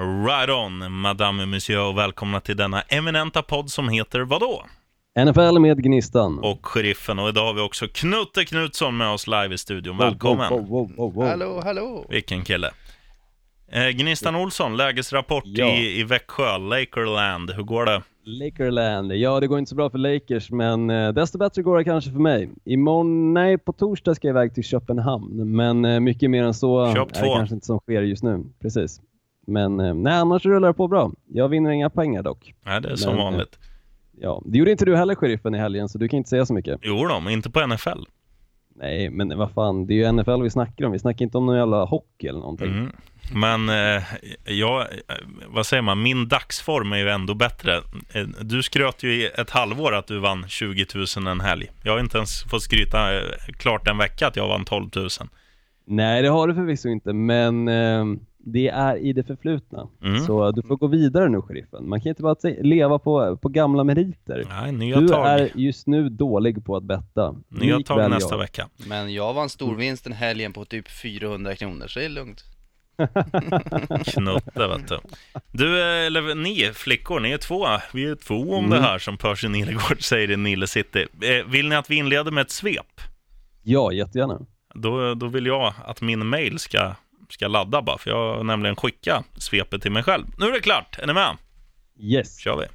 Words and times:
Right 0.00 0.50
on, 0.50 0.92
Madame 0.92 1.46
Monsieur, 1.46 1.88
och 1.88 1.98
välkomna 1.98 2.40
till 2.40 2.56
denna 2.56 2.80
eminenta 2.80 3.42
podd 3.42 3.70
som 3.70 3.88
heter 3.88 4.20
vadå? 4.20 4.62
NFL 5.26 5.58
med 5.58 5.82
Gnistan. 5.82 6.38
Och 6.38 6.66
Sheriffen, 6.66 7.18
och 7.18 7.28
idag 7.28 7.46
har 7.46 7.54
vi 7.54 7.60
också 7.60 7.86
Knutte 7.94 8.44
Knutsson 8.44 8.96
med 8.96 9.08
oss 9.08 9.26
live 9.26 9.54
i 9.54 9.58
studion. 9.58 9.98
Välkommen! 9.98 10.50
Wow, 10.50 10.68
wow, 10.68 10.92
wow, 10.96 11.14
wow. 11.14 11.26
Hallå, 11.26 11.60
hallå! 11.64 12.06
Vilken 12.10 12.44
kille! 12.44 12.70
Eh, 13.72 13.88
Gnistan 13.88 14.36
Olsson, 14.36 14.76
lägesrapport 14.76 15.44
Ja. 15.46 15.66
i, 15.66 16.00
i 16.00 16.04
Växjö, 16.04 16.58
Lakerland. 16.58 17.50
Hur 17.50 17.62
går 17.62 17.84
det? 17.86 18.02
Lakerland. 18.24 19.12
Ja, 19.12 19.40
det 19.40 19.46
går 19.46 19.58
inte 19.58 19.68
så 19.68 19.74
bra 19.74 19.90
för 19.90 19.98
Lakers, 19.98 20.50
men 20.50 20.90
eh, 20.90 21.12
desto 21.12 21.38
bättre 21.38 21.62
går 21.62 21.78
det 21.78 21.84
kanske 21.84 22.10
för 22.10 22.18
mig. 22.18 22.50
Imorgon, 22.64 23.34
nej, 23.34 23.58
på 23.58 23.72
torsdag 23.72 24.14
ska 24.14 24.28
jag 24.28 24.32
iväg 24.32 24.54
till 24.54 24.64
Köpenhamn, 24.64 25.56
men 25.56 25.84
eh, 25.84 26.00
mycket 26.00 26.30
mer 26.30 26.44
än 26.44 26.54
så 26.54 26.94
Köp 26.94 27.16
är 27.16 27.22
det 27.22 27.34
kanske 27.36 27.54
inte 27.54 27.66
som 27.66 27.78
sker 27.78 28.02
just 28.02 28.22
nu. 28.22 28.44
Precis. 28.60 29.00
Men 29.50 29.80
eh, 29.80 29.94
nej, 29.94 30.12
annars 30.12 30.46
rullar 30.46 30.68
det 30.68 30.74
på 30.74 30.88
bra. 30.88 31.12
Jag 31.26 31.48
vinner 31.48 31.70
inga 31.70 31.90
pengar 31.90 32.22
dock. 32.22 32.54
Nej, 32.62 32.80
det 32.80 32.90
är 32.90 32.96
som 32.96 33.10
Men, 33.12 33.18
eh, 33.18 33.24
vanligt. 33.24 33.58
Ja, 34.20 34.42
det 34.46 34.58
gjorde 34.58 34.70
inte 34.70 34.84
du 34.84 34.96
heller, 34.96 35.14
sheriffen, 35.14 35.54
i 35.54 35.58
helgen, 35.58 35.88
så 35.88 35.98
du 35.98 36.08
kan 36.08 36.16
inte 36.16 36.30
säga 36.30 36.46
så 36.46 36.54
mycket. 36.54 36.80
Jo 36.82 37.06
då, 37.06 37.20
men 37.20 37.32
inte 37.32 37.50
på 37.50 37.66
NFL. 37.66 38.02
Nej, 38.76 39.10
men 39.10 39.38
vad 39.38 39.50
fan, 39.50 39.86
det 39.86 39.94
är 39.94 39.96
ju 39.96 40.12
NFL 40.12 40.42
vi 40.42 40.50
snackar 40.50 40.84
om. 40.84 40.92
Vi 40.92 40.98
snackar 40.98 41.24
inte 41.24 41.38
om 41.38 41.46
någon 41.46 41.56
jävla 41.56 41.84
hockey 41.84 42.26
eller 42.26 42.40
någonting. 42.40 42.68
Mm. 42.68 42.92
Men 43.34 43.68
eh, 43.68 44.02
jag, 44.44 44.80
eh, 44.80 44.86
vad 45.46 45.66
säger 45.66 45.82
man, 45.82 46.02
min 46.02 46.28
dagsform 46.28 46.92
är 46.92 46.96
ju 46.96 47.08
ändå 47.08 47.34
bättre. 47.34 47.80
Du 48.40 48.62
skröt 48.62 49.02
ju 49.02 49.12
i 49.12 49.26
ett 49.26 49.50
halvår 49.50 49.94
att 49.94 50.06
du 50.06 50.18
vann 50.18 50.44
20 50.48 50.86
000 51.16 51.26
en 51.26 51.40
helg. 51.40 51.70
Jag 51.84 51.92
har 51.92 52.00
inte 52.00 52.16
ens 52.16 52.42
fått 52.42 52.62
skryta 52.62 53.20
klart 53.58 53.88
en 53.88 53.98
vecka 53.98 54.26
att 54.26 54.36
jag 54.36 54.48
vann 54.48 54.64
12 54.64 54.90
000. 54.96 55.08
Nej, 55.84 56.22
det 56.22 56.28
har 56.28 56.48
du 56.48 56.54
förvisso 56.54 56.88
inte, 56.88 57.12
men 57.12 57.68
eh, 57.68 58.04
det 58.44 58.68
är 58.68 58.96
i 58.96 59.12
det 59.12 59.24
förflutna. 59.24 59.88
Mm. 60.04 60.20
Så 60.20 60.50
du 60.50 60.62
får 60.62 60.76
gå 60.76 60.86
vidare 60.86 61.28
nu, 61.28 61.42
sheriffen. 61.42 61.88
Man 61.88 62.00
kan 62.00 62.08
inte 62.08 62.22
bara 62.22 62.36
leva 62.62 62.98
på, 62.98 63.36
på 63.36 63.48
gamla 63.48 63.84
meriter. 63.84 64.44
Nej, 64.48 64.72
nya 64.72 65.00
Du 65.00 65.08
tag, 65.08 65.26
är 65.40 65.50
just 65.54 65.86
nu 65.86 66.08
dålig 66.08 66.64
på 66.64 66.76
att 66.76 66.82
betta. 66.82 67.34
nya 67.48 67.76
Likväl 67.76 67.82
tag 67.98 68.10
nästa 68.10 68.34
jag. 68.34 68.38
vecka. 68.38 68.68
Men 68.88 69.12
jag 69.14 69.34
vann 69.34 69.48
storvinst 69.48 70.04
den 70.04 70.12
helgen 70.12 70.52
på 70.52 70.64
typ 70.64 70.90
400 71.02 71.54
kronor, 71.56 71.86
så 71.86 71.98
det 71.98 72.04
är 72.04 72.08
lugnt. 72.08 72.44
Knutte, 74.06 74.66
vet 74.66 74.88
du. 74.88 74.98
Du, 75.52 75.82
eller 75.82 76.34
ni 76.34 76.70
flickor, 76.74 77.20
ni 77.20 77.30
är 77.30 77.38
två. 77.38 77.66
Vi 77.94 78.04
är 78.10 78.14
två 78.14 78.34
om 78.54 78.64
Mm. 78.64 78.70
det 78.70 78.80
här, 78.80 78.98
som 78.98 79.16
Percy 79.16 79.48
Nilegård 79.48 80.02
säger 80.04 80.30
i 80.30 80.36
Nile 80.36 80.66
City. 80.66 81.06
Eh, 81.22 81.46
Vill 81.50 81.68
ni 81.68 81.74
att 81.76 81.90
vi 81.90 81.96
inleder 81.96 82.30
med 82.30 82.42
ett 82.42 82.50
svep? 82.50 83.00
Ja, 83.62 83.92
jättegärna. 83.92 84.40
Då, 84.74 85.14
då 85.14 85.26
vill 85.26 85.46
jag 85.46 85.72
att 85.84 86.00
min 86.00 86.26
mail 86.26 86.58
ska, 86.58 86.94
ska 87.32 87.48
ladda 87.48 87.82
bara, 87.82 87.98
för 87.98 88.10
jag 88.10 88.36
har 88.36 88.44
nämligen 88.44 88.76
skickat 88.76 89.24
svepet 89.36 89.82
till 89.82 89.92
mig 89.92 90.02
själv. 90.02 90.26
Nu 90.38 90.46
är 90.46 90.52
det 90.52 90.60
klart, 90.60 90.98
är 90.98 91.06
ni 91.06 91.12
med? 91.12 91.36
Yes. 92.00 92.38
kör 92.38 92.56
vi. 92.56 92.66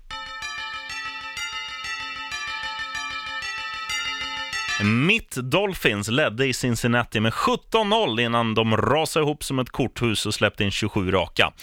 Mitt 4.84 5.36
Dolphins 5.36 6.08
ledde 6.08 6.48
i 6.48 6.54
Cincinnati 6.54 7.20
med 7.20 7.34
17-0 7.34 8.22
innan 8.22 8.54
de 8.54 8.78
rasade 8.78 9.26
ihop 9.26 9.44
som 9.44 9.60
ett 9.60 9.70
korthus 9.70 10.26
och 10.26 10.34
släppte 10.34 10.64
in 10.64 10.72
27 10.72 11.12
raka. 11.12 11.54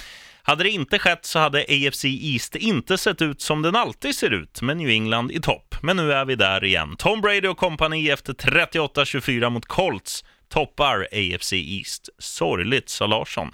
Hade 0.42 0.64
det 0.64 0.70
inte 0.70 0.98
skett 0.98 1.24
så 1.24 1.38
hade 1.38 1.58
AFC 1.58 2.04
East 2.04 2.56
inte 2.56 2.98
sett 2.98 3.22
ut 3.22 3.40
som 3.40 3.62
den 3.62 3.76
alltid 3.76 4.14
ser 4.14 4.30
ut, 4.30 4.62
med 4.62 4.76
New 4.76 4.88
England 4.88 5.32
i 5.32 5.40
topp. 5.40 5.74
Men 5.82 5.96
nu 5.96 6.12
är 6.12 6.24
vi 6.24 6.34
där 6.34 6.64
igen. 6.64 6.96
Tom 6.98 7.20
Brady 7.20 7.48
och 7.48 7.56
kompani 7.56 8.10
efter 8.10 8.32
38-24 8.32 9.50
mot 9.50 9.66
Colts 9.66 10.24
toppar 10.52 11.08
AFC 11.12 11.52
East. 11.52 12.08
Sorgligt, 12.18 12.88
sa 12.88 13.06
Larsson. 13.06 13.50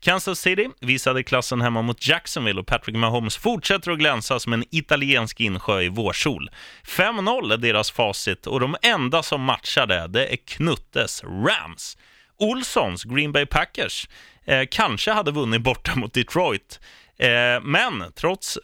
Kansas 0.00 0.40
City 0.40 0.68
visade 0.80 1.22
klassen 1.22 1.60
hemma 1.60 1.82
mot 1.82 2.06
Jacksonville 2.06 2.60
och 2.60 2.66
Patrick 2.66 2.96
Mahomes 2.96 3.36
fortsätter 3.36 3.90
att 3.90 3.98
glänsa 3.98 4.40
som 4.40 4.52
en 4.52 4.64
italiensk 4.70 5.40
insjö 5.40 5.82
i 5.82 5.88
vårsol. 5.88 6.50
5-0 6.86 7.52
är 7.52 7.56
deras 7.56 7.90
facit 7.90 8.46
och 8.46 8.60
de 8.60 8.76
enda 8.82 9.22
som 9.22 9.42
matchar 9.42 9.86
det, 9.86 10.06
det 10.06 10.26
är 10.26 10.36
Knuttes 10.36 11.24
Rams. 11.24 11.96
Olssons 12.36 13.04
Green 13.04 13.32
Bay 13.32 13.46
Packers 13.46 14.08
eh, 14.44 14.62
kanske 14.70 15.10
hade 15.10 15.30
vunnit 15.30 15.62
borta 15.62 15.96
mot 15.96 16.14
Detroit, 16.14 16.80
eh, 17.18 17.62
men 17.62 18.12
trots 18.14 18.58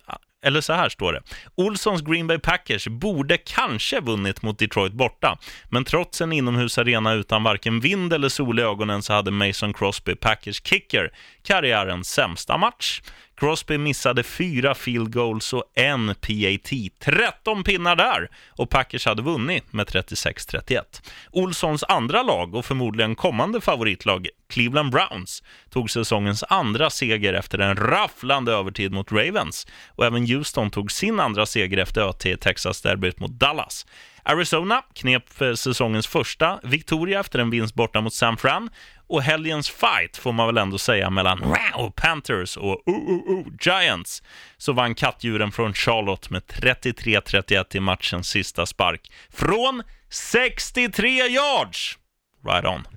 eller 0.44 0.60
så 0.60 0.72
här 0.72 0.88
står 0.88 1.12
det. 1.12 1.22
Olssons 1.54 2.02
Green 2.02 2.26
Bay 2.26 2.38
Packers 2.38 2.88
borde 2.88 3.36
kanske 3.36 4.00
vunnit 4.00 4.42
mot 4.42 4.58
Detroit 4.58 4.92
borta, 4.92 5.38
men 5.70 5.84
trots 5.84 6.20
en 6.20 6.32
inomhusarena 6.32 7.12
utan 7.12 7.42
varken 7.42 7.80
vind 7.80 8.12
eller 8.12 8.28
sol 8.28 8.58
i 8.58 8.62
ögonen 8.62 9.02
så 9.02 9.12
hade 9.12 9.30
Mason 9.30 9.72
Crosby, 9.72 10.14
Packers 10.14 10.62
kicker, 10.62 11.10
karriärens 11.44 12.08
sämsta 12.08 12.58
match. 12.58 13.00
Crosby 13.36 13.78
missade 13.78 14.22
fyra 14.22 14.74
field 14.74 15.12
goals 15.12 15.52
och 15.52 15.64
en 15.74 16.06
PAT. 16.06 16.70
13 17.00 17.64
pinnar 17.64 17.96
där 17.96 18.30
och 18.48 18.70
Packers 18.70 19.06
hade 19.06 19.22
vunnit 19.22 19.72
med 19.72 19.86
36-31. 19.86 20.80
Olssons 21.30 21.84
andra 21.88 22.22
lag 22.22 22.54
och 22.54 22.64
förmodligen 22.64 23.14
kommande 23.14 23.60
favoritlag, 23.60 24.28
Cleveland 24.48 24.90
Browns, 24.90 25.42
tog 25.70 25.90
säsongens 25.90 26.44
andra 26.48 26.90
seger 26.90 27.32
efter 27.32 27.58
en 27.58 27.76
rafflande 27.76 28.52
övertid 28.52 28.92
mot 28.92 29.12
Ravens 29.12 29.66
och 29.88 30.06
även 30.06 30.26
Houston 30.26 30.70
tog 30.70 30.92
sin 30.92 31.20
andra 31.20 31.46
seger 31.46 31.78
efter 31.78 32.00
ÖT 32.00 32.26
i 32.26 32.36
Texas-derbyt 32.36 33.20
mot 33.20 33.30
Dallas. 33.30 33.86
Arizona 34.22 34.82
knep 34.94 35.24
säsongens 35.54 36.06
första 36.06 36.60
Victoria 36.62 37.20
efter 37.20 37.38
en 37.38 37.50
vinst 37.50 37.74
borta 37.74 38.00
mot 38.00 38.14
San 38.14 38.36
Fran 38.36 38.70
och 39.14 39.22
helgens 39.22 39.70
fight 39.70 40.16
får 40.16 40.32
man 40.32 40.46
väl 40.46 40.58
ändå 40.58 40.78
säga 40.78 41.10
mellan 41.10 41.40
wow, 41.40 41.90
Panthers 41.96 42.56
och 42.56 42.82
uh, 42.88 43.46
Giants 43.60 44.22
så 44.56 44.72
vann 44.72 44.94
kattdjuren 44.94 45.52
från 45.52 45.72
Charlotte 45.72 46.30
med 46.30 46.42
33-31 46.42 47.76
i 47.76 47.80
matchens 47.80 48.28
sista 48.28 48.66
spark 48.66 49.12
från 49.30 49.82
63 50.08 51.08
yards. 51.10 51.98
Right 52.44 52.64
on. 52.64 52.82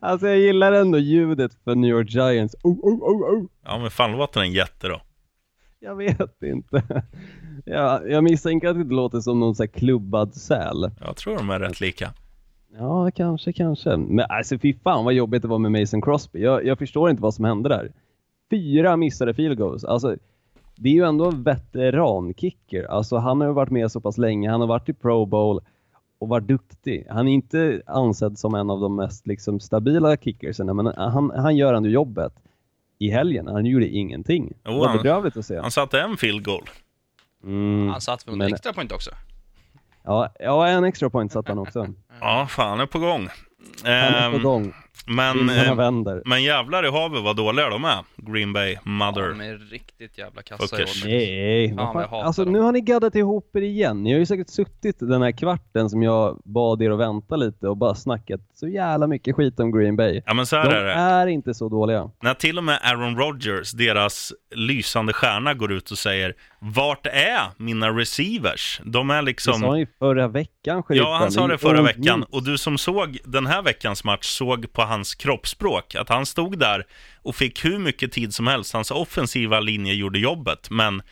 Alltså 0.00 0.28
jag 0.28 0.38
gillar 0.38 0.72
ändå 0.72 0.98
ljudet 0.98 1.52
för 1.64 1.74
New 1.74 1.90
York 1.90 2.10
Giants. 2.10 2.56
Oh, 2.62 2.78
oh, 2.78 3.02
oh, 3.02 3.34
oh. 3.34 3.46
Ja, 3.64 3.78
men 3.78 3.90
fan 3.90 4.12
låter 4.12 4.40
den 4.40 4.52
jätte 4.52 4.88
då. 4.88 5.00
Jag 5.80 5.96
vet 5.96 6.42
inte. 6.42 6.82
Ja, 7.64 8.02
jag 8.06 8.24
misstänker 8.24 8.68
att 8.68 8.88
det 8.88 8.94
låter 8.94 9.20
som 9.20 9.40
någon 9.40 9.54
sån 9.54 9.64
här 9.64 9.78
klubbad 9.78 10.34
säl. 10.34 10.90
Jag 11.00 11.16
tror 11.16 11.36
de 11.36 11.50
är 11.50 11.60
rätt 11.60 11.80
lika. 11.80 12.12
Ja, 12.78 13.10
kanske, 13.10 13.52
kanske. 13.52 13.96
Men 13.96 14.26
alltså 14.28 14.58
fy 14.58 14.74
fan 14.84 15.04
vad 15.04 15.14
jobbigt 15.14 15.42
det 15.42 15.48
var 15.48 15.58
med 15.58 15.72
Mason 15.80 16.02
Crosby. 16.02 16.40
Jag, 16.42 16.66
jag 16.66 16.78
förstår 16.78 17.10
inte 17.10 17.22
vad 17.22 17.34
som 17.34 17.44
hände 17.44 17.68
där. 17.68 17.92
Fyra 18.50 18.96
missade 18.96 19.34
field 19.34 19.58
goals. 19.58 19.84
Alltså, 19.84 20.16
det 20.76 20.88
är 20.88 20.92
ju 20.92 21.04
ändå 21.04 21.24
en 21.28 21.42
veterankicker. 21.42 22.84
Alltså 22.84 23.16
han 23.16 23.40
har 23.40 23.48
ju 23.48 23.54
varit 23.54 23.70
med 23.70 23.92
så 23.92 24.00
pass 24.00 24.18
länge. 24.18 24.50
Han 24.50 24.60
har 24.60 24.68
varit 24.68 24.88
i 24.88 24.92
Pro 24.92 25.26
Bowl 25.26 25.60
och 26.18 26.28
varit 26.28 26.46
duktig. 26.48 27.06
Han 27.10 27.28
är 27.28 27.32
inte 27.32 27.82
ansedd 27.86 28.38
som 28.38 28.54
en 28.54 28.70
av 28.70 28.80
de 28.80 28.96
mest 28.96 29.26
liksom, 29.26 29.60
stabila 29.60 30.16
kickerserna, 30.16 30.74
men 30.74 30.86
han, 30.86 31.30
han 31.30 31.56
gör 31.56 31.74
ändå 31.74 31.88
jobbet. 31.88 32.32
I 32.98 33.10
helgen, 33.10 33.46
han 33.46 33.66
gjorde 33.66 33.88
ingenting. 33.88 34.52
Jo, 34.64 34.72
det 34.72 34.78
var 34.78 34.86
han- 34.88 34.96
bedrövligt 34.96 35.36
att 35.36 35.46
se. 35.46 35.58
Han 35.60 35.70
satte 35.70 36.00
en 36.00 36.16
field 36.16 36.44
goal. 36.44 36.62
Mm, 37.44 37.88
Han 37.88 38.00
satt 38.00 38.28
väl 38.28 38.36
men- 38.36 38.46
en 38.46 38.52
extra 38.52 38.72
point 38.72 38.92
också? 38.92 39.10
Ja, 40.04 40.28
ja, 40.40 40.68
en 40.68 40.84
extra 40.84 41.10
point 41.10 41.32
satte 41.32 41.50
han 41.50 41.58
också. 41.58 41.86
Ja, 42.20 42.46
fan 42.50 42.80
är 42.80 42.86
på 42.86 42.98
gång. 42.98 43.28
Han 43.84 43.92
är 43.92 44.30
på 44.30 44.36
Ehm, 44.36 44.42
gång. 44.42 44.74
Men, 45.06 45.50
eh, 45.50 45.74
vänder. 45.74 46.22
men 46.24 46.42
jävlar 46.42 46.86
i 46.86 46.90
havet 46.90 47.22
vad 47.22 47.36
dåliga 47.36 47.68
de 47.68 47.84
är. 47.84 48.04
Green 48.16 48.52
Bay 48.52 48.72
Ja, 48.72 48.80
Mother. 48.90 49.28
de 49.28 49.40
är 49.40 49.58
riktigt 49.70 50.18
jävla 50.18 50.42
kassa 50.42 50.64
i 50.64 50.68
Fuckers. 50.68 51.04
år. 51.04 51.08
Nej, 51.08 51.74
Fan, 51.76 52.24
alltså 52.26 52.44
dem. 52.44 52.52
nu 52.52 52.60
har 52.60 52.72
ni 52.72 52.80
gaddat 52.80 53.14
ihop 53.14 53.56
er 53.56 53.60
igen. 53.62 54.02
Ni 54.02 54.12
har 54.12 54.18
ju 54.18 54.26
säkert 54.26 54.48
suttit 54.48 54.96
den 54.98 55.22
här 55.22 55.32
kvarten 55.32 55.90
som 55.90 56.02
jag 56.02 56.40
bad 56.44 56.82
er 56.82 56.90
att 56.90 56.98
vänta 56.98 57.36
lite 57.36 57.68
och 57.68 57.76
bara 57.76 57.94
snackat 57.94 58.40
så 58.54 58.68
jävla 58.68 59.06
mycket 59.06 59.36
skit 59.36 59.60
om 59.60 59.72
Green 59.78 59.96
Bay. 59.96 60.22
Ja 60.26 60.34
men 60.34 60.46
så 60.46 60.56
De 60.56 60.62
är 60.68 60.84
det. 60.84 60.92
är 60.92 61.26
inte 61.26 61.54
så 61.54 61.68
dåliga. 61.68 62.10
När 62.22 62.34
till 62.34 62.58
och 62.58 62.64
med 62.64 62.78
Aaron 62.82 63.16
Rodgers, 63.18 63.70
deras 63.72 64.32
lysande 64.54 65.12
stjärna, 65.12 65.54
går 65.54 65.72
ut 65.72 65.90
och 65.90 65.98
säger 65.98 66.34
Vart 66.62 67.06
är 67.06 67.40
mina 67.56 67.88
receivers? 67.90 68.80
De 68.84 69.10
är 69.10 69.14
Det 69.14 69.20
sa 69.20 69.24
liksom... 69.26 69.62
han 69.62 69.78
ju 69.78 69.86
förra 69.98 70.28
veckan, 70.28 70.82
sheriffen. 70.82 71.06
Ja, 71.10 71.16
han 71.18 71.30
sa 71.32 71.46
det 71.46 71.58
förra 71.58 71.82
veckan. 71.82 72.24
Och 72.30 72.42
du 72.44 72.58
som 72.58 72.78
såg 72.78 73.18
den 73.24 73.46
här 73.46 73.62
veckans 73.62 74.04
match 74.04 74.26
såg 74.26 74.72
på 74.72 74.82
hans 74.90 75.14
kroppsspråk 75.14 75.94
att 75.94 76.08
han 76.08 76.26
stod 76.26 76.58
där 76.58 76.86
och 77.22 77.36
fick 77.36 77.64
hur 77.64 77.78
mycket 77.78 78.12
tid 78.12 78.34
som 78.34 78.46
helst. 78.46 78.72
Hans 78.72 78.90
offensiva 78.90 79.60
linje 79.60 79.94
gjorde 79.94 80.18
jobbet, 80.18 80.70
men 80.70 81.00
eh, 81.00 81.02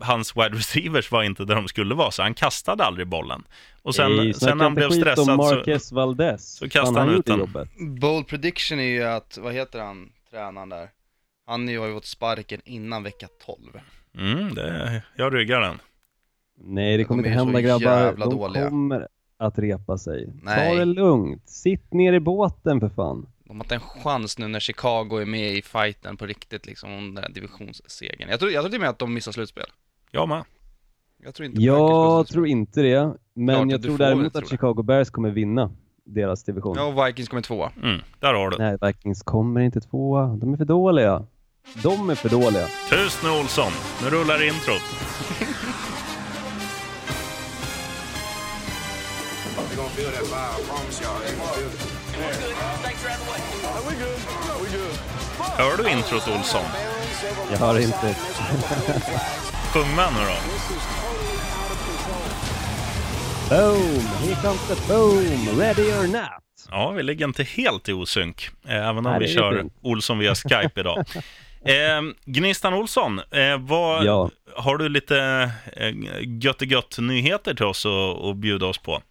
hans 0.00 0.36
wide 0.36 0.56
receivers 0.56 1.10
var 1.10 1.22
inte 1.22 1.44
där 1.44 1.54
de 1.54 1.68
skulle 1.68 1.94
vara, 1.94 2.10
så 2.10 2.22
han 2.22 2.34
kastade 2.34 2.84
aldrig 2.84 3.08
bollen. 3.08 3.44
Och 3.82 3.94
sen, 3.94 4.16
Nej, 4.16 4.34
sen 4.34 4.58
när 4.58 4.64
han 4.64 4.74
blev 4.74 4.90
stressad 4.90 5.24
så... 5.24 5.36
Marquez 5.36 5.92
Valdez. 5.92 6.56
så 6.56 6.68
kastade 6.68 6.96
Fan, 6.96 7.08
han 7.08 7.18
ut 7.18 7.26
den. 7.26 8.00
Bold 8.00 8.26
prediction 8.28 8.80
är 8.80 8.84
ju 8.84 9.04
att, 9.04 9.38
vad 9.42 9.52
heter 9.52 9.80
han, 9.80 10.08
tränaren 10.30 10.68
där? 10.68 10.88
Han 11.46 11.68
har 11.68 11.86
ju 11.86 11.94
fått 11.94 12.06
sparken 12.06 12.60
innan 12.64 13.02
vecka 13.02 13.28
12. 13.46 13.58
Mm, 14.18 14.54
det, 14.54 15.02
jag 15.16 15.34
ryggar 15.34 15.60
den. 15.60 15.80
Nej, 16.58 16.96
det 16.96 17.04
kommer 17.04 17.22
De 17.22 17.28
inte 17.28 17.38
så 17.38 17.44
hända 17.44 17.60
grabbar. 17.60 18.14
De 18.16 18.30
dåliga. 18.30 18.68
kommer 18.68 19.08
att 19.36 19.58
repa 19.58 19.98
sig. 19.98 20.32
Nej. 20.42 20.70
Ta 20.70 20.78
det 20.78 20.84
lugnt. 20.84 21.48
Sitt 21.48 21.92
ner 21.92 22.12
i 22.12 22.20
båten 22.20 22.80
för 22.80 22.88
fan. 22.88 23.26
De 23.44 23.56
har 23.56 23.64
inte 23.64 23.74
en 23.74 23.80
chans 23.80 24.38
nu 24.38 24.48
när 24.48 24.60
Chicago 24.60 25.18
är 25.20 25.26
med 25.26 25.52
i 25.54 25.62
fighten 25.62 26.16
på 26.16 26.26
riktigt 26.26 26.66
liksom 26.66 26.92
om 26.92 27.14
den 27.14 27.24
här 27.24 27.30
divisionssegern. 27.32 28.28
Jag 28.30 28.40
tror, 28.40 28.52
jag 28.52 28.62
tror 28.62 28.70
till 28.70 28.78
och 28.78 28.80
med 28.80 28.90
att 28.90 28.98
de 28.98 29.14
missar 29.14 29.32
slutspel. 29.32 29.66
Jag 30.10 30.28
med. 30.28 30.44
Jag 31.24 31.34
tror 31.34 31.46
inte 31.46 31.62
Jag 31.62 32.26
tror 32.26 32.46
inte 32.46 32.82
det, 32.82 33.14
men 33.34 33.56
Klart 33.56 33.70
jag 33.70 33.82
tror 33.82 33.98
däremot 33.98 34.32
det, 34.32 34.38
att 34.38 34.44
tror. 34.46 34.56
Chicago 34.56 34.82
Bears 34.82 35.10
kommer 35.10 35.30
vinna 35.30 35.70
deras 36.04 36.44
division. 36.44 36.76
Ja, 36.76 36.84
och 36.84 37.08
Vikings 37.08 37.28
kommer 37.28 37.42
tvåa. 37.42 37.72
Mm, 37.82 38.00
där 38.20 38.34
har 38.34 38.50
du. 38.50 38.58
Nej, 38.58 38.78
Vikings 38.82 39.22
kommer 39.22 39.60
inte 39.60 39.80
tvåa. 39.80 40.26
De 40.26 40.52
är 40.52 40.56
för 40.56 40.64
dåliga. 40.64 41.26
De 41.82 42.10
är 42.10 42.14
för 42.14 42.28
dåliga. 42.28 42.66
Tyst 42.90 43.20
nu 43.24 43.30
Olsson, 43.30 43.72
nu 44.02 44.10
rullar 44.10 44.46
introt. 44.46 44.82
feel 49.96 50.10
that 50.10 50.24
vibe, 50.24 50.58
I 50.58 50.68
promise 50.68 51.00
y'all. 51.02 51.18
Feel 51.20 51.68
it. 51.70 52.64
Hör 55.58 55.76
du 55.76 55.90
introt 55.90 56.28
Olsson? 56.28 56.64
Jag 57.50 57.58
hör 57.58 57.78
inte. 57.80 58.16
Sjung 59.72 59.96
med 59.96 60.08
nu 60.12 60.20
då. 60.20 60.36
Boom! 63.48 64.00
Here 64.22 64.36
comes 64.42 64.68
the 64.68 64.92
boom! 64.92 65.60
Ready 65.60 65.82
or 65.92 66.06
not! 66.06 66.30
Ja, 66.70 66.90
vi 66.90 67.02
ligger 67.02 67.24
inte 67.26 67.42
helt 67.42 67.88
i 67.88 67.92
osynk, 67.92 68.48
eh, 68.68 68.74
även 68.76 68.96
om 68.96 69.04
Nej, 69.04 69.18
vi 69.20 69.28
kör 69.34 69.58
fint. 69.60 69.72
Olsson 69.82 70.18
via 70.18 70.34
Skype 70.34 70.80
idag. 70.80 71.04
Eh, 71.66 72.02
Gnistan 72.24 72.74
Olsson, 72.74 73.18
eh, 73.18 73.58
vad, 73.58 74.04
Ja. 74.04 74.30
har 74.56 74.76
du 74.76 74.88
lite 74.88 75.50
eh, 75.76 75.92
gött 76.42 76.98
nyheter 76.98 77.54
till 77.54 77.64
oss 77.64 77.86
att 78.30 78.36
bjuda 78.36 78.66
oss 78.66 78.78
på? 78.78 79.02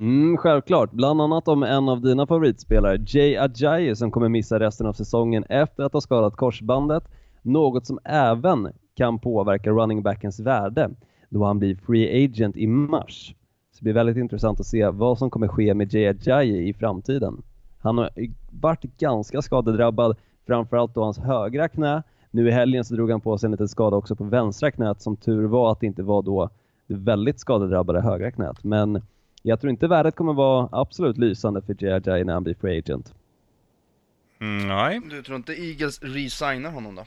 Mm, 0.00 0.36
självklart. 0.36 0.92
Bland 0.92 1.20
annat 1.20 1.48
om 1.48 1.62
en 1.62 1.88
av 1.88 2.00
dina 2.00 2.26
favoritspelare, 2.26 2.98
Jay 3.06 3.36
Ajayi, 3.36 3.96
som 3.96 4.10
kommer 4.10 4.28
missa 4.28 4.60
resten 4.60 4.86
av 4.86 4.92
säsongen 4.92 5.44
efter 5.44 5.82
att 5.82 5.92
ha 5.92 6.00
skadat 6.00 6.36
korsbandet. 6.36 7.08
Något 7.42 7.86
som 7.86 7.98
även 8.04 8.68
kan 8.94 9.18
påverka 9.18 9.70
running 9.70 10.02
backens 10.02 10.40
värde 10.40 10.90
då 11.28 11.44
han 11.44 11.58
blir 11.58 11.76
free 11.76 12.24
agent 12.24 12.56
i 12.56 12.66
mars. 12.66 13.34
Så 13.72 13.78
det 13.78 13.82
blir 13.82 13.92
väldigt 13.92 14.16
intressant 14.16 14.60
att 14.60 14.66
se 14.66 14.88
vad 14.88 15.18
som 15.18 15.30
kommer 15.30 15.48
ske 15.48 15.74
med 15.74 15.94
Jay 15.94 16.06
Ajayi 16.06 16.68
i 16.68 16.74
framtiden. 16.74 17.42
Han 17.78 17.98
har 17.98 18.10
varit 18.50 18.98
ganska 18.98 19.42
skadedrabbad, 19.42 20.16
framförallt 20.46 20.94
då 20.94 21.04
hans 21.04 21.18
högra 21.18 21.68
knä. 21.68 22.02
Nu 22.30 22.48
i 22.48 22.50
helgen 22.50 22.84
så 22.84 22.94
drog 22.94 23.10
han 23.10 23.20
på 23.20 23.38
sig 23.38 23.46
en 23.46 23.50
liten 23.50 23.68
skada 23.68 23.96
också 23.96 24.16
på 24.16 24.24
vänstra 24.24 24.70
knät, 24.70 25.02
som 25.02 25.16
tur 25.16 25.44
var 25.44 25.72
att 25.72 25.80
det 25.80 25.86
inte 25.86 26.02
var 26.02 26.22
då 26.22 26.48
det 26.86 26.94
väldigt 26.94 27.40
skadedrabbade 27.40 28.00
högra 28.00 28.30
knät. 28.30 28.64
Men 28.64 29.02
jag 29.42 29.60
tror 29.60 29.70
inte 29.70 29.86
värdet 29.88 30.16
kommer 30.16 30.32
vara 30.32 30.68
absolut 30.72 31.18
lysande 31.18 31.62
för 31.62 31.84
Ajayi 31.84 32.24
när 32.24 32.32
han 32.32 32.44
blir 32.44 32.54
free 32.54 32.78
agent. 32.78 33.14
Mm, 34.40 34.68
nej. 34.68 35.00
Du 35.10 35.22
tror 35.22 35.36
inte 35.36 35.52
Eagles 35.52 36.02
resignar 36.02 36.70
honom 36.70 36.94
då? 36.94 37.04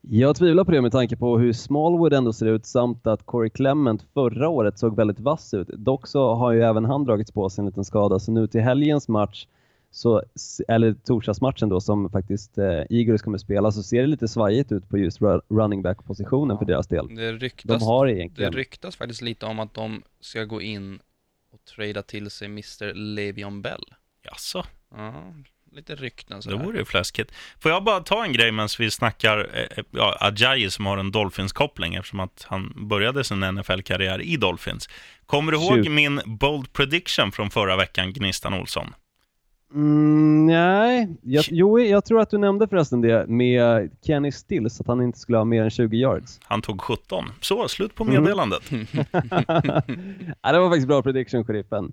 Jag 0.00 0.36
tvivlar 0.36 0.64
på 0.64 0.70
det 0.70 0.82
med 0.82 0.92
tanke 0.92 1.16
på 1.16 1.38
hur 1.38 1.52
Smallwood 1.52 2.12
ändå 2.12 2.32
ser 2.32 2.46
ut 2.46 2.66
samt 2.66 3.06
att 3.06 3.26
Corey 3.26 3.50
Clement 3.50 4.06
förra 4.14 4.48
året 4.48 4.78
såg 4.78 4.96
väldigt 4.96 5.20
vass 5.20 5.54
ut. 5.54 5.68
Dock 5.68 6.06
så 6.06 6.34
har 6.34 6.52
ju 6.52 6.62
även 6.62 6.84
han 6.84 7.04
dragits 7.04 7.32
på 7.32 7.50
sig 7.50 7.62
en 7.62 7.66
liten 7.66 7.84
skada 7.84 8.18
så 8.18 8.32
nu 8.32 8.46
till 8.46 8.60
helgens 8.60 9.08
match, 9.08 9.46
så, 9.94 10.22
eller 10.68 10.92
torsdagsmatchen 10.92 11.68
då 11.68 11.80
som 11.80 12.10
faktiskt 12.10 12.58
eh, 12.58 12.64
Eagles 12.90 13.22
kommer 13.22 13.38
spela 13.38 13.72
så 13.72 13.82
ser 13.82 14.00
det 14.00 14.06
lite 14.06 14.28
svajigt 14.28 14.72
ut 14.72 14.88
på 14.88 14.98
just 14.98 15.20
ru- 15.20 15.40
running 15.48 15.82
back 15.82 16.04
positionen 16.04 16.58
för 16.58 16.64
deras 16.64 16.86
del. 16.88 17.14
Det 17.14 17.32
ryktas, 17.32 17.80
De 17.80 17.86
har 17.86 18.06
det 18.06 18.12
egentligen... 18.12 18.52
ryktas 18.52 18.96
faktiskt 18.96 19.22
lite 19.22 19.46
om 19.46 19.60
att 19.60 19.74
de 19.74 20.02
ska 20.20 20.44
gå 20.44 20.62
in 20.62 20.98
och 21.52 21.64
trada 21.76 22.02
till 22.02 22.30
sig 22.30 22.46
Mr. 22.46 22.94
Le'Veon 22.94 23.62
Bell. 23.62 23.84
Jaså, 24.22 24.64
Ja, 24.96 25.34
lite 25.72 25.94
rykten 25.94 26.36
det 26.36 26.42
sådär. 26.42 26.56
vore 26.64 26.78
ju 26.78 26.84
fläskigt. 26.84 27.32
Får 27.60 27.70
jag 27.70 27.84
bara 27.84 28.00
ta 28.00 28.24
en 28.24 28.32
grej 28.32 28.52
medan 28.52 28.68
vi 28.78 28.90
snackar 28.90 29.50
eh, 29.54 29.84
ja, 29.90 30.16
Ajayi 30.20 30.70
som 30.70 30.86
har 30.86 30.98
en 30.98 31.10
Dolphins-koppling 31.12 31.94
eftersom 31.94 32.20
att 32.20 32.46
han 32.48 32.88
började 32.88 33.24
sin 33.24 33.40
NFL-karriär 33.40 34.20
i 34.22 34.36
Dolphins. 34.36 34.88
Kommer 35.26 35.52
du 35.52 35.58
ihåg 35.58 35.74
Shoot. 35.84 35.88
min 35.90 36.20
bold 36.26 36.72
prediction 36.72 37.32
från 37.32 37.50
förra 37.50 37.76
veckan, 37.76 38.12
Gnistan 38.12 38.54
Olsson? 38.54 38.94
Mm, 39.74 40.46
nej, 40.46 41.08
jag, 41.22 41.44
jo, 41.50 41.80
jag 41.80 42.04
tror 42.04 42.20
att 42.20 42.30
du 42.30 42.38
nämnde 42.38 42.68
förresten 42.68 43.00
det 43.00 43.26
med 43.28 43.90
Kenny 44.06 44.32
Stills, 44.32 44.80
att 44.80 44.86
han 44.86 45.02
inte 45.02 45.18
skulle 45.18 45.38
ha 45.38 45.44
mer 45.44 45.62
än 45.62 45.70
20 45.70 45.96
yards. 45.96 46.40
Han 46.44 46.62
tog 46.62 46.80
17. 46.80 47.24
Så, 47.40 47.68
slut 47.68 47.94
på 47.94 48.04
Mm. 48.04 48.22
meddelandet. 48.22 48.62
ja, 50.42 50.52
det 50.52 50.58
var 50.58 50.68
faktiskt 50.68 50.88
bra 50.88 51.02
prediction, 51.02 51.44
sheriffen. 51.44 51.92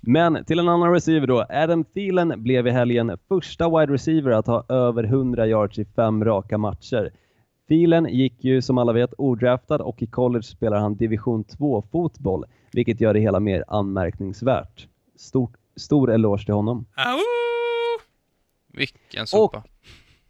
Men 0.00 0.44
till 0.44 0.58
en 0.58 0.68
annan 0.68 0.92
receiver 0.92 1.26
då. 1.26 1.46
Adam 1.50 1.84
Thielen 1.84 2.42
blev 2.42 2.66
i 2.66 2.70
helgen 2.70 3.18
första 3.28 3.68
wide 3.80 3.92
receiver 3.92 4.30
att 4.30 4.46
ha 4.46 4.64
över 4.68 5.04
100 5.04 5.46
yards 5.46 5.78
i 5.78 5.84
fem 5.84 6.24
raka 6.24 6.58
matcher. 6.58 7.10
Thielen 7.68 8.06
gick 8.08 8.44
ju 8.44 8.62
som 8.62 8.78
alla 8.78 8.92
vet 8.92 9.14
odraftad 9.18 9.78
och 9.78 10.02
i 10.02 10.06
college 10.06 10.42
spelar 10.42 10.78
han 10.78 10.96
division 10.96 11.44
2-fotboll, 11.44 12.44
vilket 12.72 13.00
gör 13.00 13.14
det 13.14 13.20
hela 13.20 13.40
mer 13.40 13.64
anmärkningsvärt. 13.68 14.86
Stort, 15.16 15.52
stor 15.76 16.10
eloge 16.10 16.44
till 16.44 16.54
honom. 16.54 16.86
Au! 16.96 17.18
Vilken 18.72 19.26
sopa. 19.26 19.62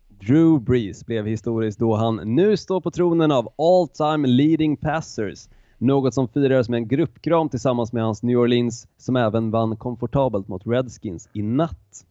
Drew 0.08 0.60
Brees 0.60 1.06
blev 1.06 1.26
historisk 1.26 1.78
då 1.78 1.94
han 1.94 2.16
nu 2.24 2.56
står 2.56 2.80
på 2.80 2.90
tronen 2.90 3.32
av 3.32 3.48
all 3.58 3.88
time 3.88 4.28
leading 4.28 4.76
passers. 4.76 5.48
Något 5.78 6.14
som 6.14 6.28
firades 6.28 6.68
med 6.68 6.78
en 6.78 6.88
gruppkram 6.88 7.48
tillsammans 7.48 7.92
med 7.92 8.02
hans 8.02 8.22
New 8.22 8.38
Orleans 8.38 8.88
som 8.96 9.16
även 9.16 9.50
vann 9.50 9.76
komfortabelt 9.76 10.48
mot 10.48 10.66
Redskins 10.66 11.28
i 11.32 11.42
natt. 11.42 12.06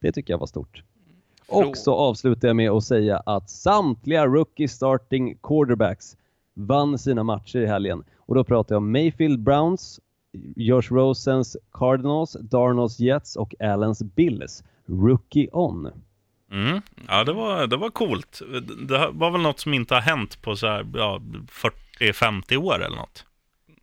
Det 0.00 0.12
tycker 0.12 0.32
jag 0.32 0.38
var 0.38 0.46
stort. 0.46 0.82
Och 1.48 1.76
så 1.76 1.94
avslutar 1.94 2.48
jag 2.48 2.56
med 2.56 2.70
att 2.70 2.84
säga 2.84 3.22
att 3.26 3.50
samtliga 3.50 4.26
rookie 4.26 4.68
starting 4.68 5.38
quarterbacks 5.42 6.16
vann 6.54 6.98
sina 6.98 7.22
matcher 7.22 7.58
i 7.58 7.66
helgen. 7.66 8.04
Och 8.16 8.34
då 8.34 8.44
pratar 8.44 8.74
jag 8.74 8.82
om 8.82 8.92
Mayfield 8.92 9.42
Browns, 9.42 10.00
Josh 10.56 10.90
Rosens 10.92 11.56
Cardinals, 11.72 12.36
Darnolds 12.40 12.98
Jets 13.00 13.36
och 13.36 13.54
Allens 13.60 14.02
Bills. 14.02 14.64
Rookie 14.86 15.48
on. 15.52 15.90
Mm. 16.52 16.80
Ja, 17.08 17.24
det 17.24 17.32
var, 17.32 17.66
det 17.66 17.76
var 17.76 17.90
coolt. 17.90 18.42
Det 18.88 19.08
var 19.12 19.30
väl 19.30 19.40
något 19.40 19.60
som 19.60 19.74
inte 19.74 19.94
har 19.94 20.00
hänt 20.00 20.42
på 20.42 20.56
så 20.56 20.66
här, 20.66 20.86
ja, 20.94 21.20
40-50 22.00 22.56
år 22.56 22.74
eller 22.84 22.96
något. 22.96 23.24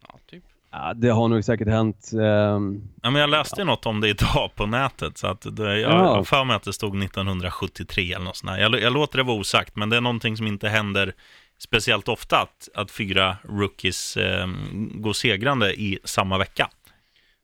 Ja, 0.08 0.20
typ. 0.30 0.44
Ja, 0.72 0.94
det 0.96 1.10
har 1.10 1.28
nog 1.28 1.44
säkert 1.44 1.68
hänt. 1.68 2.12
ehm, 2.14 2.82
Ja, 3.02 3.10
men 3.10 3.16
jag 3.22 3.30
läste 3.30 3.62
ju 3.62 3.66
något 3.66 3.86
om 3.86 4.02
det 4.02 4.10
idag 4.10 4.52
på 4.56 4.66
nätet, 4.66 5.18
så 5.18 5.28
att 5.28 5.46
det, 5.56 5.80
jag 5.80 5.92
Ja. 5.92 6.16
har 6.16 6.24
för 6.24 6.44
mig 6.46 6.56
att 6.56 6.64
det 6.64 6.74
stod 6.74 7.04
1973 7.04 8.14
eller 8.14 8.26
något 8.26 8.36
sånt 8.38 8.60
jag, 8.60 8.82
jag 8.82 8.94
låter 8.94 9.18
det 9.18 9.24
vara 9.24 9.38
osagt, 9.40 9.76
men 9.76 9.90
det 9.90 9.98
är 9.98 10.02
någonting 10.02 10.38
som 10.38 10.48
inte 10.48 10.70
händer 10.70 11.14
speciellt 11.64 12.10
ofta, 12.10 12.38
att, 12.38 12.70
att 12.74 12.92
fyra 12.92 13.38
rookies 13.44 14.18
eh, 14.18 14.48
går 14.94 15.14
segrande 15.14 15.74
i 15.74 16.00
samma 16.04 16.38
vecka. 16.38 16.70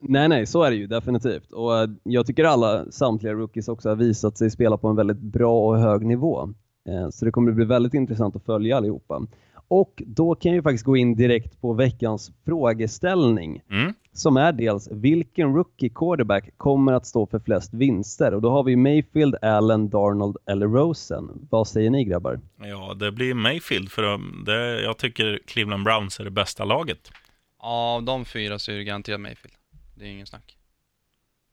nej, 0.02 0.30
nej, 0.30 0.46
så 0.46 0.64
är 0.64 0.72
det 0.72 0.76
ju 0.78 0.88
definitivt. 0.88 1.52
Och 1.52 1.78
eh, 1.78 1.90
jag 2.04 2.26
tycker 2.28 2.44
alla, 2.44 2.92
samtliga 2.92 3.34
rookies 3.34 3.68
också 3.68 3.90
har 3.90 3.96
visat 3.96 4.38
sig 4.38 4.52
spela 4.52 4.78
på 4.78 4.88
en 4.88 4.96
väldigt 4.96 5.22
bra 5.22 5.68
och 5.68 5.80
hög 5.80 6.06
nivå. 6.06 6.54
Eh, 6.90 7.10
så 7.10 7.26
det 7.26 7.32
kommer 7.32 7.50
att 7.50 7.56
bli 7.56 7.66
väldigt 7.66 7.94
intressant 7.94 8.36
att 8.36 8.46
följa 8.46 8.78
allihopa. 8.78 9.28
Och 9.70 10.04
då 10.06 10.36
kan 10.36 10.54
ju 10.54 10.62
faktiskt 10.62 10.86
gå 10.86 10.98
in 10.98 11.16
direkt 11.16 11.62
på 11.62 11.74
veckans 11.74 12.32
frågeställning. 12.46 13.62
Mm. 13.72 13.94
Som 14.14 14.38
är 14.38 14.52
dels, 14.52 14.90
vilken 14.92 15.56
rookie 15.56 15.90
quarterback 15.90 16.58
kommer 16.58 16.94
att 16.94 17.06
stå 17.06 17.26
för 17.26 17.40
flest 17.40 17.74
vinster? 17.74 18.34
Och 18.34 18.42
då 18.42 18.50
har 18.50 18.64
vi 18.64 18.76
Mayfield, 18.76 19.36
Allen, 19.42 19.90
Darnold 19.90 20.38
eller 20.46 20.68
Rosen. 20.68 21.48
Vad 21.50 21.68
säger 21.68 21.90
ni 21.90 22.04
grabbar? 22.04 22.40
Ja, 22.58 22.94
det 22.94 23.12
blir 23.12 23.34
Mayfield, 23.34 23.92
för 23.92 24.20
det, 24.46 24.82
jag 24.82 24.98
tycker 24.98 25.40
Cleveland 25.48 25.84
Browns 25.84 26.20
är 26.20 26.24
det 26.24 26.32
bästa 26.32 26.66
laget. 26.66 27.12
Av 27.58 28.04
de 28.04 28.26
fyra 28.26 28.60
så 28.60 28.72
är 28.72 28.76
det 28.76 28.84
garanterat 28.84 29.22
Mayfield. 29.22 29.56
Det 29.96 30.06
är 30.06 30.10
ingen 30.10 30.26
snack. 30.26 30.58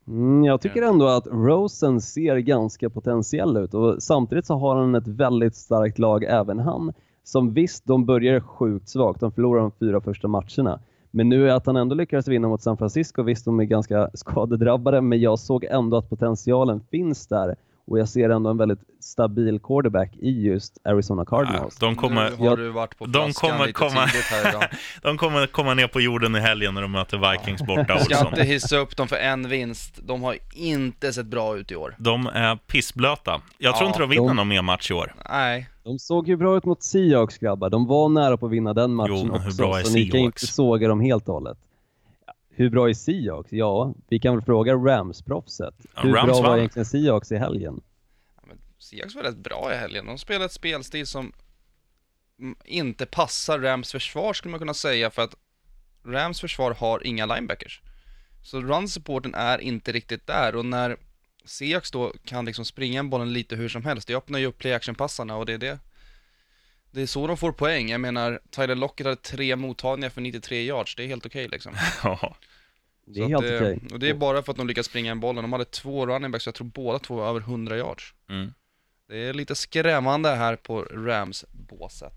Mm, 0.09 0.45
jag 0.45 0.61
tycker 0.61 0.83
ändå 0.83 1.09
att 1.09 1.27
Rosen 1.27 2.01
ser 2.01 2.37
ganska 2.37 2.91
potentiell 2.91 3.57
ut 3.57 3.75
och 3.75 4.03
samtidigt 4.03 4.47
så 4.47 4.55
har 4.55 4.77
han 4.77 4.95
ett 4.95 5.09
väldigt 5.09 5.57
starkt 5.57 5.99
lag 5.99 6.25
även 6.25 6.59
han. 6.59 6.93
Som 7.29 7.53
visst, 7.53 7.87
de 7.87 8.07
börjar 8.07 8.41
sjukt 8.41 8.89
svagt. 8.89 9.21
De 9.21 9.33
förlorar 9.33 9.61
de 9.61 9.71
fyra 9.71 10.01
första 10.01 10.29
matcherna. 10.29 10.81
Men 11.11 11.29
nu 11.29 11.49
är 11.49 11.55
att 11.55 11.67
han 11.67 11.77
ändå 11.77 11.95
lyckades 11.95 12.29
vinna 12.29 12.49
mot 12.49 12.63
San 12.63 12.77
Francisco, 12.77 13.23
visst 13.23 13.45
de 13.45 13.61
är 13.61 13.65
ganska 13.65 14.11
skadedrabbade, 14.15 15.01
men 15.01 15.21
jag 15.21 15.39
såg 15.39 15.65
ändå 15.65 15.97
att 15.97 16.11
potentialen 16.11 16.81
finns 16.91 17.27
där. 17.27 17.57
Och 17.89 17.99
jag 17.99 18.09
ser 18.09 18.31
ändå 18.31 18.51
en 18.51 18.57
väldigt 18.57 18.79
stabil 19.01 19.61
quarterback 19.63 20.17
i 20.17 20.31
just 20.43 20.79
Arizona 20.85 21.25
Cardinals. 21.25 21.77
De 21.77 21.97
kommer, 21.97 22.31
nu 22.31 22.37
har 22.37 22.45
jag- 22.47 22.59
du 22.59 22.69
varit 22.71 22.99
på 22.99 23.07
de 23.07 23.33
kommer 23.33 23.73
komma- 23.73 24.07
tidigt 24.07 24.25
här 24.25 24.49
idag. 24.49 24.65
de 25.03 25.19
kommer 25.19 25.47
komma 25.47 25.75
ner 25.75 25.87
på 25.87 26.01
jorden 26.01 26.37
i 26.37 26.41
helgen 26.41 26.75
när 26.75 26.83
de 26.83 26.93
möter 26.93 27.33
Vikings 27.33 27.63
borta, 27.63 27.99
Ska 27.99 28.15
Olsson. 28.15 28.27
inte 28.29 28.43
hissa 28.43 28.77
upp 28.77 28.97
dem 28.97 29.09
för 29.09 29.17
en 29.17 29.49
vinst. 29.49 29.99
De 30.03 30.23
har 30.23 30.37
inte 30.55 31.13
sett 31.13 31.27
bra 31.27 31.57
ut 31.57 31.71
i 31.73 31.77
år. 31.77 31.95
De 31.99 32.27
är 32.27 32.57
pissblöta. 32.57 33.41
Jag 33.59 33.75
tror 33.77 33.85
Ja, 33.85 33.89
inte 33.89 33.99
de 33.99 34.11
vinner 34.11 34.29
de- 34.29 34.37
någon 34.37 34.49
mer 34.49 34.63
match 34.63 34.91
i 34.91 34.95
år. 34.95 35.15
Nej, 35.31 35.69
De 35.85 35.99
såg 35.99 36.29
ju 36.29 36.37
bra 36.37 36.57
ut 36.57 36.65
mot 36.65 36.83
Seahawks 36.83 37.39
grabbar. 37.39 37.71
De 37.71 37.87
var 37.87 38.09
nära 38.09 38.37
på 38.37 38.47
att 38.47 38.53
vinna 38.53 38.75
den 38.75 38.95
matchen 38.95 39.15
Jo, 39.17 39.25
men 39.25 39.41
hur 39.41 39.49
också, 39.49 39.63
bra 39.63 39.79
är 39.79 39.83
så 39.83 39.93
ni 39.95 40.11
kan 40.11 40.21
inte 40.21 40.47
såga 40.47 40.89
dem 40.89 41.01
helt 41.01 41.29
och 41.29 41.35
hållet. 41.35 41.59
Hur 42.59 42.71
bra 42.71 42.89
är 42.89 42.95
Seahawks? 42.95 43.53
Ja, 43.53 43.95
vi 44.09 44.19
kan 44.19 44.35
väl 44.35 44.45
fråga 44.45 44.75
Rams-proffset. 44.75 45.75
Hur 45.97 46.13
Rams 46.13 46.27
bra 46.27 46.35
var 46.35 46.49
vann. 46.49 46.59
egentligen 46.59 46.87
Seahawks 46.87 47.33
i 47.33 47.37
helgen? 47.37 47.81
Ja, 48.37 48.55
Seahawks 48.79 49.15
var 49.15 49.23
rätt 49.23 49.37
bra 49.37 49.73
i 49.73 49.77
helgen. 49.77 50.07
De 50.07 50.19
spelar 50.19 50.47
ett 50.47 50.53
spelstil 50.53 51.07
som 51.07 51.33
inte 52.65 53.07
passar 53.07 53.59
Rams 53.59 53.93
försvar 53.93 54.33
skulle 54.33 54.51
man 54.51 54.61
kunna 54.61 54.75
säga 54.75 55.11
för 55.11 55.23
att 55.23 55.35
Rams 56.07 56.41
försvar 56.41 56.75
har 56.75 57.07
inga 57.07 57.27
linebackers. 57.27 57.83
Så 58.43 58.61
run-supporten 58.61 59.35
är 59.35 59.59
inte 59.59 59.93
riktigt 59.93 60.27
där 60.27 60.57
och 60.57 60.65
när 60.65 60.97
Seahawks 61.45 61.91
då 61.91 62.13
kan 62.25 62.45
liksom 62.45 62.65
springa 62.65 63.01
en 63.01 63.11
bollen 63.11 63.33
lite 63.33 63.57
hur 63.57 63.69
som 63.69 63.85
helst, 63.85 64.09
det 64.09 64.15
öppnar 64.15 64.39
ju 64.39 64.47
upp 64.47 64.59
play-action-passarna 64.59 65.37
och 65.37 65.47
det 65.47 65.53
är 65.53 65.59
det. 65.59 65.79
Det 66.91 67.03
är 67.03 67.07
så 67.07 67.27
de 67.27 67.37
får 67.37 67.53
poäng. 67.53 67.89
Jag 67.89 68.01
menar, 68.01 68.41
Tyler 68.51 68.75
Lockett 68.75 69.07
hade 69.07 69.17
tre 69.17 69.57
mottagningar 69.57 70.11
för 70.11 70.21
93 70.21 70.63
yards, 70.63 70.97
det 70.97 71.03
är 71.05 71.07
helt 71.07 71.27
okej 71.27 71.49
liksom. 71.49 71.73
Ja. 72.05 72.37
Det 73.09 73.21
är 73.21 73.25
Så 73.25 73.29
helt 73.29 73.45
okej. 73.45 73.81
Och 73.93 73.99
det 73.99 74.11
är 74.11 74.15
bara 74.15 74.43
för 74.43 74.53
att 74.53 74.57
de 74.59 74.67
lyckas 74.67 74.87
springa 74.87 75.11
en 75.13 75.21
bollen. 75.21 75.43
De 75.45 75.53
hade 75.53 75.65
två 75.65 76.07
running 76.07 76.31
backs, 76.31 76.47
jag 76.47 76.55
tror 76.55 76.67
båda 76.67 76.99
två 76.99 77.15
var 77.17 77.29
över 77.29 77.41
100 77.41 77.77
yards. 77.77 78.15
Mm. 78.31 78.53
Det 79.09 79.29
är 79.29 79.35
lite 79.35 79.55
skrämmande 79.55 80.29
här 80.29 80.57
på 80.57 80.83
Rams-båset. 80.83 82.13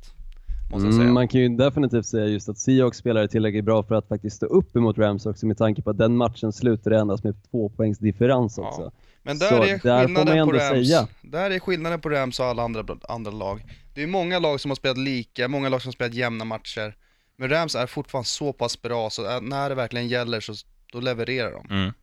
Mm, 0.74 1.14
man 1.14 1.28
kan 1.28 1.42
ju 1.42 1.50
definitivt 1.50 2.06
säga 2.06 2.26
just 2.26 2.50
att 2.50 2.58
Seahawks 2.58 2.98
spelade 2.98 3.28
tillräckligt 3.28 3.66
bra 3.66 3.84
för 3.84 3.96
att 3.96 4.08
faktiskt 4.08 4.36
stå 4.36 4.46
upp 4.46 4.76
emot 4.76 4.98
Rams 4.98 5.26
också 5.26 5.46
med 5.46 5.58
tanke 5.58 5.82
på 5.82 5.90
att 5.90 5.98
den 5.98 6.18
matchen 6.18 6.54
slutade 6.54 6.98
endast 7.00 7.24
med 7.24 7.36
två 7.52 7.70
poängs 7.70 8.00
differens 8.00 8.58
Ja. 8.58 8.68
också. 8.68 8.92
Men 9.24 9.40
där 9.40 9.48
Så 9.48 9.56
är 9.64 9.68
där 9.68 9.78
får 9.78 9.90
man 9.90 10.06
skillnaden 10.26 10.36
ju 10.38 10.44
på 10.44 10.50
ändå 10.50 10.64
Rams. 10.76 10.88
säga. 10.88 11.08
Där 11.22 11.52
är 11.52 11.60
skillnaden 11.60 12.02
på 12.02 12.10
Rams 12.10 12.40
och 12.40 12.46
alla 12.46 12.64
andra, 12.64 12.86
andra 13.10 13.32
lag. 13.32 13.64
Det 14.00 14.04
är 14.04 14.08
många 14.08 14.40
lag 14.40 14.60
som 14.60 14.72
har 14.72 14.76
spelat 14.76 14.98
lika, 14.98 15.48
många 15.48 15.70
lag 15.70 15.82
som 15.82 15.88
har 15.90 15.94
spelat 15.94 16.14
jämna 16.14 16.46
matcher. 16.46 16.96
Men 17.38 17.50
Rams 17.50 17.76
är 17.76 17.88
fortfarande 17.88 18.28
så 18.28 18.54
pass 18.54 18.82
bra 18.82 19.10
så 19.10 19.40
när 19.40 19.70
det 19.70 19.76
verkligen 19.76 20.08
gäller 20.08 20.40
så 20.40 20.54
då 20.92 21.00
levererar 21.00 21.52
de. 21.52 21.68
Mm. 21.70 21.94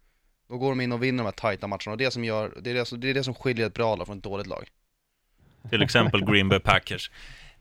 Då 0.48 0.58
går 0.58 0.68
de 0.68 0.80
in 0.80 0.92
och 0.92 1.02
vinner 1.02 1.18
de 1.18 1.24
här 1.24 1.32
tajta 1.32 1.66
matcherna 1.66 1.90
och 1.92 1.96
det, 1.96 2.10
som 2.10 2.24
gör, 2.24 2.52
det, 2.62 2.70
är 2.70 2.74
det, 2.74 2.84
som, 2.84 3.00
det 3.00 3.10
är 3.10 3.14
det 3.14 3.24
som 3.24 3.34
skiljer 3.34 3.66
ett 3.66 3.74
bra 3.74 3.96
lag 3.96 4.06
från 4.06 4.16
ett 4.18 4.24
dåligt 4.24 4.46
lag. 4.46 4.68
Till 5.70 5.82
exempel 5.82 6.24
Green 6.24 6.48
Bay 6.48 6.58
Packers. 6.58 7.10
Eh, 7.10 7.14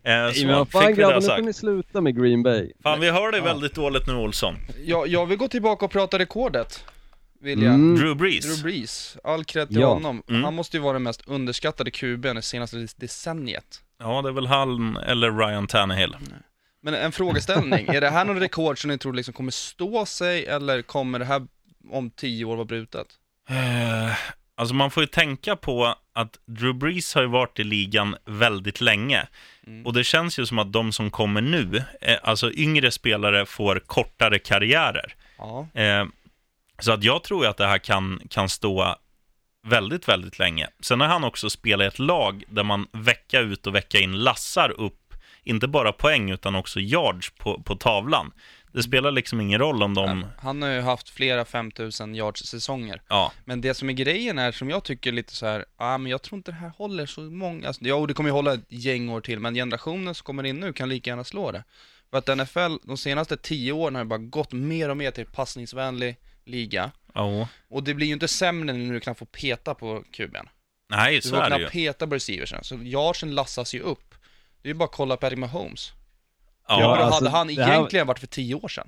Nej, 0.04 0.34
så 0.34 0.46
men 0.46 0.56
vad 0.56 0.68
fick 0.68 0.72
fan 0.74 0.88
vi 0.88 0.94
grabbar, 0.94 1.22
nu 1.22 1.27
får 1.27 1.42
ni 1.42 1.54
sluta 1.54 2.01
med 2.01 2.22
Green 2.22 2.44
Bay. 2.44 2.72
Fan, 2.84 3.00
vi 3.00 3.12
hör 3.12 3.32
dig 3.32 3.42
väldigt 3.42 3.75
dåligt 3.75 4.08
nu, 4.08 4.13
Olsson. 4.13 4.56
Jag, 4.86 5.08
jag 5.08 5.25
vill 5.25 5.38
gå 5.38 5.48
tillbaka 5.48 5.86
och 5.86 5.92
prata 5.92 6.20
rekordet. 6.20 6.86
Vill 7.42 7.62
jag. 7.62 7.74
Mm. 7.74 7.96
Drew 7.96 8.15
Brees. 8.15 8.46
Drew 8.46 8.63
Brees, 8.63 9.18
all 9.24 9.46
cred 9.46 9.68
till 9.68 9.80
Ja. 9.80 9.94
honom. 9.94 10.24
Mm. 10.30 10.44
Han 10.44 10.54
måste 10.54 10.77
ju 10.77 10.84
vara 10.84 10.94
den 10.94 11.04
mest 11.04 11.27
underskattade 11.27 11.92
QB'n 11.92 12.34
det 12.34 12.42
senaste 12.42 12.88
decenniet. 12.96 13.82
Ja, 14.00 14.22
det 14.22 14.30
är 14.30 14.34
väl 14.34 14.48
han 14.48 14.98
eller 14.98 15.32
Ryan 15.32 15.68
Tannehill. 15.68 16.16
Men 16.82 16.94
en 16.94 17.12
frågeställning, 17.12 17.88
är 17.88 18.02
det 18.02 18.10
här 18.10 18.25
någon 18.25 18.40
rekord 18.40 18.82
som 18.82 18.90
ni 18.90 18.98
tror 18.98 19.14
liksom 19.14 19.34
kommer 19.34 19.52
stå 19.52 20.06
sig 20.06 20.46
eller 20.46 20.82
kommer 20.82 21.20
det 21.20 21.25
här 21.25 21.48
om 21.92 22.10
tio 22.10 22.46
år 22.46 22.56
vara 22.56 22.66
brutet? 22.66 23.08
Eh, 23.50 24.16
alltså 24.56 24.75
man 24.75 24.92
får 24.92 25.04
ju 25.04 25.08
tänka 25.08 25.56
på 25.56 25.96
att 26.14 26.40
Drew 26.46 26.75
Brees 26.75 27.16
har 27.16 27.22
ju 27.22 27.28
varit 27.28 27.60
i 27.60 27.64
ligan 27.64 28.16
väldigt 28.25 28.82
länge. 28.82 29.28
Mm. 29.68 29.86
Och 29.86 29.94
det 29.94 30.04
känns 30.04 30.40
ju 30.40 30.46
som 30.46 30.60
att 30.60 30.74
de 30.74 30.92
som 30.92 31.12
kommer 31.12 31.42
nu, 31.42 31.84
eh, 32.02 32.18
alltså 32.24 32.52
yngre 32.52 32.92
spelare, 32.92 33.46
får 33.46 33.80
kortare 33.80 34.40
karriärer. 34.40 35.16
Ja. 35.38 35.68
Eh, 35.74 36.06
så 36.80 36.92
att 36.92 37.04
jag 37.04 37.24
tror 37.24 37.44
ju 37.44 37.50
att 37.50 37.58
det 37.58 37.68
här 37.68 37.78
kan, 37.78 38.22
kan 38.30 38.50
stå 38.50 38.96
väldigt, 39.65 40.07
väldigt 40.07 40.39
länge. 40.39 40.67
Sen 40.79 41.01
har 41.01 41.07
han 41.07 41.24
också 41.24 41.50
spelat 41.50 41.86
i 41.86 41.88
ett 41.88 42.00
lag 42.00 42.43
där 42.48 42.63
man 42.63 42.88
vecka 42.91 43.39
ut 43.39 43.67
och 43.67 43.75
vecka 43.75 44.00
in 44.00 44.24
lassar 44.24 44.69
upp, 44.81 45.13
inte 45.43 45.67
bara 45.67 45.91
poäng 45.91 46.31
utan 46.31 46.55
också 46.55 46.79
yards 46.79 47.31
på, 47.31 47.62
på 47.62 47.75
tavlan. 47.75 48.31
Det 48.74 48.84
spelar 48.84 49.12
liksom 49.12 49.41
ingen 49.41 49.60
roll 49.60 49.84
om 49.84 49.93
de... 49.93 50.25
Han 50.38 50.62
har 50.62 50.69
ju 50.69 50.81
haft 50.81 51.10
flera 51.10 51.45
5000 51.45 52.15
yards 52.15 52.43
säsonger. 52.45 53.01
Ja, 53.07 53.31
Men 53.45 53.62
det 53.62 53.74
som 53.74 53.89
är 53.89 53.93
grejen 53.93 54.39
är, 54.39 54.51
som 54.51 54.69
jag 54.69 54.84
tycker 54.84 55.12
lite 55.12 55.36
så 55.36 55.45
här, 55.45 55.65
ah, 55.77 55.98
men 55.98 56.12
jag 56.12 56.22
tror 56.22 56.38
inte 56.38 56.51
det 56.51 56.55
här 56.55 56.72
håller 56.77 57.05
så 57.05 57.22
många, 57.22 57.67
alltså, 57.67 57.93
och 57.93 58.07
det 58.07 58.13
kommer 58.13 58.29
ju 58.29 58.34
hålla 58.34 58.53
ett 58.53 58.65
gäng 58.69 59.10
år 59.10 59.22
till, 59.22 59.39
men 59.39 59.53
generationen 59.53 60.15
som 60.15 60.25
kommer 60.25 60.43
in 60.43 60.60
nu 60.60 60.74
kan 60.74 60.89
lika 60.89 61.10
gärna 61.10 61.24
slå 61.24 61.51
det. 61.51 61.63
För 62.10 62.17
att 62.17 62.38
NFL, 62.38 62.75
de 62.84 62.98
senaste 62.98 63.38
tio 63.38 63.72
åren 63.72 63.95
har 63.95 64.03
ju 64.03 64.07
bara 64.07 64.19
gått 64.19 64.51
mer 64.51 64.89
och 64.89 64.98
mer 64.98 65.12
till 65.12 65.25
passningsvänlig 65.25 66.17
liga. 66.45 66.91
Ja. 67.15 67.48
Och 67.69 67.84
det 67.84 67.93
blir 67.93 68.07
ju 68.07 68.13
inte 68.13 68.27
sämre 68.27 68.74
när 68.74 68.93
du 68.93 69.00
kan 69.00 69.15
få 69.15 69.25
peta 69.25 69.74
på 69.74 70.03
kuben. 70.12 70.45
Nej, 70.89 71.15
Du 71.15 71.22
så 71.22 71.36
får 71.36 71.43
är 71.43 71.50
det 71.50 71.60
ju. 71.60 71.67
peta 71.67 72.07
på 72.07 72.15
receiversen, 72.15 72.63
så 72.63 72.75
yardsen 72.75 73.36
lassas 73.36 73.75
ju 73.75 73.79
upp. 73.79 74.15
Det 74.62 74.67
är 74.69 74.74
ju 74.74 74.77
bara 74.77 74.86
att 74.86 74.91
kolla 74.95 75.17
Patrick 75.17 75.39
Mahomes. 75.39 75.91
Ja, 76.67 76.81
Ja, 76.81 76.95
alltså, 76.98 77.25
hade 77.25 77.38
han 77.38 77.48
det 77.48 77.63
här- 77.63 77.74
egentligen 77.74 78.07
varit 78.07 78.19
för 78.19 78.27
tio 78.27 78.55
år 78.55 78.67
sedan? 78.67 78.88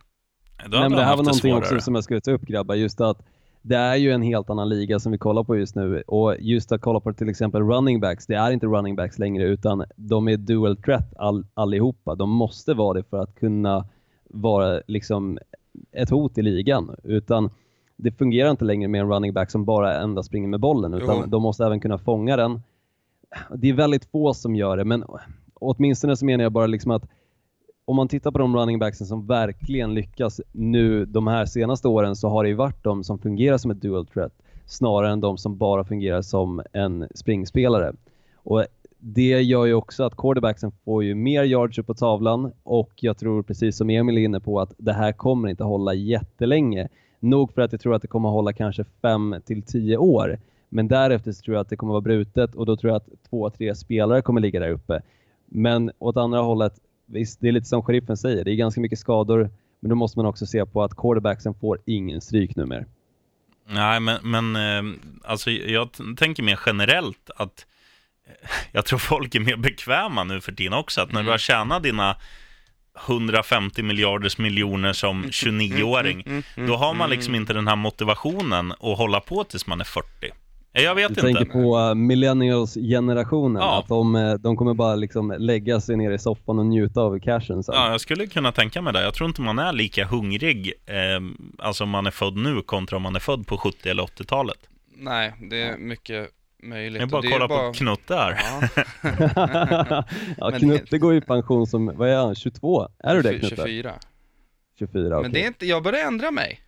Nej, 0.70 0.80
men 0.82 0.92
det 0.92 1.04
här 1.04 1.10
var 1.16 1.24
någonting 1.24 1.52
svårare. 1.52 1.58
också 1.58 1.80
som 1.82 1.96
jag 1.96 2.04
skulle 2.04 2.22
ta 2.22 2.32
upp 2.32 2.42
grabbar, 2.42 2.76
just 2.76 3.02
att 3.02 3.18
det 3.62 3.76
är 3.76 3.96
ju 3.96 4.12
en 4.12 4.22
helt 4.22 4.50
annan 4.50 4.70
liga 4.70 5.00
som 5.00 5.12
vi 5.12 5.18
kollar 5.18 5.44
på 5.44 5.58
just 5.58 5.76
nu 5.76 6.02
och 6.08 6.36
just 6.40 6.72
att 6.72 6.82
kolla 6.82 7.00
på 7.00 7.14
till 7.14 7.30
exempel 7.30 7.62
running 7.62 8.00
backs, 8.00 8.26
det 8.28 8.36
är 8.36 8.52
inte 8.52 8.66
running 8.66 8.96
backs 8.96 9.20
längre 9.20 9.44
utan 9.44 9.86
de 9.96 10.28
är 10.28 10.38
dual 10.38 10.78
threat 10.78 11.14
all, 11.18 11.46
allihopa. 11.54 12.16
De 12.16 12.30
måste 12.30 12.74
vara 12.74 12.94
det 12.94 13.04
för 13.10 13.20
att 13.20 13.36
kunna 13.36 13.86
vara 14.30 14.82
liksom 14.88 15.40
ett 15.92 16.10
hot 16.10 16.38
i 16.38 16.42
ligan 16.42 16.96
utan 17.04 17.50
det 17.98 18.12
fungerar 18.12 18.52
inte 18.52 18.66
längre 18.66 18.88
med 18.88 19.02
en 19.02 19.10
running 19.10 19.34
back 19.34 19.52
som 19.52 19.66
bara 19.66 20.02
endast 20.02 20.28
springer 20.28 20.48
med 20.48 20.60
bollen 20.60 20.94
utan 20.94 21.18
Jo. 21.18 21.26
de 21.28 21.42
måste 21.42 21.66
även 21.66 21.80
kunna 21.80 21.98
fånga 21.98 22.38
den. 22.38 22.62
Det 23.56 23.70
är 23.70 23.74
väldigt 23.74 24.06
få 24.06 24.34
som 24.34 24.56
gör 24.56 24.78
det 24.78 24.86
men 24.86 25.04
åtminstone 25.54 26.16
så 26.18 26.26
menar 26.26 26.44
jag 26.44 26.52
bara 26.52 26.68
liksom 26.68 26.92
att 26.92 27.10
om 27.86 27.96
man 27.96 28.08
tittar 28.08 28.32
på 28.32 28.38
de 28.38 28.56
running 28.58 28.80
backsen 28.80 29.08
som 29.08 29.28
verkligen 29.28 29.94
lyckas 29.94 30.42
nu 30.52 31.06
de 31.06 31.28
här 31.28 31.46
senaste 31.46 31.88
åren 31.88 32.16
så 32.16 32.30
har 32.30 32.44
det 32.44 32.50
ju 32.50 32.56
varit 32.56 32.84
de 32.84 33.04
som 33.04 33.20
fungerar 33.20 33.58
som 33.58 33.72
ett 33.72 33.82
dual 33.82 34.06
threat 34.06 34.34
snarare 34.66 35.12
än 35.12 35.22
de 35.22 35.38
som 35.38 35.58
bara 35.58 35.84
fungerar 35.84 36.22
som 36.22 36.62
en 36.74 37.08
springspelare. 37.16 37.94
Och 38.36 38.66
det 39.00 39.42
gör 39.42 39.66
ju 39.66 39.74
också 39.74 40.04
att 40.04 40.16
quarterbacksen 40.18 40.72
får 40.86 41.04
ju 41.04 41.16
mer 41.16 41.44
yards 41.44 41.80
upp 41.80 41.88
på 41.88 41.94
tavlan 41.94 42.52
och 42.64 42.92
jag 42.96 43.18
tror 43.18 43.44
precis 43.44 43.78
som 43.78 43.90
Emil 43.90 44.18
är 44.18 44.22
inne 44.22 44.40
på 44.40 44.60
att 44.60 44.74
det 44.78 44.94
här 44.94 45.12
kommer 45.12 45.50
inte 45.50 45.64
hålla 45.64 45.94
jättelänge. 45.94 46.88
Nog 47.20 47.54
för 47.54 47.62
att 47.62 47.72
jag 47.72 47.82
tror 47.82 47.96
att 47.96 48.02
det 48.02 48.08
kommer 48.08 48.30
hålla 48.30 48.54
kanske 48.54 48.86
5 49.02 49.36
till 49.46 49.64
10 49.64 49.98
år. 49.98 50.40
Men 50.70 50.88
därefter 50.88 51.32
så 51.32 51.42
tror 51.42 51.56
jag 51.56 51.62
att 51.62 51.70
det 51.70 51.76
kommer 51.76 51.94
vara 51.94 52.02
brutet 52.02 52.56
och 52.56 52.66
då 52.66 52.78
tror 52.78 52.92
jag 52.92 52.98
att 52.98 53.30
två, 53.30 53.50
tre 53.50 53.76
spelare 53.76 54.22
kommer 54.22 54.42
ligga 54.42 54.60
där 54.60 54.70
uppe. 54.70 55.02
Men 55.46 55.92
åt 56.00 56.18
andra 56.18 56.40
hållet, 56.40 56.74
visst 57.06 57.42
det 57.42 57.48
är 57.48 57.52
lite 57.52 57.68
som 57.68 57.84
sheriffen 57.84 58.18
säger, 58.18 58.44
det 58.44 58.52
är 58.52 58.56
ganska 58.56 58.82
mycket 58.82 59.00
skador 59.00 59.50
men 59.80 59.90
då 59.90 59.96
måste 59.96 60.20
man 60.20 60.26
också 60.26 60.46
se 60.46 60.66
på 60.66 60.84
att 60.84 60.96
quarterbacksen 60.96 61.54
får 61.54 61.80
ingen 61.86 62.22
stryk 62.22 62.56
numera. 62.56 62.86
Nej, 63.68 64.00
men, 64.00 64.20
men 64.24 64.56
eh, 64.56 65.00
alltså, 65.24 65.52
jag 65.52 65.90
tänker 66.18 66.44
mer 66.44 66.60
generellt 66.66 67.30
att 67.36 67.66
eh, 68.28 68.50
jag 68.72 68.86
tror 68.86 69.00
folk 69.00 69.36
är 69.36 69.40
mer 69.40 69.58
bekväma 69.58 70.24
nu 70.24 70.42
för 70.42 70.52
tiden 70.52 70.74
också. 70.74 71.02
Att 71.02 71.12
när 71.12 71.24
du 71.24 71.30
har 71.30 71.38
tjänat 71.38 71.84
dina 71.84 72.18
150 73.06 73.84
miljarders 73.84 74.38
miljoner 74.38 74.94
som 74.94 75.24
29-åring, 75.24 76.24
Mm, 76.28 76.44
då 76.68 76.76
har 76.76 76.94
man 76.94 77.10
liksom 77.10 77.36
inte 77.36 77.54
den 77.54 77.68
här 77.68 77.76
motivationen 77.76 78.72
att 78.72 78.98
hålla 78.98 79.20
på 79.20 79.44
tills 79.44 79.68
man 79.68 79.80
är 79.80 79.86
40. 79.86 80.08
Eh, 80.74 80.84
Jag 80.84 80.96
vet 80.96 81.08
Du 81.08 81.12
inte. 81.12 81.22
tänker 81.22 81.46
på 81.54 81.78
uh, 81.80 81.96
millennials-generationen, 81.96 83.62
Ja. 83.62 83.80
att 83.80 83.88
de, 83.88 84.16
eh, 84.16 84.34
de 84.34 84.58
kommer 84.58 84.74
bara 84.74 84.96
liksom 84.96 85.36
lägga 85.40 85.82
sig 85.82 85.98
ner 85.98 86.12
i 86.12 86.20
soffan 86.20 86.60
och 86.60 86.66
njuta 86.66 87.02
av 87.02 87.20
cashen 87.20 87.64
sen. 87.64 87.76
Ja, 87.76 87.92
jag 87.92 88.02
skulle 88.02 88.28
kunna 88.28 88.52
tänka 88.52 88.82
mig 88.82 88.94
det. 88.94 89.02
Jag 89.04 89.14
tror 89.14 89.30
inte 89.30 89.42
man 89.42 89.60
är 89.60 89.74
lika 89.74 90.06
hungrig, 90.06 90.74
eh, 90.86 90.96
alltså 91.60 91.84
om 91.84 91.90
man 91.90 92.08
är 92.08 92.12
född 92.12 92.36
nu 92.38 92.62
kontra 92.62 92.96
om 92.98 93.04
man 93.04 93.16
är 93.16 93.20
född 93.20 93.48
på 93.48 93.58
70 93.58 93.90
eller 93.90 94.04
80-talet. 94.04 94.58
Nej, 95.00 95.34
det 95.50 95.62
är 95.62 95.78
mycket 95.78 96.30
möjligt. 96.64 97.02
Är 97.02 97.06
bara 97.06 97.22
kolla 97.22 97.48
på 97.48 97.74
Knutt 97.74 98.08
där. 98.08 98.40
Ja, 99.36 100.04
ja, 100.38 100.52
Knutte 100.60 100.98
går 100.98 101.16
i 101.16 101.22
pension 101.22 101.68
som, 101.68 101.98
vad 101.98 102.10
är 102.10 102.16
han, 102.16 102.36
22? 102.36 102.88
Är 103.00 103.16
du 103.16 103.22
det 103.22 103.40
Knutte? 103.40 103.56
24. 103.56 103.94
24, 104.80 105.08
okej. 105.08 105.22
Men 105.22 105.32
det 105.32 105.44
är 105.44 105.48
inte, 105.48 105.66
jag 105.66 105.84
börjar 105.84 106.08
ändra 106.08 106.32
mig. 106.32 106.62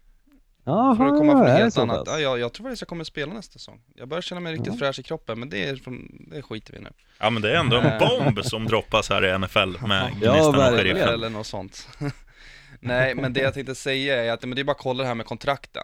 Jaha, 0.63 0.95
För 0.95 1.05
att 1.05 1.17
komma 1.17 1.31
från 1.31 1.47
helt 1.47 1.77
annat. 1.77 2.03
Ja, 2.07 2.19
jag, 2.19 2.39
jag 2.39 2.53
tror 2.53 2.63
faktiskt 2.65 2.81
jag 2.81 2.87
kommer 2.89 3.03
spela 3.03 3.33
nästa 3.33 3.53
säsong. 3.53 3.81
Jag 3.95 4.07
börjar 4.07 4.21
känna 4.21 4.41
mig 4.41 4.53
riktigt 4.53 4.73
Ja. 4.73 4.79
fräsch 4.79 4.99
i 4.99 5.03
kroppen, 5.03 5.39
men 5.39 5.49
det, 5.49 5.63
är 5.69 5.75
från, 5.75 6.25
det 6.31 6.41
skiter 6.41 6.73
vi 6.73 6.79
nu. 6.79 6.89
Ja, 7.19 7.29
men 7.29 7.41
det 7.41 7.51
är 7.51 7.55
ändå 7.55 7.77
en 7.77 7.99
bomb 7.99 8.43
som 8.45 8.65
droppas 8.65 9.09
här 9.09 9.25
i 9.25 9.37
NFL 9.37 9.87
med 9.87 10.11
Ja, 10.21 10.33
Gnistan 10.33 10.73
och. 10.73 10.79
Sheriffen. 10.79 11.09
Eller 11.09 11.29
något 11.29 11.47
sånt. 11.47 11.87
Nej, 12.79 13.15
men 13.15 13.33
det 13.33 13.39
jag 13.39 13.53
tänkte 13.53 13.75
säga 13.75 14.23
är 14.25 14.31
att 14.31 14.41
men 14.41 14.55
det 14.55 14.61
är 14.61 14.63
bara 14.63 14.71
att 14.71 14.77
kolla 14.77 15.03
det 15.03 15.07
här 15.07 15.15
med 15.15 15.25
kontrakten. 15.25 15.83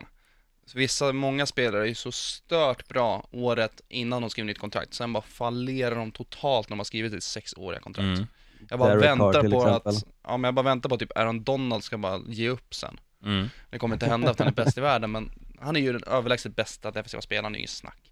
Vissa, 0.73 1.13
många 1.13 1.45
spelare 1.45 1.81
är 1.81 1.85
ju 1.87 1.95
så 1.95 2.11
stört 2.11 2.87
bra 2.87 3.27
året 3.31 3.81
innan 3.87 4.21
de 4.21 4.29
skriver 4.29 4.47
nytt 4.47 4.59
kontrakt. 4.59 4.93
Sen 4.93 5.13
bara 5.13 5.23
fallerar 5.23 5.95
de 5.95 6.11
totalt 6.11 6.69
när 6.69 6.75
de 6.75 6.79
har 6.79 6.83
skrivit 6.85 7.13
ett 7.13 7.23
sexåriga 7.23 7.79
kontrakt. 7.79 8.05
Mm, 8.19 8.25
Jag 8.69 8.79
bara 8.79 8.89
Derek 8.89 9.03
Carr 9.03 9.09
väntar 9.09 9.41
till 9.41 9.51
på 9.51 9.57
exempel. 9.57 9.95
att, 9.95 10.03
ja 10.23 10.37
men 10.37 10.43
jag 10.47 10.53
bara 10.55 10.63
väntar 10.63 10.89
på 10.89 10.95
att 10.95 10.99
typ 11.01 11.17
Aaron 11.17 11.43
Donald 11.43 11.83
ska 11.83 11.97
bara 11.97 12.19
ge 12.27 12.49
upp 12.49 12.73
sen. 12.73 12.99
mm. 13.25 13.47
Det 13.69 13.79
kommer 13.79 13.95
inte 13.95 14.05
hända 14.05 14.31
att 14.31 14.39
han 14.39 14.47
är 14.47 14.51
bäst 14.51 14.77
i 14.77 14.81
världen, 14.81 15.11
men 15.11 15.31
han 15.59 15.75
är 15.75 15.79
ju 15.79 15.93
den 15.93 16.03
överlägset 16.03 16.55
bästa 16.55 16.91
defensiva 16.91 17.21
spelaren, 17.21 17.51
det 17.51 17.57
är 17.57 17.59
inget 17.59 17.69
snack. 17.69 18.11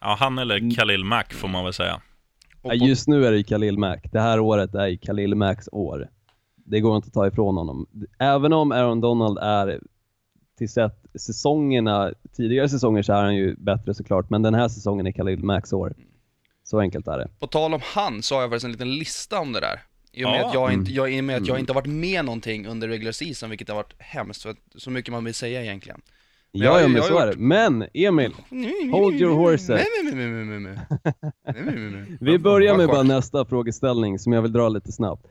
Ja, 0.00 0.16
han 0.20 0.38
eller 0.38 0.76
Khalil 0.76 1.04
Mack 1.04 1.32
får 1.34 1.48
man 1.48 1.64
väl 1.64 1.72
säga. 1.72 2.00
Ja, 2.62 2.74
just 2.74 3.08
nu 3.08 3.26
är 3.26 3.30
det 3.30 3.36
ju 3.38 3.44
Khalil 3.44 3.78
Mack. 3.78 4.06
Det 4.12 4.20
här 4.20 4.40
året 4.40 4.74
är 4.74 4.86
ju 4.86 4.98
Khalil 4.98 5.34
Macks 5.34 5.68
år. 5.72 6.08
Det 6.56 6.80
går 6.80 6.96
inte 6.96 7.06
att 7.06 7.12
ta 7.14 7.26
ifrån 7.26 7.56
honom. 7.56 7.86
Även 8.18 8.52
om 8.52 8.72
Aaron 8.72 9.00
Donald 9.00 9.38
är 9.38 9.80
till 10.58 10.68
sett 10.72 11.05
säsongerna, 11.18 12.12
tidigare 12.36 12.68
säsonger 12.68 13.02
så 13.02 13.12
är 13.12 13.22
han 13.22 13.36
ju 13.36 13.56
bättre 13.56 13.94
såklart, 13.94 14.30
men 14.30 14.42
den 14.42 14.54
här 14.54 14.68
säsongen 14.68 15.06
är 15.06 15.12
Khalil 15.12 15.42
Macks 15.44 15.72
år. 15.72 15.94
Så 16.64 16.80
enkelt 16.80 17.08
är 17.08 17.18
det. 17.18 17.28
På 17.40 17.46
tal 17.46 17.74
om 17.74 17.80
han 17.84 18.22
så 18.22 18.34
har 18.34 18.42
jag 18.42 18.50
faktiskt 18.50 18.64
en 18.64 18.72
liten 18.72 18.94
lista 18.94 19.40
om 19.40 19.52
det 19.52 19.60
där. 19.60 19.82
I 20.12 20.24
och 20.24 20.30
med, 20.30 20.40
Ja. 20.40 20.48
att, 20.48 20.54
jag 20.54 20.72
inte, 20.72 20.90
Mm. 20.90 20.94
jag, 20.94 21.12
i 21.12 21.22
med 21.22 21.36
att 21.36 21.46
jag 21.48 21.58
inte 21.58 21.72
har 21.72 21.74
varit 21.80 21.86
med 21.92 22.24
någonting 22.24 22.66
under 22.66 22.88
regular 22.88 23.12
season, 23.12 23.50
vilket 23.50 23.68
har 23.68 23.76
varit 23.76 23.94
hemskt, 23.98 24.42
för 24.42 24.50
att, 24.50 24.56
så 24.76 24.90
mycket 24.90 25.12
man 25.12 25.24
vill 25.24 25.34
säga 25.34 25.62
egentligen. 25.62 26.00
Men 26.52 26.62
jag 26.62 26.68
Ja, 26.68 26.72
har 26.72 26.80
ja 26.80 26.88
men 26.88 26.96
jag 26.96 27.04
så 27.04 27.18
är 27.18 27.26
gjort- 27.26 27.34
det. 27.36 27.40
Men 27.42 27.86
Emil, 27.94 28.32
Hold 28.92 29.14
your 29.20 29.34
horses. 29.36 29.80
Vi 32.20 32.38
börjar 32.38 32.76
med 32.76 32.88
bara 32.88 33.02
nästa 33.02 33.44
frågeställning 33.44 34.18
som 34.18 34.32
jag 34.32 34.42
vill 34.42 34.52
dra 34.52 34.68
lite 34.68 34.92
snabbt. 34.92 35.26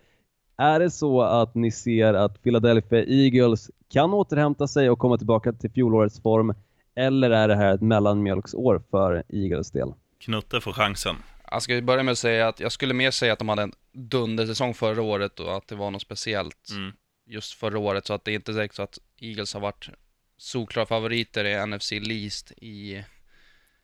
Är 0.58 0.80
det 0.80 0.92
så 0.92 1.22
att 1.22 1.56
ni 1.56 1.72
ser 1.72 2.14
att 2.14 2.44
Philadelphia 2.44 3.04
Eagles 3.08 3.72
kan 3.90 4.14
återhämta 4.14 4.68
sig 4.68 4.90
och 4.90 5.00
komma 5.00 5.18
tillbaka 5.18 5.54
till 5.54 5.72
fjolårets 5.72 6.22
form? 6.22 6.54
Eller 6.96 7.30
är 7.30 7.48
det 7.48 7.56
här 7.56 7.74
ett 7.76 7.82
mellanmjölksår 7.82 8.84
för 8.92 9.24
Eagles 9.30 9.72
del? 9.72 9.94
Knutte 10.20 10.62
får 10.62 10.74
chansen. 10.74 11.16
Jag 11.52 11.62
ska 11.62 11.82
börja 11.82 12.04
med 12.04 12.12
att 12.12 12.18
säga 12.18 12.48
att 12.48 12.60
jag 12.60 12.72
skulle 12.72 12.94
mer 12.94 13.12
säga 13.12 13.34
att 13.34 13.40
de 13.40 13.50
hade 13.50 13.62
en 13.62 13.74
dundersäsong 13.94 14.74
förra 14.74 15.02
året 15.02 15.40
och 15.40 15.58
att 15.58 15.68
det 15.68 15.76
var 15.76 15.92
något 15.92 16.02
speciellt 16.02 16.70
Mm. 16.72 16.92
just 17.26 17.54
förra 17.54 17.80
året, 17.80 18.06
så 18.08 18.14
att 18.14 18.26
det 18.26 18.32
är 18.32 18.36
inte 18.36 18.52
direkt 18.52 18.76
så 18.76 18.84
att 18.84 19.00
Eagles 19.20 19.54
har 19.54 19.62
varit 19.62 19.90
solklara 20.38 20.86
favoriter 20.86 21.46
i 21.46 21.66
NFC 21.68 21.92
Least 21.92 22.52
i, 22.52 23.04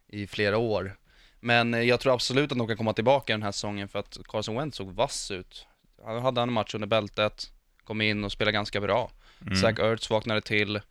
i 0.07 0.27
flera 0.27 0.57
år. 0.57 0.97
Men 1.39 1.73
eh, 1.73 1.81
jag 1.81 1.99
tror 1.99 2.13
absolut 2.13 2.51
att 2.51 2.57
de 2.57 2.67
kan 2.67 2.77
komma 2.77 2.93
tillbaka 2.93 3.33
den 3.33 3.43
här 3.43 3.51
säsongen 3.51 3.87
för 3.87 3.99
att 3.99 4.17
Carson 4.27 4.55
Wentz 4.55 4.77
såg 4.77 4.91
vass 4.91 5.31
ut. 5.31 5.67
Han 6.05 6.21
hade 6.21 6.41
en 6.41 6.53
match 6.53 6.75
under 6.75 6.87
bältet, 6.87 7.51
kom 7.83 8.01
in 8.01 8.23
och 8.23 8.31
spelade 8.31 8.51
ganska 8.51 8.81
bra. 8.81 9.11
Mm. 9.41 9.55
Zach 9.55 9.79
Ertz 9.79 10.09
vaknade 10.09 10.41
till. 10.41 10.81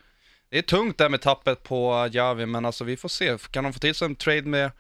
Det 0.48 0.58
är 0.58 0.62
tungt 0.62 0.98
där 0.98 1.08
med 1.08 1.20
tappet 1.20 1.62
på 1.62 2.08
Javi, 2.12 2.46
men 2.46 2.64
alltså 2.64 2.84
vi 2.84 2.96
får 2.96 3.08
se. 3.08 3.36
Kan 3.50 3.64
de 3.64 3.72
få 3.72 3.78
till 3.78 3.94
sig 3.94 4.06
en 4.06 4.16
trade 4.16 4.42
med 4.42 4.70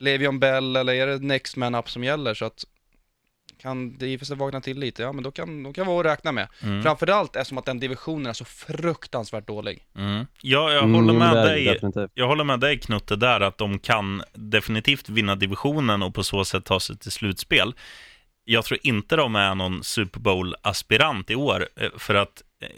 Le'Veon 0.00 0.38
Bell 0.38 0.76
eller 0.76 0.94
är 0.94 1.06
det 1.06 1.18
next 1.18 1.56
man 1.56 1.74
up 1.74 1.90
som 1.90 2.04
gäller? 2.04 2.34
Så 2.34 2.44
att 2.44 2.64
kan 3.58 3.98
Davis 3.98 4.30
vakna 4.30 4.60
till 4.60 4.78
lite, 4.78 5.02
ja 5.02 5.12
men 5.12 5.24
då 5.24 5.30
kan, 5.30 5.62
då 5.62 5.72
kan 5.72 5.86
vara 5.86 6.00
att 6.00 6.18
räkna 6.18 6.32
med. 6.32 6.48
Mm. 6.62 6.82
Framförallt 6.82 7.36
eftersom 7.36 7.58
att 7.58 7.64
den 7.64 7.80
divisionen 7.80 8.26
är 8.26 8.32
så 8.32 8.44
fruktansvärt 8.44 9.46
dålig. 9.46 9.86
Mm. 9.96 10.26
Ja, 10.42 10.72
jag 10.72 10.82
Mm, 10.84 10.94
håller 10.94 11.12
med 11.12 11.36
det 11.36 11.42
dig. 11.42 11.64
Definitivt. 11.64 12.10
Jag 12.14 12.26
håller 12.26 12.44
med 12.44 12.60
dig 12.60 12.78
Knutte 12.78 13.16
där, 13.16 13.40
att 13.40 13.58
de 13.58 13.78
kan 13.78 14.22
definitivt 14.32 15.08
vinna 15.08 15.36
divisionen 15.36 16.02
och 16.02 16.14
på 16.14 16.22
så 16.24 16.44
sätt 16.44 16.64
ta 16.64 16.80
sig 16.80 16.98
till 16.98 17.12
slutspel. 17.12 17.74
Jag 18.44 18.64
tror 18.64 18.80
inte 18.82 19.16
de 19.16 19.36
är 19.36 19.54
någon 19.54 19.84
Super 19.84 20.20
Bowl-aspirant 20.20 21.30
i 21.30 21.34
år, 21.34 21.68
eh, 21.76 21.90
för 21.98 22.14
att 22.14 22.42
eh, 22.62 22.68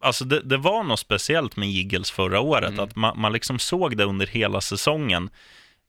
alltså 0.00 0.24
det, 0.24 0.40
det 0.40 0.56
var 0.56 0.84
något 0.84 1.00
speciellt 1.00 1.56
med 1.56 1.68
Eagles 1.68 2.10
förra 2.10 2.40
året, 2.40 2.68
Mm. 2.70 2.80
att 2.84 2.96
man, 2.96 3.20
man 3.20 3.32
liksom 3.32 3.58
såg 3.58 3.96
det 3.96 4.04
under 4.04 4.26
hela 4.26 4.60
säsongen. 4.60 5.30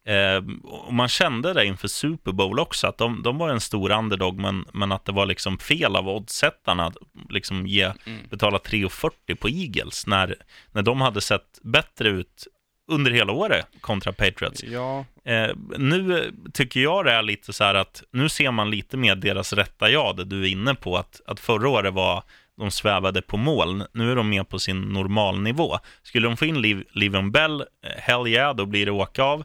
Eh, 0.06 0.44
och 0.64 0.94
man 0.94 1.08
kände 1.08 1.54
det 1.54 1.66
inför 1.66 1.88
Super 1.88 2.32
Bowl 2.32 2.60
också, 2.60 2.88
att 2.88 2.98
de, 2.98 3.24
de 3.24 3.38
var 3.38 3.50
en 3.50 3.62
stor 3.62 3.92
underdog, 3.92 4.40
men, 4.40 4.66
men 4.74 4.92
att 4.92 5.06
det 5.06 5.12
var 5.12 5.26
liksom 5.26 5.58
fel 5.58 5.96
av 5.96 6.10
oddsättarna 6.10 6.86
att 6.86 6.98
liksom 7.30 7.68
ge, 7.68 7.84
Mm. 8.06 8.20
betala 8.30 8.58
3,40 8.58 9.36
på 9.36 9.50
Eagles, 9.50 10.08
när, 10.08 10.36
när 10.72 10.82
de 10.82 11.02
hade 11.02 11.22
sett 11.22 11.60
bättre 11.64 12.10
ut 12.10 12.48
under 12.88 13.12
hela 13.12 13.34
året 13.34 13.66
kontra 13.82 14.14
Patriots. 14.14 14.64
Ja, 14.64 15.06
Eh, 15.24 15.56
nu 15.78 16.32
tycker 16.54 16.80
jag 16.80 17.06
det 17.06 17.12
är 17.12 17.22
lite 17.22 17.54
så 17.54 17.64
här 17.64 17.76
att 17.76 18.04
nu 18.12 18.30
ser 18.30 18.52
man 18.52 18.70
lite 18.70 18.98
mer 18.98 19.16
deras 19.16 19.54
rätta 19.54 19.90
jag, 19.90 20.18
det 20.18 20.26
du 20.26 20.44
är 20.44 20.50
inne 20.50 20.76
på, 20.76 20.98
att, 20.98 21.22
att 21.26 21.40
förra 21.40 21.70
året 21.70 21.94
var 21.94 22.24
de 22.58 22.72
svävade 22.72 23.22
på 23.22 23.38
moln, 23.38 23.84
nu 23.94 24.12
är 24.12 24.16
de 24.16 24.30
mer 24.30 24.44
på 24.44 24.60
sin 24.60 24.82
normalnivå. 24.82 25.78
Skulle 26.04 26.28
de 26.28 26.38
få 26.38 26.46
in 26.46 26.62
Liv, 26.62 26.84
Livion 26.92 27.32
Bell, 27.32 27.62
eh, 27.62 27.66
hell 27.98 28.28
yeah, 28.28 28.56
då 28.56 28.66
blir 28.66 28.86
det 28.86 28.92
åka 28.92 29.24
av. 29.24 29.40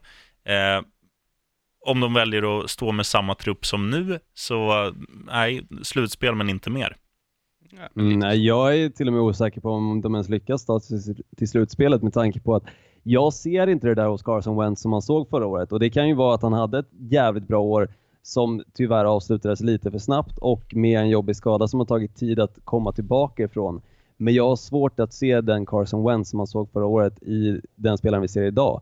Eh, 0.44 0.82
om 1.86 2.00
de 2.00 2.14
väljer 2.14 2.60
att 2.60 2.70
stå 2.70 2.92
med 2.92 3.06
samma 3.06 3.34
trupp 3.34 3.66
som 3.66 3.90
nu, 3.90 4.18
så 4.34 4.86
eh, 4.86 4.92
nej, 5.26 5.66
slutspel 5.82 6.34
men 6.34 6.50
inte 6.50 6.70
mer. 6.70 6.96
Mm, 7.96 8.18
nej, 8.18 8.46
jag 8.46 8.78
är 8.78 8.88
till 8.88 9.06
och 9.06 9.12
med 9.12 9.22
osäker 9.22 9.60
på 9.60 9.70
om 9.70 10.00
de 10.00 10.14
ens 10.14 10.28
lyckas 10.28 10.66
ta 10.66 10.80
sig 10.80 11.16
till 11.36 11.48
slutspelet 11.48 12.02
med 12.02 12.12
tanke 12.12 12.40
på 12.40 12.54
att 12.54 12.64
jag 13.08 13.32
ser 13.32 13.66
inte 13.66 13.86
det 13.86 13.94
där 13.94 14.08
hos 14.08 14.22
Carson 14.22 14.56
Wentz 14.56 14.82
som 14.82 14.90
man 14.90 15.02
såg 15.02 15.28
förra 15.28 15.46
året 15.46 15.72
och 15.72 15.80
det 15.80 15.90
kan 15.90 16.08
ju 16.08 16.14
vara 16.14 16.34
att 16.34 16.42
han 16.42 16.52
hade 16.52 16.78
ett 16.78 16.90
jävligt 16.98 17.48
bra 17.48 17.60
år 17.60 17.88
som 18.22 18.62
tyvärr 18.74 19.04
avslutades 19.04 19.60
lite 19.60 19.90
för 19.90 19.98
snabbt 19.98 20.38
och 20.38 20.74
med 20.74 21.00
en 21.00 21.08
jobbig 21.08 21.36
skada 21.36 21.68
som 21.68 21.80
har 21.80 21.86
tagit 21.86 22.16
tid 22.16 22.40
att 22.40 22.58
komma 22.64 22.92
tillbaka 22.92 23.42
ifrån. 23.42 23.80
Men 24.16 24.34
jag 24.34 24.48
har 24.48 24.56
svårt 24.56 25.00
att 25.00 25.12
se 25.12 25.40
den 25.40 25.66
Carson 25.66 26.04
Wentz 26.04 26.30
som 26.30 26.36
man 26.36 26.46
såg 26.46 26.70
förra 26.70 26.86
året 26.86 27.22
i 27.22 27.60
den 27.74 27.98
spelaren 27.98 28.22
vi 28.22 28.28
ser 28.28 28.42
idag. 28.42 28.80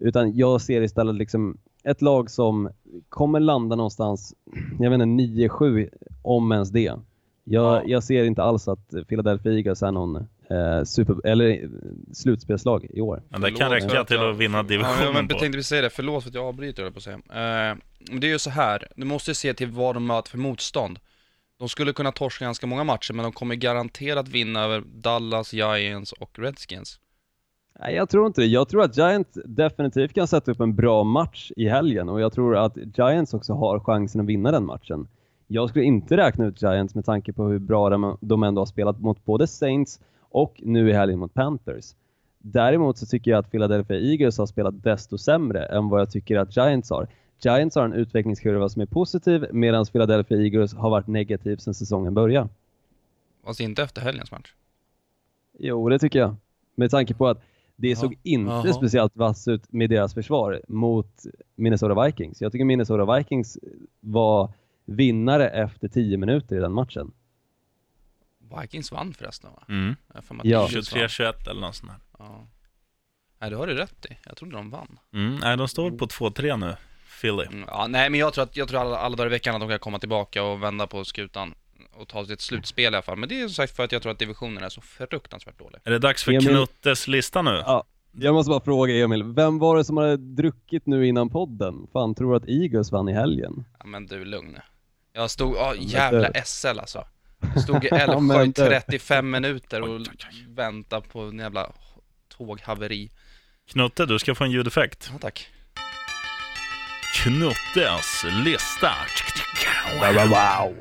Utan 0.00 0.36
jag 0.36 0.60
ser 0.60 0.82
istället 0.82 1.14
liksom 1.14 1.56
ett 1.84 2.02
lag 2.02 2.30
som 2.30 2.68
kommer 3.08 3.40
landa 3.40 3.76
någonstans, 3.76 4.34
jag 4.80 4.90
vet 4.90 5.00
inte, 5.02 5.22
9-7 5.22 5.88
om 6.22 6.52
ens 6.52 6.70
det. 6.70 6.80
Jag, 6.80 7.02
Ja. 7.44 7.82
jag 7.86 8.02
ser 8.02 8.24
inte 8.24 8.42
alls 8.42 8.68
att 8.68 8.94
Philadelphia 9.08 9.52
Eagles 9.52 9.82
är 9.82 9.92
någon 9.92 10.24
eh, 10.52 10.84
super, 10.84 11.26
eller 11.26 11.50
eh, 11.50 11.68
slutspelslag 12.12 12.86
i 12.90 13.00
år. 13.00 13.22
Men 13.28 13.40
det 13.40 13.50
kan 13.50 13.70
räcka 13.70 14.04
till 14.04 14.18
att 14.18 14.36
vinna 14.36 14.58
Ja, 14.58 14.62
divisionen 14.62 15.12
men 15.14 15.28
på. 15.28 15.32
jag 15.32 15.40
tänkte 15.40 15.56
vi 15.56 15.62
säga 15.62 15.82
det, 15.82 15.90
förlåt 15.90 16.22
för 16.22 16.30
att 16.30 16.34
jag 16.34 16.44
avbryter, 16.44 16.82
jag 16.82 16.92
på 16.92 16.98
att 16.98 17.02
säga. 17.02 17.16
Eh, 17.16 17.76
det 18.20 18.26
är 18.26 18.30
ju 18.30 18.38
så 18.38 18.50
här, 18.50 18.88
du 18.96 19.04
måste 19.04 19.30
ju 19.30 19.34
se 19.34 19.54
till 19.54 19.68
vad 19.70 19.96
de 19.96 20.06
möter 20.06 20.30
för 20.30 20.38
motstånd. 20.38 20.98
De 21.58 21.68
skulle 21.68 21.92
kunna 21.92 22.12
torska 22.12 22.44
ganska 22.44 22.66
många 22.66 22.84
matcher, 22.84 23.12
men 23.12 23.22
de 23.22 23.32
kommer 23.32 23.54
garanterat 23.54 24.28
vinna 24.28 24.60
över 24.64 24.82
Dallas, 24.94 25.52
Giants 25.52 26.12
och 26.12 26.38
Redskins. 26.38 26.98
Nej, 27.80 27.94
jag 27.94 28.08
tror 28.10 28.26
inte 28.26 28.40
det. 28.40 28.46
Jag 28.46 28.68
tror 28.68 28.82
att 28.82 28.96
Giants 28.96 29.38
definitivt 29.44 30.14
kan 30.14 30.28
sätta 30.28 30.50
upp 30.50 30.60
en 30.60 30.76
bra 30.76 31.04
match 31.04 31.52
i 31.56 31.68
helgen 31.68 32.08
och 32.08 32.20
jag 32.20 32.32
tror 32.32 32.56
att 32.56 32.76
Giants 32.98 33.34
också 33.34 33.52
har 33.52 33.80
chansen 33.80 34.20
att 34.20 34.26
vinna 34.26 34.50
den 34.50 34.66
matchen. 34.66 35.08
Jag 35.46 35.68
skulle 35.68 35.84
inte 35.84 36.16
räkna 36.16 36.46
ut 36.46 36.62
Giants 36.62 36.94
med 36.94 37.04
tanke 37.04 37.32
på 37.32 37.44
hur 37.44 37.58
bra 37.58 37.90
de, 37.90 38.18
de 38.20 38.42
ändå 38.42 38.60
har 38.60 38.66
spelat 38.66 39.00
mot 39.00 39.24
både 39.24 39.46
Saints 39.46 40.00
och 40.32 40.60
nu 40.64 40.90
i 40.90 40.92
helgen 40.92 41.18
mot 41.18 41.34
Panthers. 41.34 41.94
Däremot 42.38 42.98
så 42.98 43.06
tycker 43.06 43.30
jag 43.30 43.38
att 43.38 43.50
Philadelphia 43.50 43.96
Eagles 43.96 44.38
har 44.38 44.46
spelat 44.46 44.82
desto 44.82 45.18
sämre 45.18 45.64
än 45.64 45.88
vad 45.88 46.00
jag 46.00 46.10
tycker 46.10 46.36
att 46.36 46.56
Giants 46.56 46.90
har. 46.90 47.08
Giants 47.44 47.76
har 47.76 47.84
en 47.84 47.92
utvecklingskurva 47.92 48.68
som 48.68 48.82
är 48.82 48.86
positiv 48.86 49.46
medan 49.52 49.86
Philadelphia 49.86 50.38
Eagles 50.38 50.74
har 50.74 50.90
varit 50.90 51.06
negativ 51.06 51.56
sedan 51.56 51.74
säsongen 51.74 52.14
började. 52.14 52.48
Fast 53.44 53.60
inte 53.60 53.82
efter 53.82 54.00
helgens 54.00 54.30
match. 54.32 54.54
Jo, 55.58 55.88
det 55.88 55.98
tycker 55.98 56.18
jag. 56.18 56.36
Med 56.74 56.90
tanke 56.90 57.14
på 57.14 57.28
att 57.28 57.42
det 57.76 57.88
Jaha. 57.88 57.96
såg 57.96 58.18
inte 58.22 58.52
Jaha. 58.52 58.72
speciellt 58.72 59.16
vass 59.16 59.48
ut 59.48 59.72
med 59.72 59.90
deras 59.90 60.14
försvar 60.14 60.60
mot 60.68 61.22
Minnesota 61.56 62.04
Vikings. 62.04 62.40
Jag 62.40 62.52
tycker 62.52 62.64
Minnesota 62.64 63.16
Vikings 63.16 63.58
var 64.00 64.52
vinnare 64.84 65.48
efter 65.48 65.88
10 65.88 66.16
minuter 66.16 66.56
i 66.56 66.60
den 66.60 66.72
matchen. 66.72 67.12
Vikings 68.60 68.92
vann 68.92 69.14
förresten 69.14 69.50
va? 69.52 69.62
Mm. 69.68 69.96
Ja. 70.42 70.62
Eagles 70.68 70.92
vann. 70.92 71.02
23-21 71.02 71.50
eller 71.50 71.60
något 71.60 71.74
sånt 71.74 71.92
där. 71.92 71.98
Ja. 72.18 72.46
Nej, 73.40 73.50
det 73.50 73.56
har 73.56 73.66
du 73.66 73.74
rätt 73.74 74.06
i. 74.06 74.16
Jag 74.26 74.36
trodde 74.36 74.52
de 74.56 74.70
vann. 74.70 74.98
Mm. 75.14 75.36
Nej, 75.36 75.56
de 75.56 75.68
står 75.68 75.90
på 75.90 76.06
2-3 76.06 76.56
nu, 76.56 76.76
Philly. 77.20 77.44
Mm, 77.44 77.64
ja, 77.68 77.86
nej, 77.88 78.10
men 78.10 78.20
jag 78.20 78.32
tror 78.32 78.44
att 78.44 78.56
jag 78.56 78.68
tror 78.68 78.80
alla, 78.80 78.98
alla 78.98 79.16
dagar 79.16 79.26
i 79.26 79.30
veckan 79.30 79.54
att 79.54 79.60
de 79.60 79.68
kan 79.70 79.78
komma 79.78 79.98
tillbaka 79.98 80.42
och 80.42 80.62
vända 80.62 80.86
på 80.86 81.04
skutan 81.04 81.54
och 81.94 82.08
ta 82.08 82.18
sig 82.18 82.26
till 82.26 82.34
ett 82.34 82.40
slutspel 82.40 82.84
i 82.84 82.86
alla 82.86 83.02
fall. 83.02 83.16
Men 83.18 83.28
det 83.28 83.40
är 83.40 83.48
som 83.48 83.54
sagt 83.54 83.76
för 83.76 83.84
att 83.84 83.92
jag 83.92 84.02
tror 84.02 84.12
att 84.12 84.18
divisionen 84.18 84.62
är 84.64 84.68
så 84.68 84.80
fruktansvärt 84.80 85.58
dålig. 85.58 85.78
Är 85.84 85.90
det 85.90 85.98
dags 85.98 86.24
för 86.24 86.32
Emil- 86.32 86.48
Knuttes 86.48 87.08
lista 87.08 87.42
nu? 87.42 87.62
Ja, 87.66 87.84
jag 88.12 88.34
måste 88.34 88.50
bara 88.50 88.60
fråga 88.60 88.94
Emil, 88.94 89.22
vem 89.24 89.58
var 89.58 89.76
det 89.76 89.84
som 89.84 89.96
hade 89.96 90.16
druckit 90.16 90.86
nu 90.86 91.06
innan 91.06 91.28
podden? 91.30 91.86
Fan, 91.92 92.14
tror 92.14 92.30
du 92.30 92.36
att 92.36 92.48
Eagles 92.48 92.92
vann 92.92 93.08
i 93.08 93.12
helgen? 93.12 93.64
Ja, 93.78 93.86
men 93.86 94.06
du, 94.06 94.24
lugn. 94.24 94.58
Jag 95.12 95.30
stod, 95.30 95.56
ja 95.56 95.74
jävla 95.78 96.30
SL 96.44 96.66
alltså. 96.78 97.04
Stod 97.62 97.84
i 97.84 97.88
Älvsjö 97.92 98.42
i 98.42 98.46
du. 98.46 98.52
35 98.52 99.30
minuter 99.30 99.80
och 99.82 100.00
väntade 100.48 101.08
på 101.08 101.20
en 101.20 101.38
jävla 101.38 101.72
tåghaveri. 102.28 103.10
Knutte, 103.68 104.06
du 104.06 104.18
ska 104.18 104.34
få 104.34 104.44
en 104.44 104.50
ljudeffekt. 104.50 105.08
Ja, 105.12 105.18
tack. 105.18 105.48
Knuttes 107.22 108.24
lista. 108.44 108.92
Wow! 110.00 110.76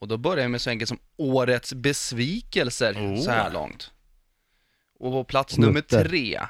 Och 0.00 0.08
då 0.08 0.16
börjar 0.16 0.44
jag 0.44 0.50
med 0.50 0.60
så 0.60 0.70
enkelt 0.70 0.88
som 0.88 0.98
årets 1.16 1.74
besvikelser 1.74 2.94
Oh. 2.94 3.20
så 3.20 3.30
här 3.30 3.50
långt. 3.52 3.92
Och 4.98 5.12
på 5.12 5.24
plats 5.24 5.54
Knutte. 5.54 5.66
nummer 5.68 5.80
tre, 6.08 6.40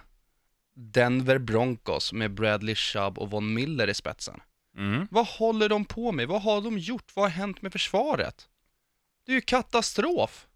Denver 0.74 1.38
Broncos 1.38 2.12
med 2.12 2.34
Bradley 2.34 2.74
Chubb 2.74 3.18
och 3.18 3.30
Von 3.30 3.54
Miller 3.54 3.88
i 3.88 3.94
spetsen. 3.94 4.40
Mm. 4.76 5.08
Vad 5.10 5.26
håller 5.26 5.68
de 5.68 5.84
på 5.84 6.12
med? 6.12 6.28
Vad 6.28 6.42
har 6.42 6.60
de 6.60 6.78
gjort? 6.78 7.12
Vad 7.14 7.24
har 7.24 7.30
hänt 7.30 7.62
med 7.62 7.72
försvaret? 7.72 8.48
Det 9.30 9.34
är 9.34 9.36
ju 9.36 9.40
katastrof! 9.40 10.46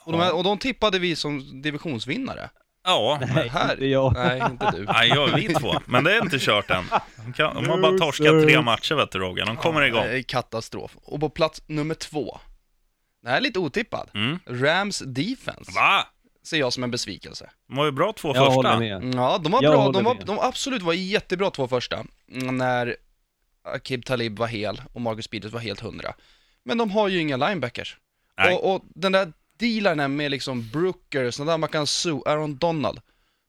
Och 0.00 0.12
de, 0.12 0.20
här, 0.20 0.34
och 0.34 0.44
de 0.44 0.58
tippade 0.58 0.98
vi 0.98 1.16
som 1.16 1.62
divisionsvinnare. 1.62 2.50
Ja, 2.84 3.18
Nej, 3.34 3.48
här- 3.48 3.72
inte 3.72 3.86
jag. 3.86 4.12
Nej, 4.14 4.42
inte 4.50 4.70
du. 4.70 4.84
Nej, 4.84 5.08
jag 5.08 5.36
vi 5.36 5.54
två. 5.54 5.74
Men 5.86 6.04
det 6.04 6.16
är 6.16 6.22
inte 6.22 6.38
kört 6.38 6.70
än. 6.70 6.84
De, 7.16 7.32
kan, 7.32 7.54
de 7.54 7.68
har 7.68 7.78
bara 7.80 7.98
torskat 7.98 8.42
tre 8.42 8.60
matcher 8.62 8.94
vet 8.94 9.10
du 9.10 9.18
Roger. 9.18 9.46
De 9.46 9.56
kommer 9.56 9.82
igång. 9.82 10.04
Nej, 10.06 10.22
Katastrof. 10.22 10.96
Och 11.02 11.20
på 11.20 11.28
plats 11.30 11.62
nummer 11.66 11.94
två, 11.94 12.38
det 13.22 13.28
här 13.30 13.36
är 13.36 13.40
lite 13.40 13.58
otippad, 13.58 14.10
Mm. 14.14 14.38
Rams 14.46 14.98
defense. 15.06 15.72
Va? 15.74 16.06
ser 16.46 16.56
jag 16.56 16.72
som 16.72 16.84
en 16.84 16.90
besvikelse. 16.90 17.50
De 17.68 17.76
var 17.76 17.84
ju 17.84 17.90
bra 17.92 18.12
två 18.12 18.28
Jag 18.28 18.36
första. 18.36 18.50
håller 18.70 18.78
med. 19.00 19.14
Ja, 19.14 19.38
de 19.42 19.52
var 19.52 19.62
Jag 19.62 19.72
bra, 19.72 19.80
håller 19.82 19.98
de 19.98 20.04
var, 20.04 20.14
med. 20.14 20.26
de 20.26 20.38
absolut 20.38 20.82
var 20.82 20.92
jättebra 20.92 21.50
två 21.50 21.68
första, 21.68 22.04
mm, 22.32 22.56
när 22.58 22.96
Akib 23.74 24.04
Talib 24.04 24.38
var 24.38 24.46
hel 24.46 24.82
och 24.92 25.00
Marcus 25.00 25.28
Peters 25.28 25.52
var 25.52 25.60
helt 25.60 25.80
hundra. 25.80 26.14
Men 26.64 26.78
de 26.78 26.90
har 26.90 27.08
ju 27.08 27.20
inga 27.20 27.36
linebackers. 27.36 27.96
Nej. 28.38 28.54
Och, 28.54 28.74
och 28.74 28.84
den 28.94 29.12
där 29.12 29.32
dealen 29.58 30.16
med 30.16 30.30
liksom 30.30 30.68
Brooker, 30.72 31.30
sådana 31.30 31.52
där 31.52 31.58
man 31.58 31.68
kan 31.68 31.86
sue, 31.86 32.20
Aaron 32.26 32.56
Donald. 32.56 33.00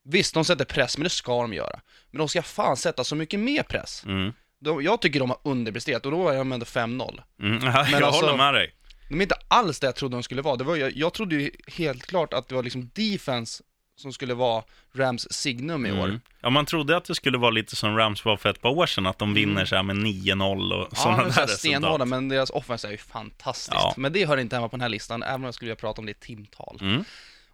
Visst, 0.04 0.34
de 0.34 0.46
sätter 0.46 0.66
press, 0.66 0.98
men 0.98 1.04
det 1.04 1.10
ska 1.10 1.42
de 1.42 1.54
göra. 1.54 1.80
Men 2.12 2.20
de 2.20 2.30
ska 2.30 2.42
fan 2.42 2.78
sätta 2.78 3.04
så 3.04 3.16
mycket 3.16 3.40
mer 3.40 3.64
press. 3.64 4.04
Mm. 4.06 4.34
De, 4.60 4.84
jag 4.84 5.02
tycker 5.02 5.20
de 5.20 5.30
har 5.30 5.40
underpresterat 5.44 6.06
och 6.06 6.12
då 6.12 6.30
är 6.30 6.38
de 6.38 6.52
ändå 6.52 6.66
5-0. 6.66 7.22
Mm. 7.42 7.64
Ja, 7.64 7.88
jag 7.92 8.04
alltså- 8.04 8.22
håller 8.26 8.38
med 8.38 8.54
dig. 8.54 8.74
De 9.10 9.16
är 9.18 9.22
inte 9.22 9.38
alls 9.48 9.80
det 9.80 9.88
jag 9.88 9.96
trodde 9.96 10.16
de 10.16 10.24
skulle 10.24 10.42
vara. 10.42 10.56
Det 10.56 10.64
var, 10.64 10.76
jag, 10.76 10.92
jag 10.96 11.14
trodde 11.14 11.36
ju 11.36 11.52
helt 11.68 12.04
klart 12.04 12.34
att 12.34 12.48
det 12.48 12.56
var 12.56 12.64
liksom 12.64 12.90
defense 12.94 13.64
som 13.98 14.14
skulle 14.14 14.34
vara 14.34 14.64
Rams 14.94 15.28
signum 15.32 15.86
i 15.86 15.92
år. 15.92 16.06
Mm. 16.06 16.22
Ja, 16.42 16.50
man 16.50 16.66
trodde 16.66 16.98
att 16.98 17.06
det 17.06 17.16
skulle 17.16 17.38
vara 17.38 17.52
lite 17.52 17.76
som 17.76 17.98
Rams 17.98 18.26
var 18.26 18.38
för 18.38 18.50
ett 18.50 18.62
par 18.62 18.70
år 18.70 18.86
sedan, 18.86 19.06
att 19.06 19.20
de 19.20 19.34
vinner 19.34 19.66
så 19.66 19.76
här 19.76 19.84
med 19.84 19.96
9-0 19.96 20.74
och 20.74 20.76
Mm. 20.76 20.88
Ja, 20.92 20.96
sådana 20.96 21.22
är 21.22 21.26
där 21.26 21.32
här 21.32 21.48
stenhårda, 21.48 21.88
resultat. 21.88 22.08
men 22.08 22.30
deras 22.30 22.50
offense 22.50 22.88
är 22.88 22.92
ju 22.92 22.98
fantastiskt. 22.98 23.74
Ja. 23.74 23.94
Men 23.98 24.14
det 24.14 24.26
hör 24.26 24.38
inte 24.38 24.56
hemma 24.56 24.70
på 24.70 24.76
den 24.76 24.82
här 24.82 24.90
listan, 24.90 25.24
även 25.24 25.36
om 25.36 25.44
jag 25.44 25.54
skulle 25.54 25.70
vilja 25.70 25.80
prata 25.80 26.02
om 26.02 26.06
det 26.06 26.12
i 26.12 26.16
timtal. 26.16 26.78
Mm. 26.82 27.04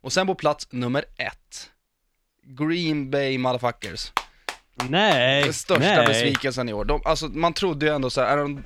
Och 0.02 0.14
sen 0.14 0.28
på 0.28 0.36
plats 0.36 0.68
nummer 0.72 1.06
ett, 1.18 1.70
Green 2.44 3.12
Bay 3.12 3.38
Motherfuckers. 3.38 4.12
Nej! 4.90 5.44
Den 5.44 5.54
största 5.54 5.84
nej. 5.84 6.08
besvikelsen 6.08 6.70
i 6.70 6.74
år. 6.74 6.86
De, 6.86 7.02
alltså, 7.06 7.28
man 7.28 7.54
trodde 7.54 7.86
ju 7.86 7.96
ändå 7.96 8.10
så 8.10 8.22
här, 8.22 8.28
Aaron, 8.38 8.64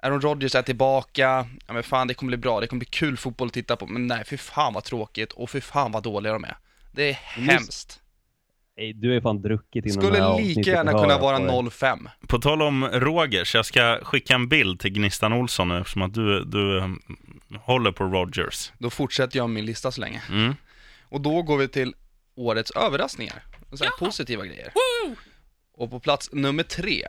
Aaron 0.00 0.20
Rodgers 0.20 0.54
är 0.54 0.62
tillbaka, 0.62 1.46
ja 1.66 1.72
men 1.72 1.82
fan 1.82 2.08
det 2.08 2.14
kommer 2.14 2.30
bli 2.30 2.36
bra, 2.36 2.60
det 2.60 2.66
kommer 2.66 2.78
bli 2.78 2.88
kul 2.90 3.16
fotboll 3.16 3.48
att 3.48 3.54
titta 3.54 3.76
på, 3.76 3.86
men 3.86 4.06
nej, 4.06 4.24
för 4.24 4.36
fan 4.36 4.72
vad 4.72 4.84
tråkigt 4.84 5.32
och 5.32 5.50
för 5.50 5.60
fan 5.60 5.92
vad 5.92 6.02
dåliga 6.02 6.32
de 6.32 6.44
är. 6.44 6.56
Det 6.94 7.10
är 7.10 7.14
hemskt. 7.14 8.00
Du 8.94 9.16
är 9.16 9.20
fan 9.20 9.42
druckit 9.42 9.86
innan 9.86 10.12
det 10.12 10.18
här 10.20 10.32
Skulle 10.34 10.48
lika 10.48 10.70
gärna 10.70 10.92
kunna 10.92 11.18
vara 11.18 11.38
på 11.38 11.44
dig. 11.44 11.70
0-5. 11.70 12.08
På 12.26 12.38
tal 12.38 12.62
om 12.62 12.84
Rogers, 12.84 13.54
jag 13.54 13.66
ska 13.66 14.00
skicka 14.02 14.34
en 14.34 14.48
bild 14.48 14.80
till 14.80 14.90
Gnistan 14.90 15.32
Olsson 15.32 15.68
nu 15.68 15.78
eftersom 15.78 16.02
att 16.02 16.14
du, 16.14 16.44
du 16.44 16.78
mm, 16.78 17.00
håller 17.60 17.92
på 17.92 18.04
Rogers. 18.04 18.72
Då 18.78 18.90
fortsätter 18.90 19.36
jag 19.38 19.50
min 19.50 19.66
lista 19.66 19.92
så 19.92 20.00
länge. 20.00 20.22
Mm. 20.30 20.54
Och 21.08 21.20
då 21.20 21.42
går 21.42 21.58
vi 21.58 21.68
till 21.68 21.94
årets 22.34 22.70
överraskningar. 22.70 23.42
Så 23.72 23.84
här 23.84 23.92
positiva 23.98 24.46
grejer. 24.46 24.72
Och 25.74 25.90
på 25.90 26.00
plats 26.00 26.30
nummer 26.32 26.62
tre, 26.62 27.06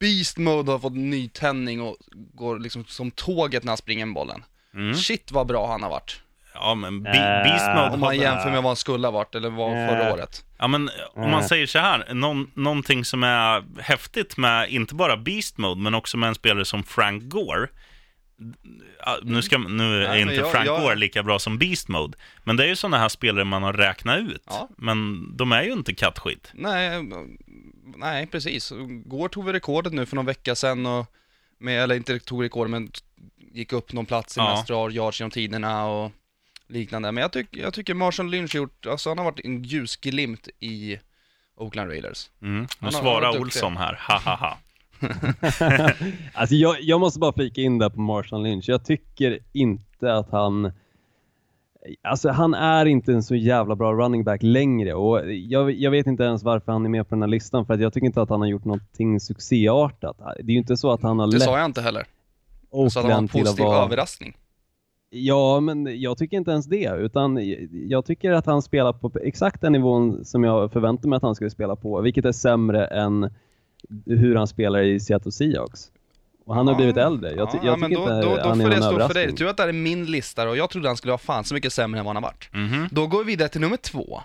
Beast 0.00 0.38
Mode 0.38 0.72
har 0.72 0.78
fått 0.78 0.96
nytändning 0.96 1.80
och 1.80 1.96
går 2.12 2.58
liksom 2.58 2.84
som 2.84 3.10
tåget 3.10 3.64
när 3.64 3.70
han 3.70 3.76
springer 3.76 4.06
med 4.06 4.14
bollen. 4.14 4.44
Mm. 4.74 4.94
Shit 4.94 5.32
vad 5.32 5.46
bra 5.46 5.70
han 5.70 5.82
har 5.82 5.90
varit. 5.90 6.21
Ja, 6.54 6.74
men 6.74 7.02
Be- 7.02 7.08
Äh. 7.10 7.42
Beast 7.42 7.66
Mode 7.76 7.90
Om 7.94 8.00
man 8.00 8.16
jämför 8.16 8.50
med 8.50 8.62
vad 8.62 8.70
han 8.70 8.76
skulle 8.76 9.06
ha 9.06 9.12
varit, 9.12 9.34
eller 9.34 9.50
var 9.50 9.88
förra 9.88 10.08
Äh. 10.08 10.14
året. 10.14 10.44
Ja, 10.58 10.68
men 10.68 10.88
om 11.14 11.20
man 11.22 11.32
Mm. 11.34 11.42
säger 11.44 11.66
så 11.66 11.78
här, 11.78 12.14
någon, 12.14 12.50
någonting 12.54 13.04
som 13.04 13.22
är 13.22 13.64
häftigt 13.82 14.36
med 14.36 14.70
inte 14.70 14.94
bara 14.94 15.16
Beast 15.16 15.58
Mode, 15.58 15.80
men 15.80 15.94
också 15.94 16.16
med 16.16 16.28
en 16.28 16.34
spelare 16.34 16.64
som 16.64 16.82
Frank 16.84 17.22
Gore. 17.22 17.68
Nu, 19.22 19.42
ska, 19.42 19.58
nu 19.58 20.04
är 20.04 20.08
Nej, 20.08 20.18
men 20.18 20.20
inte 20.20 20.34
jag- 20.34 20.52
Frank 20.52 20.66
jag- 20.66 20.80
Gore 20.80 20.94
lika 20.94 21.22
bra 21.22 21.38
som 21.38 21.58
Beast 21.58 21.88
Mode, 21.88 22.18
men 22.44 22.56
det 22.56 22.64
är 22.64 22.68
ju 22.68 22.76
sådana 22.76 22.98
här 22.98 23.08
spelare 23.08 23.44
man 23.44 23.62
har 23.62 23.72
räknat 23.72 24.18
ut. 24.20 24.42
Ja. 24.46 24.68
Men 24.78 25.26
de 25.36 25.52
är 25.52 25.62
ju 25.62 25.72
inte 25.72 25.94
kattskit. 25.94 26.50
Nej, 26.54 27.02
nej 27.96 28.26
precis. 28.26 28.72
Går 29.04 29.28
tog 29.28 29.44
vi 29.44 29.52
rekordet 29.52 29.92
nu 29.92 30.06
för 30.06 30.16
någon 30.16 30.26
vecka 30.26 30.54
sedan 30.54 30.86
och, 30.86 31.06
med, 31.60 31.82
eller 31.82 31.94
inte 31.94 32.18
tog 32.18 32.44
rekord 32.44 32.68
men 32.68 32.90
gick 33.52 33.72
upp 33.72 33.92
någon 33.92 34.06
plats 34.06 34.36
i 34.36 34.40
Ja. 34.40 34.54
mest 34.56 34.70
yards 34.94 35.20
genom 35.20 35.30
tiderna 35.30 35.86
och 35.86 36.12
liknande. 36.72 37.12
Men 37.12 37.22
jag, 37.22 37.32
tyck, 37.32 37.48
jag 37.50 37.74
tycker 37.74 37.94
Marshall 37.94 38.30
Lynch 38.30 38.54
har 38.54 38.60
gjort, 38.60 38.86
alltså 38.86 39.10
han 39.10 39.18
har 39.18 39.24
varit 39.24 39.40
en 39.44 39.62
ljusglimt 39.62 40.48
i 40.60 40.98
Oakland 41.56 41.90
Raiders. 41.90 42.30
Mm. 42.42 42.66
Nu 42.78 42.90
svarar. 42.90 43.40
Olsson 43.40 43.76
här, 43.76 43.98
ha 44.08 44.18
ha 44.18 44.36
ha. 44.36 44.58
Alltså 46.32 46.54
jag, 46.54 46.80
jag 46.80 47.00
måste 47.00 47.18
bara 47.18 47.32
flika 47.32 47.60
in 47.60 47.78
där 47.78 47.90
på 47.90 48.00
Marshawn 48.00 48.42
Lynch. 48.42 48.64
Jag 48.68 48.84
tycker 48.84 49.38
inte 49.52 50.14
att 50.14 50.30
han... 50.30 50.72
Alltså 52.02 52.30
han 52.30 52.54
är 52.54 52.86
inte 52.86 53.12
en 53.12 53.22
så 53.22 53.34
jävla 53.34 53.76
bra 53.76 53.92
running 53.92 54.24
back 54.24 54.42
längre 54.42 54.94
och 54.94 55.32
jag, 55.32 55.72
jag 55.72 55.90
vet 55.90 56.06
inte 56.06 56.22
ens 56.22 56.42
varför 56.42 56.72
han 56.72 56.84
är 56.84 56.88
med 56.88 57.08
på 57.08 57.14
den 57.14 57.22
här 57.22 57.28
listan 57.28 57.66
för 57.66 57.74
att 57.74 57.80
jag 57.80 57.92
tycker 57.92 58.06
inte 58.06 58.22
att 58.22 58.28
han 58.28 58.40
har 58.40 58.48
gjort 58.48 58.64
någonting 58.64 59.20
succéartat. 59.20 60.16
Det 60.18 60.42
är 60.42 60.52
ju 60.52 60.58
inte 60.58 60.76
så 60.76 60.92
att 60.92 61.02
han 61.02 61.18
har 61.18 61.26
Det 61.26 61.32
lett 61.32 61.42
sa 61.42 61.58
jag 61.58 61.66
inte 61.66 61.82
heller. 61.82 62.06
Jag 62.70 62.92
sa 62.92 63.00
att 63.00 63.04
han 63.04 63.12
var 63.12 63.18
en 63.18 63.24
Oakland 63.24 63.44
positiv 63.44 63.64
vara... 63.64 63.84
överraskning. 63.84 64.36
Ja, 65.14 65.60
men 65.60 66.00
jag 66.00 66.18
tycker 66.18 66.36
inte 66.36 66.50
ens 66.50 66.66
det. 66.66 66.96
Utan 66.98 67.38
jag 67.88 68.04
tycker 68.04 68.30
att 68.32 68.46
han 68.46 68.62
spelar 68.62 68.92
på 68.92 69.10
exakt 69.22 69.60
den 69.60 69.72
nivån 69.72 70.24
som 70.24 70.44
jag 70.44 70.72
förväntar 70.72 71.08
mig 71.08 71.16
att 71.16 71.22
han 71.22 71.34
skulle 71.34 71.50
spela 71.50 71.76
på. 71.76 72.00
Vilket 72.00 72.24
är 72.24 72.32
sämre 72.32 72.86
än 72.86 73.30
hur 74.06 74.34
han 74.36 74.46
spelar 74.46 74.82
i 74.82 75.00
Seattle 75.00 75.32
Seahawks. 75.32 75.90
Och 76.46 76.54
han 76.54 76.66
har 76.66 76.74
Ja. 76.74 76.76
blivit 76.76 76.96
äldre. 76.96 77.30
Jag, 77.30 77.48
ja, 77.52 77.60
jag 77.62 77.80
men 77.80 77.90
tycker 77.90 78.02
då, 78.06 78.14
inte 78.16 78.28
då, 78.28 78.36
då 78.36 78.48
han 78.48 78.60
är 78.60 78.64
någon 78.64 78.72
stå 78.76 78.90
för 78.90 78.98
dig. 78.98 79.04
överraskning. 79.04 79.36
Tur 79.36 79.46
att 79.48 79.56
det 79.56 79.62
här 79.62 79.68
är 79.68 79.72
min 79.72 80.06
lista 80.06 80.48
och 80.48 80.56
jag 80.56 80.70
trodde 80.70 80.88
han 80.88 80.96
skulle 80.96 81.10
vara 81.10 81.18
fan 81.18 81.44
så 81.44 81.54
mycket 81.54 81.72
sämre 81.72 82.00
än 82.00 82.06
vad 82.06 82.14
han 82.16 82.22
har 82.24 82.30
varit. 82.30 82.48
Mhm. 82.52 82.88
Då 82.90 83.06
går 83.06 83.18
vi 83.18 83.24
vidare 83.24 83.48
till 83.48 83.60
nummer 83.60 83.76
två. 83.76 84.20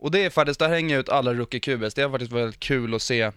Och 0.00 0.10
det 0.10 0.24
är 0.24 0.30
faktiskt, 0.30 0.60
där 0.60 0.68
hänger 0.68 0.98
ut 0.98 1.08
alla 1.08 1.34
rookie 1.34 1.60
QBs. 1.60 1.94
Det 1.94 2.02
har 2.02 2.10
faktiskt 2.10 2.32
varit 2.32 2.42
väldigt 2.42 2.60
kul 2.60 2.94
att 2.94 3.02
se 3.02 3.30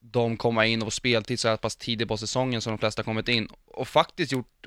dem 0.00 0.36
komma 0.36 0.66
in 0.66 0.82
och 0.82 0.92
speltid 0.92 1.40
så 1.40 1.48
här 1.48 1.56
pass 1.56 1.76
tidigt 1.76 2.08
på 2.08 2.16
säsongen 2.16 2.60
som 2.60 2.72
de 2.72 2.78
flesta 2.78 3.02
kommit 3.02 3.28
in. 3.28 3.48
Och 3.66 3.88
faktiskt 3.88 4.32
gjort, 4.32 4.66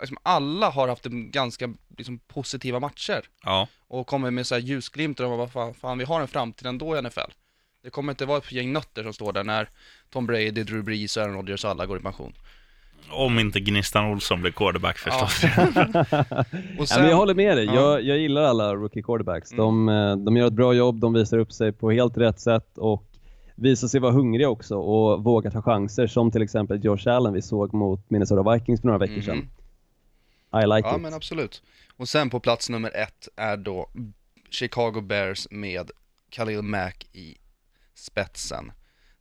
liksom 0.00 0.16
alla 0.22 0.70
har 0.70 0.88
haft 0.88 1.06
en 1.06 1.30
ganska 1.30 1.68
liksom, 1.98 2.18
positiva 2.18 2.80
matcher. 2.80 3.20
Ja. 3.44 3.68
Och 3.88 4.06
kommer 4.06 4.30
med 4.30 4.46
så 4.46 4.54
här 4.54 4.62
ljusglimtar 4.62 5.24
om 5.24 5.38
vad 5.38 5.52
fan, 5.52 5.74
fan 5.74 5.98
vi 5.98 6.04
har 6.04 6.20
en 6.20 6.28
framtid 6.28 6.66
ändå 6.66 6.96
i 6.98 7.02
NFL. 7.02 7.30
Det 7.82 7.90
kommer 7.90 8.12
inte 8.12 8.26
vara 8.26 8.38
ett 8.38 8.52
gäng 8.52 8.72
nötter 8.72 9.02
som 9.02 9.12
står 9.12 9.32
där 9.32 9.44
när 9.44 9.68
Tom 10.10 10.26
Brady, 10.26 10.50
Drew 10.50 10.84
Brees, 10.84 11.16
Aaron 11.16 11.34
Rodgers 11.34 11.64
och 11.64 11.70
alla 11.70 11.86
går 11.86 11.98
i 11.98 12.02
pension. 12.02 12.32
Om 13.10 13.38
inte 13.38 13.60
Gnistan 13.60 14.04
Olsson 14.12 14.40
blir 14.40 14.50
quarterback 14.52 14.98
förstås. 14.98 15.44
Och 16.78 16.86
Ja, 16.90 16.96
men 17.00 17.08
jag 17.08 17.16
håller 17.16 17.34
med 17.34 17.56
dig. 17.56 17.66
Ja. 17.66 17.74
Jag, 17.74 18.02
jag 18.02 18.18
gillar 18.18 18.42
alla 18.42 18.74
rookie 18.74 19.02
quarterbacks. 19.02 19.52
Mm. 19.52 19.64
De, 19.64 19.88
eh, 19.88 20.16
de 20.16 20.36
gör 20.36 20.46
ett 20.46 20.52
bra 20.52 20.74
jobb, 20.74 21.00
de 21.00 21.12
visar 21.12 21.38
upp 21.38 21.52
sig 21.52 21.72
på 21.72 21.90
helt 21.90 22.16
rätt 22.16 22.40
sätt 22.40 22.78
och 22.78 23.04
visar 23.54 23.88
sig 23.88 24.00
vara 24.00 24.12
hungriga 24.12 24.48
också 24.48 24.76
och 24.76 25.24
vågar 25.24 25.50
ta 25.50 25.62
chanser 25.62 26.06
som 26.06 26.30
till 26.30 26.42
exempel 26.42 26.84
Josh 26.84 27.06
Allen 27.08 27.32
vi 27.32 27.42
såg 27.42 27.74
mot 27.74 28.10
Minnesota 28.10 28.52
Vikings 28.54 28.80
för 28.80 28.86
några 28.86 28.98
veckor 28.98 29.14
Mhm. 29.14 29.22
sedan. 29.22 29.48
I 30.52 30.66
like 30.66 30.88
Ja 30.88 30.96
it. 30.96 31.00
men 31.02 31.14
absolut. 31.14 31.62
Och 31.96 32.08
sen 32.08 32.30
på 32.30 32.40
plats 32.40 32.68
nummer 32.70 32.96
ett 32.96 33.28
är 33.36 33.56
då 33.56 33.90
Chicago 34.50 35.00
Bears 35.00 35.46
med 35.50 35.90
Khalil 36.30 36.62
Mack 36.62 37.06
i 37.12 37.36
spetsen. 37.94 38.72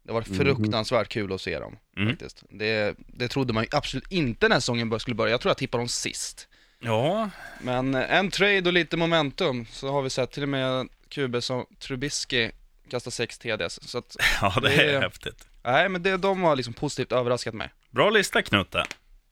Det 0.03 0.11
var 0.13 0.23
Mhm. 0.29 0.37
fruktansvärt 0.37 1.09
kul 1.09 1.33
att 1.33 1.41
se 1.41 1.59
dem 1.59 1.77
Mm. 1.97 2.09
faktiskt. 2.09 2.43
Det, 2.49 2.95
det 3.07 3.27
trodde 3.27 3.53
man 3.53 3.63
ju 3.63 3.69
absolut 3.71 4.11
inte 4.11 4.47
när 4.47 4.55
säsongen 4.55 4.99
skulle 4.99 5.15
börja. 5.15 5.31
Jag 5.31 5.41
tror 5.41 5.49
jag 5.49 5.57
tippade 5.57 5.81
dem 5.81 5.87
sist. 5.89 6.47
ja, 6.79 7.29
Men 7.61 7.95
eh, 7.95 8.13
en 8.15 8.31
trade 8.31 8.61
och 8.65 8.73
lite 8.73 8.97
momentum 8.97 9.65
så 9.71 9.91
har 9.91 10.01
vi 10.01 10.09
sett 10.09 10.31
till 10.31 10.43
och 10.43 10.49
med 10.49 10.87
QB 11.09 11.41
som 11.43 11.65
Trubisky 11.79 12.51
kastar 12.89 13.11
6 13.11 13.37
TDs. 13.37 13.89
Så 13.89 13.97
att, 13.97 14.15
ja, 14.41 14.53
det 14.61 14.69
Det 14.69 14.75
är 14.75 14.93
är- 14.97 15.01
häftigt. 15.01 15.47
nej 15.63 15.89
men 15.89 16.03
det, 16.03 16.17
de 16.17 16.41
har 16.43 16.55
liksom 16.55 16.73
positivt 16.73 17.11
överraskat 17.11 17.53
mig. 17.53 17.69
Bra 17.89 18.09
lista 18.09 18.41
Knutte. 18.41 18.83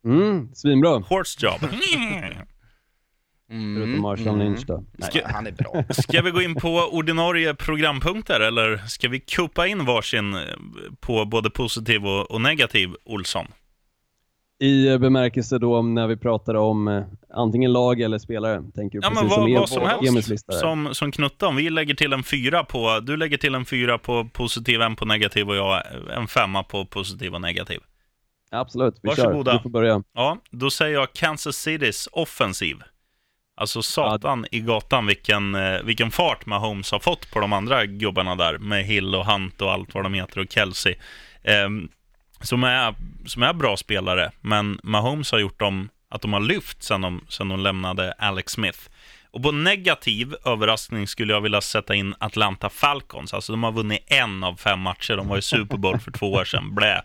Mm, 0.05 0.49
svinbra. 0.53 0.99
Horse 0.99 1.45
job. 1.45 1.69
Mm, 3.51 3.75
Förutom 3.75 4.01
Marshall 4.01 4.37
Lynch 4.39 4.65
då. 4.67 4.83
Nej. 4.97 5.09
Nej, 5.13 5.23
han 5.25 5.47
är 5.47 5.51
bra. 5.51 5.83
Ska 5.93 6.21
vi 6.21 6.31
gå 6.31 6.41
in 6.41 6.55
på 6.55 6.69
ordinarie 6.91 7.53
programpunkter 7.53 8.39
eller 8.39 8.77
ska 8.77 9.07
vi 9.09 9.19
kuppa 9.19 9.67
in 9.67 9.85
varsin 9.85 10.33
eh, 10.33 10.39
på 10.99 11.25
både 11.25 11.49
positiv 11.49 12.05
och, 12.05 12.31
och 12.31 12.41
negativ 12.41 12.89
Olsson? 13.05 13.45
I 14.59 14.87
eh, 14.87 14.97
bemärkelse 14.97 15.57
då 15.57 15.77
om 15.77 15.93
när 15.93 16.07
vi 16.07 16.17
pratar 16.17 16.55
om 16.55 16.87
eh, 16.87 17.03
antingen 17.33 17.73
lag 17.73 18.01
eller 18.01 18.17
spelare, 18.17 18.63
tänker 18.75 18.99
Ja, 19.03 19.09
precis 19.09 19.21
men 19.21 19.29
vad, 19.29 19.39
som, 19.39 19.53
vad 19.53 19.69
som 19.69 20.13
helst. 20.15 20.29
lista. 20.29 20.53
Som, 20.53 20.89
som 20.93 21.11
Knutte, 21.11 21.45
om 21.45 21.55
vi 21.55 21.69
lägger 21.69 21.95
till 21.95 22.13
en 22.13 22.23
fyra 22.23 22.63
på, 22.63 22.99
du 22.99 23.17
lägger 23.17 23.37
till 23.37 23.55
en 23.55 23.65
fyra 23.65 23.97
på 23.97 24.29
positiv, 24.33 24.81
en 24.81 24.95
på 24.95 25.05
negativ 25.05 25.49
och 25.49 25.55
jag 25.55 25.83
en 26.17 26.27
femma 26.27 26.63
på 26.63 26.85
positiv 26.85 27.33
och 27.33 27.41
negativ. 27.41 27.79
Absolut, 28.51 28.99
vi 29.01 29.09
Varsågoda. 29.09 29.51
kör. 29.51 29.57
Du 29.57 29.63
får 29.63 29.69
börja. 29.69 30.03
Ja, 30.13 30.37
då 30.51 30.69
säger 30.69 30.93
jag 30.93 31.13
Kansas 31.13 31.55
Citys 31.55 32.09
offensiv. 32.11 32.83
Alltså 33.59 33.81
satan 33.81 34.45
i 34.51 34.59
gatan 34.59 35.05
vilken, 35.05 35.55
eh, 35.55 35.81
vilken 35.83 36.11
fart 36.11 36.45
Mahomes 36.45 36.91
har 36.91 36.99
fått 36.99 37.31
på 37.31 37.39
de 37.39 37.53
andra 37.53 37.85
gubbarna 37.85 38.35
där 38.35 38.57
med 38.57 38.85
Hill 38.85 39.15
och 39.15 39.25
Hunt 39.25 39.61
och 39.61 39.71
allt 39.71 39.93
vad 39.93 40.03
de 40.03 40.13
heter 40.13 40.39
och 40.39 40.51
Kelsey. 40.51 40.95
Ehm, 41.43 41.89
som, 42.41 42.63
är, 42.63 42.95
som 43.25 43.43
är 43.43 43.53
bra 43.53 43.77
spelare, 43.77 44.31
men 44.41 44.79
Mahomes 44.83 45.31
har 45.31 45.39
gjort 45.39 45.59
dem 45.59 45.89
att 46.09 46.21
de 46.21 46.33
har 46.33 46.39
lyft 46.39 46.83
sen 46.83 47.01
de, 47.01 47.21
sen 47.29 47.49
de 47.49 47.59
lämnade 47.59 48.13
Alex 48.17 48.51
Smith. 48.51 48.79
Och 49.31 49.43
på 49.43 49.51
negativ 49.51 50.35
överraskning 50.45 51.07
skulle 51.07 51.33
jag 51.33 51.41
vilja 51.41 51.61
sätta 51.61 51.95
in 51.95 52.15
Atlanta 52.19 52.69
Falcons. 52.69 53.33
Alltså 53.33 53.53
de 53.53 53.63
har 53.63 53.71
vunnit 53.71 54.03
en 54.07 54.43
av 54.43 54.55
fem 54.55 54.79
matcher. 54.79 55.17
De 55.17 55.27
var 55.27 55.37
i 55.37 55.41
Super 55.41 55.77
Bowl 55.77 55.99
för 55.99 56.11
två 56.11 56.31
år 56.33 56.45
sedan. 56.45 56.75
Blä. 56.75 57.03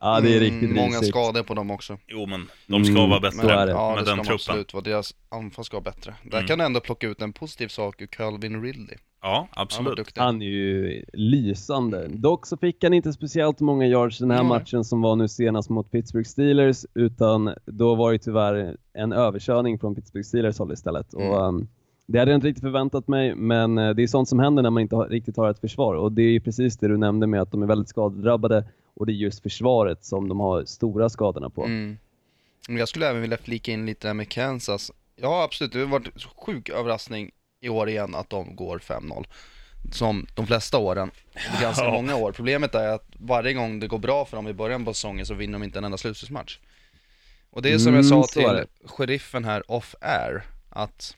Ja, 0.00 0.20
det 0.20 0.28
är 0.28 0.36
Mm, 0.36 0.40
riktigt 0.60 0.76
Många 0.76 0.88
risigt. 0.88 1.08
skador 1.08 1.42
på 1.42 1.54
dem 1.54 1.70
också. 1.70 1.98
Jo, 2.06 2.26
men 2.26 2.46
de 2.66 2.84
ska 2.84 2.94
Mm, 2.98 3.10
vara 3.10 3.20
bättre 3.20 3.46
det. 3.66 3.70
Ja, 3.70 3.88
med 3.94 3.98
det 3.98 4.02
ska 4.04 4.10
den 4.10 4.16
de 4.18 4.24
truppen. 4.24 4.34
absolut 4.34 4.74
vara. 4.74 4.84
Deras 4.84 5.14
anfall 5.28 5.64
ska 5.64 5.76
vara 5.76 5.84
bättre. 5.94 6.14
Där 6.24 6.38
Mm. 6.38 6.46
kan 6.48 6.58
du 6.58 6.64
ändå 6.64 6.80
plocka 6.80 7.06
ut 7.08 7.22
en 7.22 7.32
positiv 7.32 7.68
sak 7.68 8.00
ur 8.02 8.06
Calvin 8.06 8.62
Ridley. 8.62 8.96
Ja, 9.22 9.48
Han 9.50 9.62
absolut. 9.62 9.96
duktig. 9.96 10.20
Han 10.20 10.42
är 10.42 10.46
ju 10.46 11.04
lysande. 11.12 12.08
Dock 12.08 12.46
så 12.46 12.56
fick 12.56 12.84
han 12.84 12.94
inte 12.94 13.12
speciellt 13.12 13.60
många 13.60 13.86
yards 13.86 14.18
den 14.18 14.30
här 14.30 14.38
Nej. 14.38 14.48
matchen 14.48 14.84
som 14.84 15.02
var 15.02 15.16
nu 15.16 15.28
senast 15.28 15.70
mot 15.70 15.90
Pittsburgh 15.90 16.28
Steelers, 16.28 16.86
utan 16.94 17.54
då 17.66 17.94
var 17.94 18.12
det 18.12 18.18
tyvärr 18.18 18.76
en 18.94 19.12
överkörning 19.12 19.78
från 19.78 19.94
Pittsburgh 19.94 20.24
Steelers 20.26 20.58
håll 20.58 20.72
istället. 20.72 21.14
Mm. 21.14 21.30
Och, 21.30 21.42
um, 21.48 21.68
det 22.06 22.18
hade 22.18 22.30
jag 22.30 22.36
inte 22.38 22.46
riktigt 22.46 22.62
förväntat 22.64 23.08
mig, 23.08 23.34
men 23.34 23.78
eh, 23.78 23.90
det 23.90 24.02
är 24.02 24.06
sånt 24.06 24.28
som 24.28 24.38
händer 24.38 24.62
när 24.62 24.70
man 24.70 24.80
inte 24.82 24.96
har, 24.96 25.08
riktigt 25.08 25.36
har 25.36 25.50
ett 25.50 25.58
försvar. 25.60 25.94
Och 25.94 26.12
det 26.12 26.22
är 26.22 26.30
ju 26.30 26.40
precis 26.40 26.76
det 26.78 26.88
du 26.88 26.96
nämnde 26.96 27.26
med 27.26 27.42
att 27.42 27.50
de 27.52 27.62
är 27.62 27.66
väldigt 27.66 27.88
skadedrabbade 27.88 28.64
och 28.96 29.06
det 29.06 29.12
är 29.12 29.14
just 29.14 29.42
försvaret 29.42 30.04
som 30.04 30.28
de 30.28 30.40
har 30.40 30.64
stora 30.64 31.08
skadorna 31.08 31.50
på. 31.50 31.64
Mm. 31.64 31.98
Jag 32.68 32.88
skulle 32.88 33.08
även 33.08 33.22
vilja 33.22 33.36
flika 33.38 33.72
in 33.72 33.86
lite 33.86 34.08
där 34.08 34.14
med 34.14 34.28
Kansas. 34.28 34.92
Ja, 35.16 35.42
absolut. 35.42 35.72
Det 35.72 35.78
har 35.78 35.86
varit 35.86 36.06
en 36.06 36.20
sjuk 36.36 36.68
överraskning 36.68 37.30
i 37.60 37.68
år 37.68 37.88
igen 37.88 38.14
att 38.14 38.30
de 38.30 38.56
går 38.56 38.78
5-0. 38.78 39.26
Som 39.92 40.26
de 40.34 40.46
flesta 40.46 40.78
åren. 40.78 41.10
Det 41.32 41.40
är 41.58 41.60
ganska 41.62 41.84
Ja. 41.84 41.90
många 41.92 42.16
år. 42.16 42.32
Problemet 42.32 42.74
är 42.74 42.88
att 42.88 43.06
varje 43.18 43.52
gång 43.52 43.80
det 43.80 43.86
går 43.86 43.98
bra 43.98 44.24
för 44.24 44.36
dem 44.36 44.48
i 44.48 44.52
början 44.52 44.84
på 44.84 44.94
säsongen 44.94 45.26
så 45.26 45.34
vinner 45.34 45.52
de 45.58 45.64
inte 45.64 45.78
en 45.78 45.84
enda 45.84 45.98
slutspelsmatch. 45.98 46.58
Och 47.50 47.62
det 47.62 47.72
är 47.72 47.78
som 47.78 47.94
jag 47.94 48.04
Mm, 48.04 48.22
sa 48.22 48.22
så 48.28 48.40
är 48.40 48.54
till 48.64 48.88
sheriffen 48.88 49.44
här 49.44 49.62
off-air, 49.70 50.42
att 50.70 51.16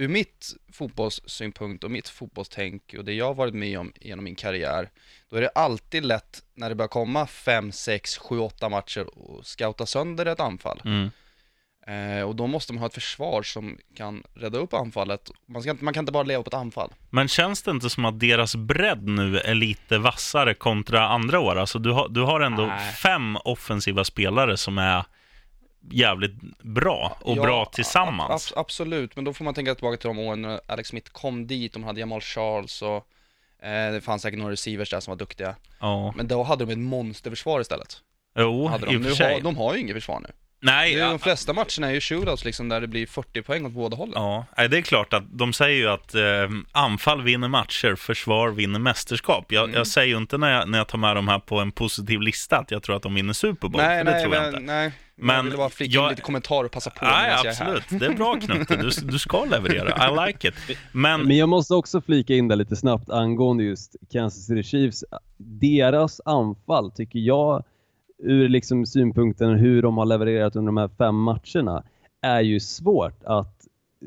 ur 0.00 0.08
mitt 0.08 0.56
fotbollssynpunkt 0.72 1.84
och 1.84 1.90
mitt 1.90 2.08
fotbollstänk 2.08 2.94
och 2.98 3.04
det 3.04 3.12
jag 3.12 3.26
har 3.26 3.34
varit 3.34 3.54
med 3.54 3.78
om 3.78 3.92
genom 4.00 4.24
min 4.24 4.34
karriär, 4.34 4.90
då 5.30 5.36
är 5.36 5.40
det 5.40 5.48
alltid 5.48 6.04
lätt 6.04 6.42
när 6.54 6.68
det 6.68 6.74
börjar 6.74 6.88
komma 6.88 7.26
5, 7.26 7.72
6, 7.72 8.18
7, 8.18 8.38
8 8.38 8.68
matcher 8.68 9.18
och 9.18 9.46
scouta 9.46 9.86
sönder 9.86 10.26
ett 10.26 10.40
anfall. 10.40 10.82
Mm. 10.84 11.10
Eh, 11.86 12.22
och 12.22 12.36
då 12.36 12.46
måste 12.46 12.72
man 12.72 12.80
ha 12.80 12.86
ett 12.86 12.94
försvar 12.94 13.42
som 13.42 13.78
kan 13.96 14.22
rädda 14.34 14.58
upp 14.58 14.74
anfallet. 14.74 15.30
Man, 15.48 15.62
ska, 15.62 15.76
man 15.80 15.94
kan 15.94 16.02
inte 16.02 16.12
bara 16.12 16.22
leva 16.22 16.42
på 16.42 16.48
ett 16.48 16.54
anfall. 16.54 16.92
Men 17.10 17.28
känns 17.28 17.62
det 17.62 17.70
inte 17.70 17.90
som 17.90 18.04
att 18.04 18.20
deras 18.20 18.56
bredd 18.56 19.08
nu 19.08 19.38
är 19.38 19.54
lite 19.54 19.98
vassare 19.98 20.54
kontra 20.54 21.08
andra 21.08 21.40
år? 21.40 21.56
Alltså 21.56 21.78
du 21.78 21.90
har, 21.90 22.08
du 22.08 22.20
har 22.20 22.40
ändå 22.40 22.66
Nej. 22.66 22.92
fem 22.92 23.36
offensiva 23.44 24.04
spelare 24.04 24.56
som 24.56 24.78
är 24.78 25.04
jävligt 25.90 26.34
bra 26.62 27.16
och 27.20 27.36
Ja, 27.36 27.42
bra 27.42 27.64
tillsammans. 27.64 28.52
ab- 28.52 28.58
absolut, 28.60 29.16
men 29.16 29.24
då 29.24 29.32
får 29.34 29.44
man 29.44 29.54
tänka 29.54 29.74
tillbaka 29.74 29.96
till 29.96 30.08
de 30.08 30.18
åren 30.18 30.42
när 30.42 30.60
Alex 30.66 30.88
Smith 30.88 31.10
kom 31.12 31.46
dit, 31.46 31.72
de 31.72 31.84
hade 31.84 32.00
Jamal 32.00 32.20
Charles 32.20 32.82
och 32.82 32.96
eh, 33.66 33.92
det 33.92 34.00
fanns 34.04 34.22
säkert 34.22 34.38
några 34.38 34.52
receivers 34.52 34.90
där 34.90 35.00
som 35.00 35.10
var 35.12 35.18
duktiga. 35.18 35.54
Ja, 35.80 36.12
Men 36.16 36.28
då 36.28 36.42
hade 36.42 36.64
de 36.64 36.72
ett 36.72 36.78
monsterförsvar 36.78 37.60
istället. 37.60 37.96
jo, 38.38 38.66
Hade 38.66 38.86
i 38.86 38.90
de. 38.90 38.96
och 38.96 39.02
Nu 39.02 39.08
för 39.08 39.16
sig. 39.16 39.34
har, 39.34 39.40
de 39.40 39.56
har 39.56 39.74
ju 39.74 39.80
inget 39.80 39.94
försvar 39.94 40.20
nu. 40.20 40.28
Nej, 40.62 40.94
de 40.96 41.18
flesta 41.18 41.52
matcherna 41.52 41.86
är 41.88 41.90
ju 41.90 42.00
shootouts 42.00 42.44
liksom 42.44 42.68
där 42.68 42.80
det 42.80 42.86
blir 42.86 43.06
40 43.06 43.42
poäng 43.42 43.66
åt 43.66 43.72
båda 43.72 43.96
hållen. 43.96 44.14
ja, 44.16 44.46
det 44.68 44.78
är 44.78 44.82
klart 44.82 45.12
att 45.12 45.22
de 45.38 45.52
säger 45.52 45.76
ju 45.76 45.88
att 45.88 46.14
eh, 46.14 46.22
anfall 46.72 47.22
vinner 47.22 47.48
matcher, 47.48 47.94
försvar 47.94 48.48
vinner 48.48 48.78
mästerskap. 48.78 49.52
Jag, 49.52 49.64
Mm. 49.64 49.76
jag 49.76 49.86
säger 49.86 50.08
ju 50.08 50.16
inte 50.16 50.38
när 50.38 50.52
jag, 50.52 50.68
när 50.68 50.78
jag 50.78 50.88
tar 50.88 50.98
med 50.98 51.16
de 51.16 51.28
här 51.28 51.38
på 51.38 51.58
en 51.58 51.72
positiv 51.72 52.20
lista 52.20 52.58
att 52.58 52.70
jag 52.70 52.82
tror 52.82 52.96
att 52.96 53.02
de 53.02 53.14
vinner 53.14 53.32
Super 53.32 53.68
Bowl, 53.68 53.82
nej, 53.82 53.98
för 53.98 54.04
det 54.04 54.10
nej, 54.10 54.22
tror 54.22 54.34
jag 54.34 54.42
men, 54.52 54.54
inte. 54.62 54.72
nej. 54.72 54.92
Men 55.22 55.36
jag 55.36 55.42
ville 55.42 55.56
bara 55.56 55.68
flika 55.68 55.94
jag- 55.94 56.04
in 56.04 56.10
lite 56.10 56.22
kommentarer 56.22 56.64
och 56.64 56.70
passa 56.70 56.90
på 56.90 57.04
Nej, 57.04 57.32
absolut. 57.46 58.00
Det 58.00 58.06
är 58.06 58.14
bra 58.14 58.40
Knutte. 58.40 58.76
Du, 58.76 58.90
du 59.06 59.18
ska 59.18 59.44
leverera. 59.44 60.26
I 60.26 60.26
like 60.26 60.48
it. 60.48 60.54
Men, 60.92 61.22
Men 61.22 61.36
jag 61.36 61.48
måste 61.48 61.74
också 61.74 62.00
flika 62.00 62.34
in 62.34 62.48
där 62.48 62.56
lite 62.56 62.76
snabbt 62.76 63.10
angående 63.10 63.64
just 63.64 63.96
Kansas 64.10 64.46
City 64.46 64.62
Chiefs. 64.62 65.04
Deras 65.36 66.20
anfall 66.24 66.90
tycker 66.90 67.18
jag, 67.18 67.64
ur 68.18 68.48
liksom 68.48 68.86
synpunkten 68.86 69.50
hur 69.54 69.82
de 69.82 69.98
har 69.98 70.06
levererat 70.06 70.56
under 70.56 70.66
de 70.68 70.76
här 70.76 70.90
fem 70.98 71.14
matcherna, 71.16 71.82
är 72.22 72.40
ju 72.40 72.60
svårt 72.60 73.24
att 73.24 73.66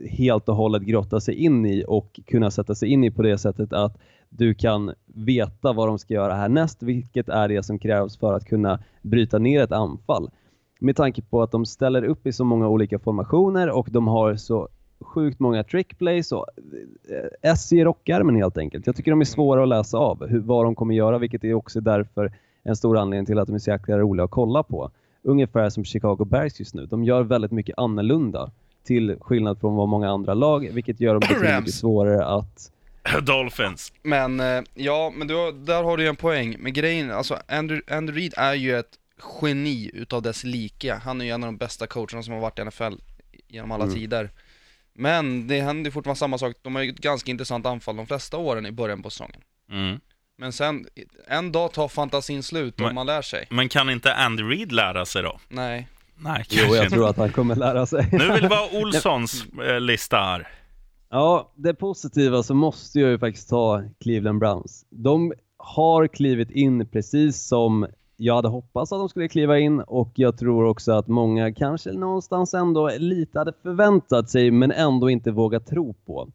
helt 0.09 0.49
och 0.49 0.55
hållet 0.55 0.83
grotta 0.83 1.19
sig 1.19 1.35
in 1.35 1.65
i 1.65 1.83
och 1.87 2.19
kunna 2.27 2.51
sätta 2.51 2.75
sig 2.75 2.89
in 2.89 3.03
i 3.03 3.11
på 3.11 3.21
det 3.21 3.37
sättet 3.37 3.73
att 3.73 3.97
du 4.29 4.53
kan 4.53 4.93
veta 5.05 5.73
vad 5.73 5.87
de 5.87 5.99
ska 5.99 6.13
göra 6.13 6.33
härnäst, 6.35 6.83
vilket 6.83 7.29
är 7.29 7.47
det 7.47 7.63
som 7.63 7.79
krävs 7.79 8.17
för 8.17 8.33
att 8.33 8.45
kunna 8.45 8.79
bryta 9.01 9.39
ner 9.39 9.63
ett 9.63 9.71
anfall. 9.71 10.29
Med 10.83 10.95
tanke 10.95 11.21
på 11.21 11.41
att 11.43 11.51
de 11.51 11.65
ställer 11.65 12.03
upp 12.03 12.27
i 12.27 12.31
så 12.31 12.43
många 12.45 12.67
olika 12.67 12.99
formationer 12.99 13.69
och 13.69 13.87
de 13.91 14.07
har 14.07 14.35
så 14.35 14.69
sjukt 15.01 15.39
många 15.39 15.63
trickplays 15.63 16.31
och 16.31 16.45
eh, 17.11 17.51
S 17.51 17.73
i 17.73 17.83
rockärmen 17.83 18.35
helt 18.35 18.57
enkelt. 18.57 18.87
Jag 18.87 18.95
tycker 18.95 19.11
de 19.11 19.21
är 19.21 19.25
svåra 19.25 19.63
att 19.63 19.69
läsa 19.69 19.97
av 19.97 20.27
hur, 20.27 20.39
vad 20.39 20.65
de 20.65 20.75
kommer 20.75 20.95
göra, 20.95 21.17
vilket 21.17 21.43
är 21.43 21.53
också 21.53 21.81
därför 21.81 22.31
en 22.63 22.75
stor 22.75 22.97
anledning 22.97 23.25
till 23.25 23.39
att 23.39 23.47
de 23.47 23.55
är 23.55 23.59
så 23.59 23.69
jäkla 23.69 23.97
roliga 23.97 24.23
att 24.25 24.31
kolla 24.31 24.63
på. 24.63 24.91
Ungefär 25.21 25.69
som 25.69 25.83
Chicago 25.85 26.25
Bears 26.25 26.59
just 26.59 26.73
nu. 26.73 26.85
De 26.85 27.03
gör 27.03 27.23
väldigt 27.23 27.51
mycket 27.51 27.77
annorlunda 27.77 28.51
till 28.83 29.15
skillnad 29.21 29.59
från 29.59 29.75
vad 29.75 29.87
många 29.89 30.09
andra 30.09 30.33
lag, 30.33 30.69
vilket 30.73 30.99
gör 30.99 31.13
dem 31.13 31.19
betydligt 31.29 31.73
svårare 31.73 32.25
att 32.25 32.71
Dolphins. 33.27 33.93
Men, 34.03 34.39
eh, 34.39 34.61
ja, 34.73 35.13
men 35.17 35.27
du, 35.27 35.35
har- 35.35 35.65
där 35.65 35.83
har 35.83 35.97
du 35.97 36.03
ju 36.03 36.09
en 36.09 36.15
poäng. 36.15 36.55
Men 36.59 36.73
grejen, 36.73 37.11
alltså 37.11 37.37
Andrew, 37.47 37.95
Andrew 37.97 38.19
Reid 38.21 38.33
är 38.37 38.53
ju 38.53 38.75
ett 38.75 38.99
geni 39.41 39.91
utav 39.93 40.21
dess 40.21 40.43
like. 40.43 40.93
Han 40.93 41.21
är 41.21 41.25
ju 41.25 41.31
en 41.31 41.43
av 41.43 41.47
de 41.47 41.57
bästa 41.57 41.87
coacherna 41.87 42.23
som 42.23 42.33
har 42.33 42.41
varit 42.41 42.59
i 42.59 42.61
NFL 42.65 42.93
genom 43.47 43.71
alla 43.71 43.83
Mm. 43.83 43.95
tider. 43.95 44.29
Men 44.95 45.47
det 45.47 45.61
händer 45.61 45.87
ju 45.87 45.91
fortfarande 45.91 46.19
samma 46.19 46.37
sak. 46.37 46.55
De 46.61 46.75
har 46.75 46.81
ju 46.81 46.89
ett 46.89 46.97
ganska 46.99 47.31
intressant 47.31 47.65
anfall 47.65 47.95
de 47.95 48.07
flesta 48.07 48.37
åren 48.37 48.65
i 48.65 48.71
början 48.71 49.03
på 49.03 49.09
säsongen. 49.09 49.41
Mm. 49.71 49.99
Men 50.37 50.53
sen, 50.53 50.85
en 51.27 51.51
dag 51.51 51.71
tar 51.73 51.87
fantasin 51.87 52.43
slut 52.43 52.75
och 52.75 52.81
Men- 52.85 52.95
man 52.95 53.05
lär 53.05 53.21
sig. 53.21 53.47
Men 53.49 53.69
kan 53.69 53.89
inte 53.89 54.13
Andy 54.13 54.43
Reid 54.43 54.71
lära 54.71 55.05
sig 55.05 55.23
då? 55.23 55.39
Nej. 55.49 55.87
Nej, 56.17 56.45
Jo, 56.49 56.57
kanske 56.59 56.75
jag 56.75 56.85
inte. 56.85 56.95
tror 56.95 57.09
att 57.09 57.17
han 57.17 57.31
kommer 57.31 57.55
lära 57.55 57.85
sig. 57.85 58.09
Nu 58.11 58.31
vill 58.31 58.41
vi 58.41 58.47
ha 58.55 58.69
Olssons 58.73 59.45
eh, 59.67 59.79
lista 59.79 60.17
här. 60.17 60.47
Ja, 61.09 61.51
det 61.55 61.73
positiva 61.73 62.43
så 62.43 62.53
måste 62.53 62.99
jag 62.99 63.09
ju 63.09 63.19
faktiskt 63.19 63.49
ta 63.49 63.83
Cleveland 64.03 64.39
Browns. 64.39 64.85
De 64.89 65.33
har 65.57 66.07
klivit 66.07 66.51
in 66.51 66.87
precis 66.89 67.47
som 67.47 67.87
jag 68.17 68.35
hade 68.35 68.47
hoppats 68.47 68.91
att 68.91 68.99
de 68.99 69.09
skulle 69.09 69.27
kliva 69.27 69.59
in 69.59 69.79
och 69.79 70.11
jag 70.15 70.37
tror 70.37 70.65
också 70.65 70.91
att 70.91 71.07
många 71.07 71.53
kanske 71.53 71.91
någonstans 71.91 72.53
ändå 72.53 72.89
lite 72.97 73.39
hade 73.39 73.53
förväntat 73.63 74.29
sig 74.29 74.51
men 74.51 74.71
ändå 74.71 75.09
inte 75.09 75.31
vågat 75.31 75.65
tro 75.65 75.93
på. 75.93 76.27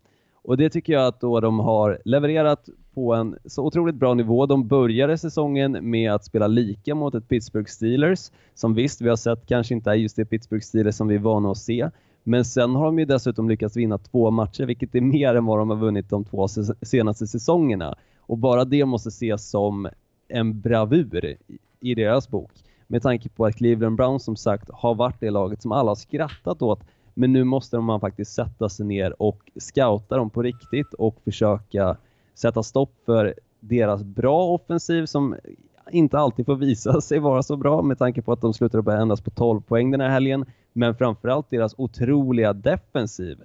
Och 0.42 0.56
det 0.56 0.70
tycker 0.70 0.92
jag 0.92 1.06
att 1.06 1.20
då 1.20 1.40
de 1.40 1.58
har 1.58 1.98
levererat 2.04 2.68
på 2.94 3.14
en 3.14 3.36
så 3.44 3.64
otroligt 3.64 3.94
bra 3.94 4.14
nivå. 4.14 4.46
De 4.46 4.68
började 4.68 5.18
säsongen 5.18 5.78
med 5.90 6.12
att 6.12 6.24
spela 6.24 6.46
lika 6.46 6.94
mot 6.94 7.14
ett 7.14 7.28
Pittsburgh 7.28 7.70
Steelers 7.70 8.30
som 8.54 8.74
visst, 8.74 9.00
vi 9.00 9.08
har 9.08 9.16
sett 9.16 9.46
kanske 9.46 9.74
inte 9.74 9.90
är 9.90 9.94
just 9.94 10.16
det 10.16 10.24
Pittsburgh 10.24 10.64
Steelers 10.64 10.94
som 10.94 11.08
vi 11.08 11.14
är 11.14 11.18
vana 11.18 11.50
att 11.50 11.58
se. 11.58 11.90
Men 12.24 12.44
sen 12.44 12.74
har 12.74 12.84
de 12.84 12.98
ju 12.98 13.04
dessutom 13.04 13.48
lyckats 13.48 13.76
vinna 13.76 13.98
två 13.98 14.30
matcher, 14.30 14.64
vilket 14.64 14.94
är 14.94 15.00
mer 15.00 15.34
än 15.34 15.44
vad 15.44 15.58
de 15.58 15.70
har 15.70 15.76
vunnit 15.76 16.10
de 16.10 16.24
två 16.24 16.48
senaste 16.82 17.26
säsongerna. 17.26 17.94
Och 18.20 18.38
bara 18.38 18.64
det 18.64 18.84
måste 18.84 19.08
ses 19.08 19.50
som 19.50 19.88
en 20.28 20.60
bravur 20.60 21.36
i- 21.80 21.94
deras 21.94 22.28
bok. 22.28 22.50
Med 22.86 23.02
tanke 23.02 23.28
på 23.28 23.46
att 23.46 23.56
Cleveland 23.56 23.96
Browns 23.96 24.24
som 24.24 24.36
sagt 24.36 24.70
har 24.72 24.94
varit 24.94 25.20
det 25.20 25.30
laget 25.30 25.62
som 25.62 25.72
alla 25.72 25.90
har 25.90 25.94
skrattat 25.96 26.62
åt. 26.62 26.80
Men 27.14 27.32
nu 27.32 27.44
måste 27.44 27.80
man 27.80 28.00
faktiskt 28.00 28.32
sätta 28.32 28.68
sig 28.68 28.86
ner 28.86 29.22
och 29.22 29.50
scouta 29.56 30.16
dem 30.16 30.30
på 30.30 30.42
riktigt 30.42 30.94
och 30.94 31.16
försöka 31.24 31.96
sätta 32.34 32.62
stopp 32.62 32.92
för 33.06 33.34
deras 33.60 34.02
bra 34.04 34.44
offensiv 34.44 35.06
som 35.06 35.36
inte 35.90 36.18
alltid 36.18 36.46
får 36.46 36.56
visa 36.56 37.00
sig 37.00 37.18
vara 37.18 37.42
så 37.42 37.56
bra 37.56 37.82
med 37.82 37.98
tanke 37.98 38.22
på 38.22 38.32
att 38.32 38.40
de 38.40 38.54
slutar 38.54 38.78
upp 38.78 38.88
endast 38.88 39.24
på 39.24 39.30
12 39.30 39.60
poäng 39.60 39.90
den 39.90 40.00
här 40.00 40.08
helgen. 40.08 40.44
Men 40.72 40.94
framförallt 40.94 41.50
deras 41.50 41.74
otroliga 41.78 42.52
defensiv 42.52 43.38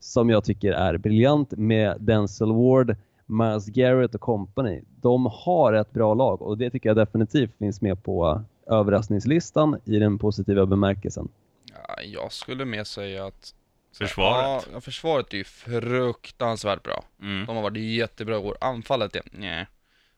som 0.00 0.30
jag 0.30 0.44
tycker 0.44 0.72
är 0.72 0.96
briljant 0.96 1.50
med 1.50 1.96
Denzel 2.00 2.52
Ward, 2.52 2.96
Miles 3.32 3.66
Garrett 3.66 4.14
och 4.14 4.20
company. 4.20 4.82
De 5.00 5.26
har 5.32 5.72
ett 5.72 5.92
bra 5.92 6.14
lag 6.14 6.42
och 6.42 6.58
det 6.58 6.70
tycker 6.70 6.88
jag 6.88 6.96
definitivt 6.96 7.58
finns 7.58 7.80
med 7.80 8.04
på 8.04 8.42
överraskningslistan 8.66 9.80
i 9.84 9.98
den 9.98 10.18
positiva 10.18 10.66
bemärkelsen. 10.66 11.28
Ja, 11.72 12.02
jag 12.02 12.32
skulle 12.32 12.64
mer 12.64 12.84
säga 12.84 13.26
att 13.26 13.54
Försvaret. 13.98 14.68
Ja, 14.72 14.80
försvaret 14.80 15.32
är 15.32 15.36
ju 15.36 15.44
fruktansvärt 15.44 16.82
bra. 16.82 17.04
Mm. 17.20 17.46
De 17.46 17.56
har 17.56 17.62
varit 17.62 17.82
jättebra 17.82 18.34
i 18.34 18.38
år. 18.38 18.56
Anfallet 18.60 19.16
är 19.16 19.22
nej. 19.32 19.66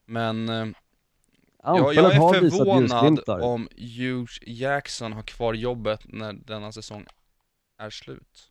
Men 0.05 0.49
eh, 0.49 0.55
jag, 0.55 0.75
Anfallet 1.63 1.97
jag 1.97 2.15
är 2.15 2.51
förvånad 2.51 3.43
om 3.43 3.69
Hughes 3.77 4.39
Jackson 4.47 5.13
har 5.13 5.23
kvar 5.23 5.55
jobbet 5.55 6.01
när 6.05 6.33
denna 6.33 6.73
säsong 6.73 7.07
är 7.79 7.91
slut. 7.91 8.51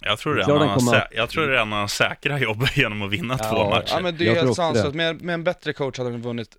Jag 0.00 0.18
tror 0.18 0.42
tror 0.42 0.58
den 0.58 0.68
han, 0.68 0.78
kommer 0.78 0.92
sä- 0.92 1.02
att- 1.02 1.08
jag 1.14 1.30
tror 1.30 1.46
redan 1.46 1.72
han 1.72 1.88
säkrar 1.88 2.38
jobbet 2.38 2.76
genom 2.76 3.02
att 3.02 3.10
vinna 3.10 3.36
Ja, 3.40 3.48
två 3.50 3.70
matcher. 3.70 3.88
Ja 3.94 4.00
men 4.00 4.16
det 4.16 4.24
är 4.24 4.34
Jag 4.34 4.34
helt 4.42 4.56
sanslöst. 4.56 4.90
det. 4.92 4.96
Med, 4.96 5.22
med 5.22 5.34
en 5.34 5.44
bättre 5.44 5.72
coach 5.72 5.98
hade 5.98 6.10
de 6.10 6.22
vunnit, 6.22 6.56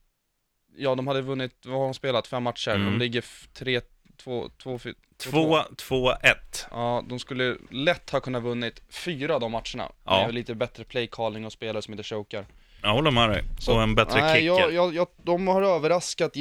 ja 0.78 0.95
de 0.95 1.08
hade 1.08 1.21
vunnit, 1.21 1.52
vad 1.65 1.78
har 1.78 1.86
de 1.86 1.93
spelat? 1.93 2.28
Fem 2.28 2.43
matcher? 2.43 2.71
Mm. 2.75 2.86
De 2.86 2.99
ligger 2.99 3.23
tre, 3.54 3.82
två, 4.23 4.49
två, 4.63 4.80
fy- 4.80 4.93
Två, 5.17 5.60
två, 5.78 6.12
ett. 6.12 6.67
Ja, 6.71 7.04
de 7.10 7.19
skulle 7.19 7.56
lätt 7.69 8.10
ha 8.10 8.19
kunnat 8.19 8.43
vunnit 8.43 8.82
fyra 8.89 9.34
av 9.36 9.39
de 9.41 9.52
matcherna. 9.52 9.91
Ja. 10.06 10.25
Med 10.25 10.34
lite 10.36 10.56
bättre 10.56 10.84
play 10.84 11.08
calling 11.12 11.45
och 11.45 11.52
spelare 11.52 11.82
som 11.82 11.93
inte 11.93 12.04
chokar. 12.04 12.45
Jag 12.82 12.93
håller 12.93 13.12
med 13.12 13.30
dig. 13.30 13.43
Så- 13.60 13.75
och 13.75 13.82
en 13.84 13.95
bättre 13.95 14.21
Nej, 14.21 14.34
kicker. 14.36 14.45
jag, 14.60 14.73
jag, 14.73 14.93
jag, 14.95 15.08
de 15.23 15.47
har 15.47 15.62
överraskat 15.62 16.32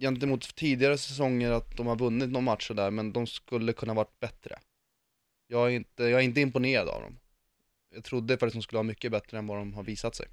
gentemot 0.00 0.54
tidigare 0.56 0.98
säsonger 0.98 1.50
att 1.50 1.76
de 1.76 1.86
har 1.86 1.96
vunnit 1.96 2.30
någon 2.30 2.44
match 2.44 2.70
och 2.70 2.76
där, 2.76 2.90
men 2.90 3.12
de 3.12 3.26
skulle 3.26 3.72
kunna 3.72 3.94
varit 3.94 4.20
bättre. 4.20 4.58
Jag 5.52 5.66
är 5.66 5.70
inte, 5.70 6.02
jag 6.02 6.20
är 6.20 6.24
inte 6.24 6.40
imponerad 6.40 6.88
av 6.88 7.02
dem. 7.02 7.18
Jag 7.94 8.04
trodde 8.04 8.32
faktiskt 8.32 8.54
de 8.54 8.62
skulle 8.62 8.76
vara 8.76 8.86
mycket 8.86 9.12
bättre 9.12 9.38
än 9.38 9.46
vad 9.46 9.58
de 9.58 9.74
har 9.74 9.82
visat 9.82 10.14
sig. 10.14 10.26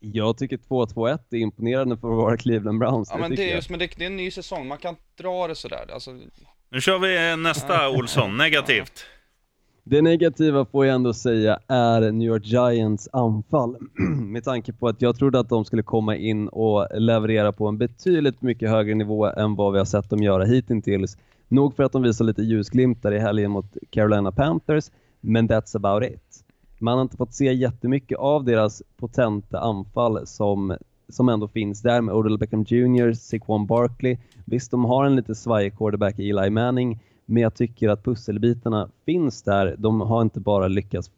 Jag 0.00 0.38
tycker 0.38 0.56
2-2-1 0.56 1.18
är 1.30 1.36
imponerande 1.36 1.96
för 1.96 2.08
att 2.08 2.16
vara 2.16 2.36
Cleveland 2.36 2.78
Browns. 2.78 3.08
Ja 3.12 3.18
men 3.18 3.34
det 3.34 3.50
är 3.50 3.54
just, 3.54 3.70
men 3.70 3.78
det, 3.78 3.90
det 3.96 4.04
är 4.04 4.06
en 4.06 4.16
ny 4.16 4.30
säsong, 4.30 4.68
man 4.68 4.78
kan 4.78 4.96
dra 5.18 5.48
det 5.48 5.54
sådär. 5.54 5.90
Alltså, 5.92 6.10
Nu 6.68 6.80
kör 6.80 6.98
vi 6.98 7.42
nästa 7.42 7.90
Olsson, 7.90 8.36
negativt. 8.36 9.06
Det 9.86 10.02
negativa 10.02 10.64
får 10.64 10.86
jag 10.86 10.94
ändå 10.94 11.14
säga 11.14 11.58
är 11.68 12.12
New 12.12 12.28
York 12.28 12.44
Giants 12.44 13.08
anfall. 13.12 13.76
Med 14.08 14.44
tanke 14.44 14.72
på 14.72 14.88
att 14.88 15.02
jag 15.02 15.16
trodde 15.16 15.40
att 15.40 15.48
de 15.48 15.64
skulle 15.64 15.82
komma 15.82 16.16
in 16.16 16.48
och 16.48 16.88
leverera 17.00 17.52
på 17.52 17.66
en 17.66 17.78
betydligt 17.78 18.42
mycket 18.42 18.70
högre 18.70 18.94
nivå 18.94 19.26
än 19.26 19.54
vad 19.54 19.72
vi 19.72 19.78
har 19.78 19.84
sett 19.84 20.10
dem 20.10 20.22
göra 20.22 20.44
hittills. 20.44 21.16
Nog 21.48 21.76
för 21.76 21.82
att 21.82 21.92
de 21.92 22.02
visar 22.02 22.24
lite 22.24 22.42
ljusglimtar 22.42 23.12
i 23.12 23.18
helgen 23.18 23.50
mot 23.50 23.76
Carolina 23.90 24.32
Panthers, 24.32 24.90
men 25.20 25.48
that's 25.48 25.76
about 25.76 26.02
it. 26.12 26.44
Man 26.78 26.94
har 26.94 27.02
inte 27.02 27.16
fått 27.16 27.34
se 27.34 27.52
jättemycket 27.52 28.18
av 28.18 28.44
deras 28.44 28.82
potenta 28.96 29.60
anfall 29.60 30.26
som, 30.26 30.76
som 31.08 31.28
ändå 31.28 31.48
finns 31.48 31.82
där 31.82 32.00
med 32.00 32.14
Odell 32.14 32.38
Beckham 32.38 32.64
Jr, 32.68 33.12
Saquon 33.12 33.66
Barkley. 33.66 34.16
Visst, 34.44 34.70
de 34.70 34.84
har 34.84 35.04
en 35.04 35.16
lite 35.16 35.34
svajig 35.34 35.76
quarterback 35.76 36.18
i 36.18 36.30
Eli 36.30 36.50
Manning, 36.50 37.00
men 37.26 37.42
jag 37.42 37.54
tycker 37.54 37.88
att 37.88 38.04
pusselbitarna 38.04 38.88
finns 39.06 39.42
där. 39.42 39.74
De 39.78 40.00
har 40.00 40.22
inte 40.22 40.40
bara 40.40 40.68
lyckats 40.68 41.10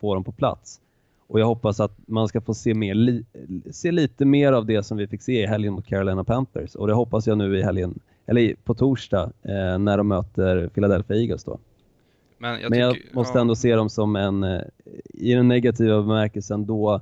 få 0.00 0.14
dem 0.14 0.24
på 0.24 0.32
plats. 0.32 0.80
Och 1.26 1.40
jag 1.40 1.46
hoppas 1.46 1.80
att 1.80 1.98
man 2.06 2.28
ska 2.28 2.40
få 2.40 2.54
se, 2.54 2.74
mer 2.74 2.94
li- 2.94 3.24
se 3.70 3.92
lite 3.92 4.24
mer 4.24 4.52
av 4.52 4.66
det 4.66 4.82
som 4.82 4.98
vi 4.98 5.06
fick 5.06 5.22
se 5.22 5.42
i 5.42 5.46
helgen 5.46 5.72
mot 5.72 5.86
Carolina 5.86 6.24
Panthers. 6.24 6.74
Och 6.74 6.86
det 6.86 6.92
hoppas 6.94 7.26
jag 7.26 7.38
nu 7.38 7.58
i 7.58 7.62
helgen, 7.62 7.98
eller 8.30 8.54
på 8.64 8.74
torsdag, 8.74 9.32
eh, 9.42 9.78
när 9.78 9.96
de 9.96 10.08
möter 10.08 10.68
Philadelphia 10.68 11.16
Eagles 11.16 11.44
då. 11.44 11.58
men 12.38 12.60
jag 12.60 12.70
Men 12.70 12.78
jag 12.78 12.94
tycker, 12.94 13.14
måste 13.14 13.38
ja, 13.38 13.40
ändå 13.40 13.56
se 13.56 13.74
dem 13.74 13.90
som 13.90 14.16
en, 14.16 14.42
eh, 14.42 14.60
i 15.04 15.34
den 15.34 15.48
negativa 15.48 16.02
bemärkelsen 16.02 16.66
då 16.66 17.00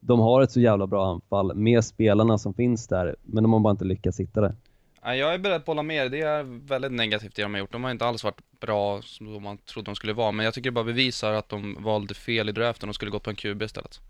de 0.00 0.20
har 0.20 0.42
ett 0.42 0.52
så 0.52 0.60
jävla 0.60 0.86
bra 0.86 1.12
anfall 1.12 1.54
med 1.54 1.84
spelarna 1.84 2.38
som 2.38 2.54
finns 2.54 2.88
där, 2.88 3.16
men 3.22 3.42
de 3.42 3.52
har 3.52 3.60
bara 3.60 3.70
inte 3.70 3.84
lyckats 3.84 4.20
hitta 4.20 4.40
det. 4.40 4.54
Jag 5.02 5.34
är 5.34 5.38
beredd 5.38 5.64
på 5.64 5.72
att 5.72 5.76
hålla 5.76 5.82
med. 5.82 6.10
Det 6.10 6.20
är 6.20 6.66
väldigt 6.68 6.92
negativt 6.92 7.34
det 7.34 7.42
de 7.42 7.54
har 7.54 7.60
gjort. 7.60 7.72
De 7.72 7.84
har 7.84 7.90
inte 7.90 8.06
alls 8.06 8.24
varit 8.24 8.40
bra 8.60 9.02
som 9.02 9.42
man 9.42 9.58
trodde 9.58 9.86
de 9.86 9.94
skulle 9.94 10.12
vara, 10.12 10.32
men 10.32 10.44
jag 10.44 10.54
tycker 10.54 10.70
det 10.70 10.74
bara 10.74 10.84
bevisar 10.84 11.32
att 11.32 11.48
de 11.48 11.76
valde 11.80 12.14
fel 12.14 12.48
i 12.48 12.52
draften 12.52 12.88
och 12.88 12.94
skulle 12.94 13.10
gått 13.10 13.22
på 13.22 13.30
en 13.30 13.36
QB 13.36 13.62
istället. 13.62 14.00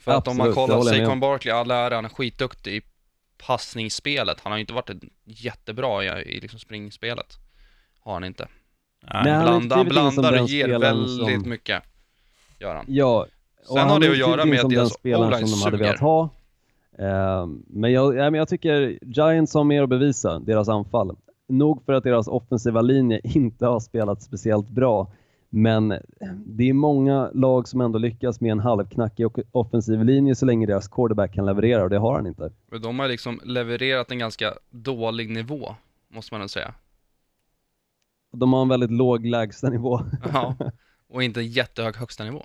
För 0.00 0.12
att 0.12 0.28
om 0.28 0.36
man 0.36 0.48
Absolut, 0.48 0.68
kollar, 0.68 0.92
Saquon. 0.92 1.20
Barkley, 1.20 1.54
all 1.54 1.70
ära, 1.70 1.94
han 1.94 2.04
är 2.04 2.08
skitduktig 2.08 2.82
passningsspelet. 3.46 4.40
Han 4.40 4.52
har 4.52 4.56
ju 4.58 4.60
inte 4.60 4.72
varit 4.72 4.90
jättebra 5.24 6.04
i, 6.04 6.36
i 6.36 6.40
liksom 6.40 6.58
springspelet. 6.60 7.34
Har 8.00 8.12
han 8.12 8.24
inte. 8.24 8.48
Nej. 9.12 9.32
Han 9.32 9.42
har 9.42 9.42
Blandar, 9.44 9.76
han 9.76 9.86
blandar 9.88 10.42
och 10.42 10.48
ger 10.48 10.78
väldigt 10.78 11.40
som- 11.40 11.50
mycket. 11.50 11.82
Gör 12.60 12.74
han. 12.74 12.84
Ja, 12.88 13.26
och 13.60 13.66
Sen 13.66 13.78
har 13.78 13.88
han 13.88 14.00
det 14.00 14.06
har 14.06 14.12
att 14.12 14.18
göra 14.18 14.42
in 14.42 14.50
med 14.50 14.60
att 14.60 14.70
deras 14.70 14.94
spelaren 14.94 15.48
som 15.48 15.58
de 15.58 15.64
hade 15.64 15.76
velat 15.76 16.00
ha. 16.00 16.28
Eh, 16.98 17.46
men, 17.66 17.92
jag, 17.92 18.16
ja, 18.16 18.30
men 18.30 18.34
jag 18.34 18.48
tycker 18.48 18.98
Giants 19.02 19.54
har 19.54 19.64
mer 19.64 19.82
att 19.82 19.88
bevisa, 19.88 20.38
deras 20.38 20.68
anfall. 20.68 21.16
Nog 21.48 21.84
för 21.84 21.92
att 21.92 22.04
deras 22.04 22.28
offensiva 22.28 22.80
linje 22.80 23.20
inte 23.24 23.66
har 23.66 23.80
spelat 23.80 24.22
speciellt 24.22 24.68
bra, 24.68 25.12
men 25.48 25.94
det 26.46 26.68
är 26.68 26.72
många 26.72 27.30
lag 27.34 27.68
som 27.68 27.80
ändå 27.80 27.98
lyckas 27.98 28.40
med 28.40 28.52
en 28.52 28.60
halvknackig 28.60 29.26
offensiv 29.52 30.04
linje 30.04 30.34
så 30.34 30.46
länge 30.46 30.66
deras 30.66 30.88
quarterback 30.88 31.34
kan 31.34 31.46
leverera 31.46 31.84
och 31.84 31.90
det 31.90 31.98
har 31.98 32.14
han 32.14 32.26
inte. 32.26 32.52
Men 32.70 32.82
de 32.82 32.98
har 32.98 33.08
liksom 33.08 33.40
levererat 33.44 34.10
en 34.10 34.18
ganska 34.18 34.54
dålig 34.70 35.30
nivå, 35.30 35.74
måste 36.08 36.34
man 36.34 36.40
nog 36.40 36.50
säga. 36.50 36.74
De 38.32 38.52
har 38.52 38.62
en 38.62 38.68
väldigt 38.68 38.90
låg 38.90 39.26
lägstanivå. 39.26 40.00
Ja. 40.32 40.54
Och 41.08 41.22
inte 41.22 41.40
en 41.40 41.46
jättehög 41.46 41.96
högsta 41.96 42.24
nivå. 42.24 42.42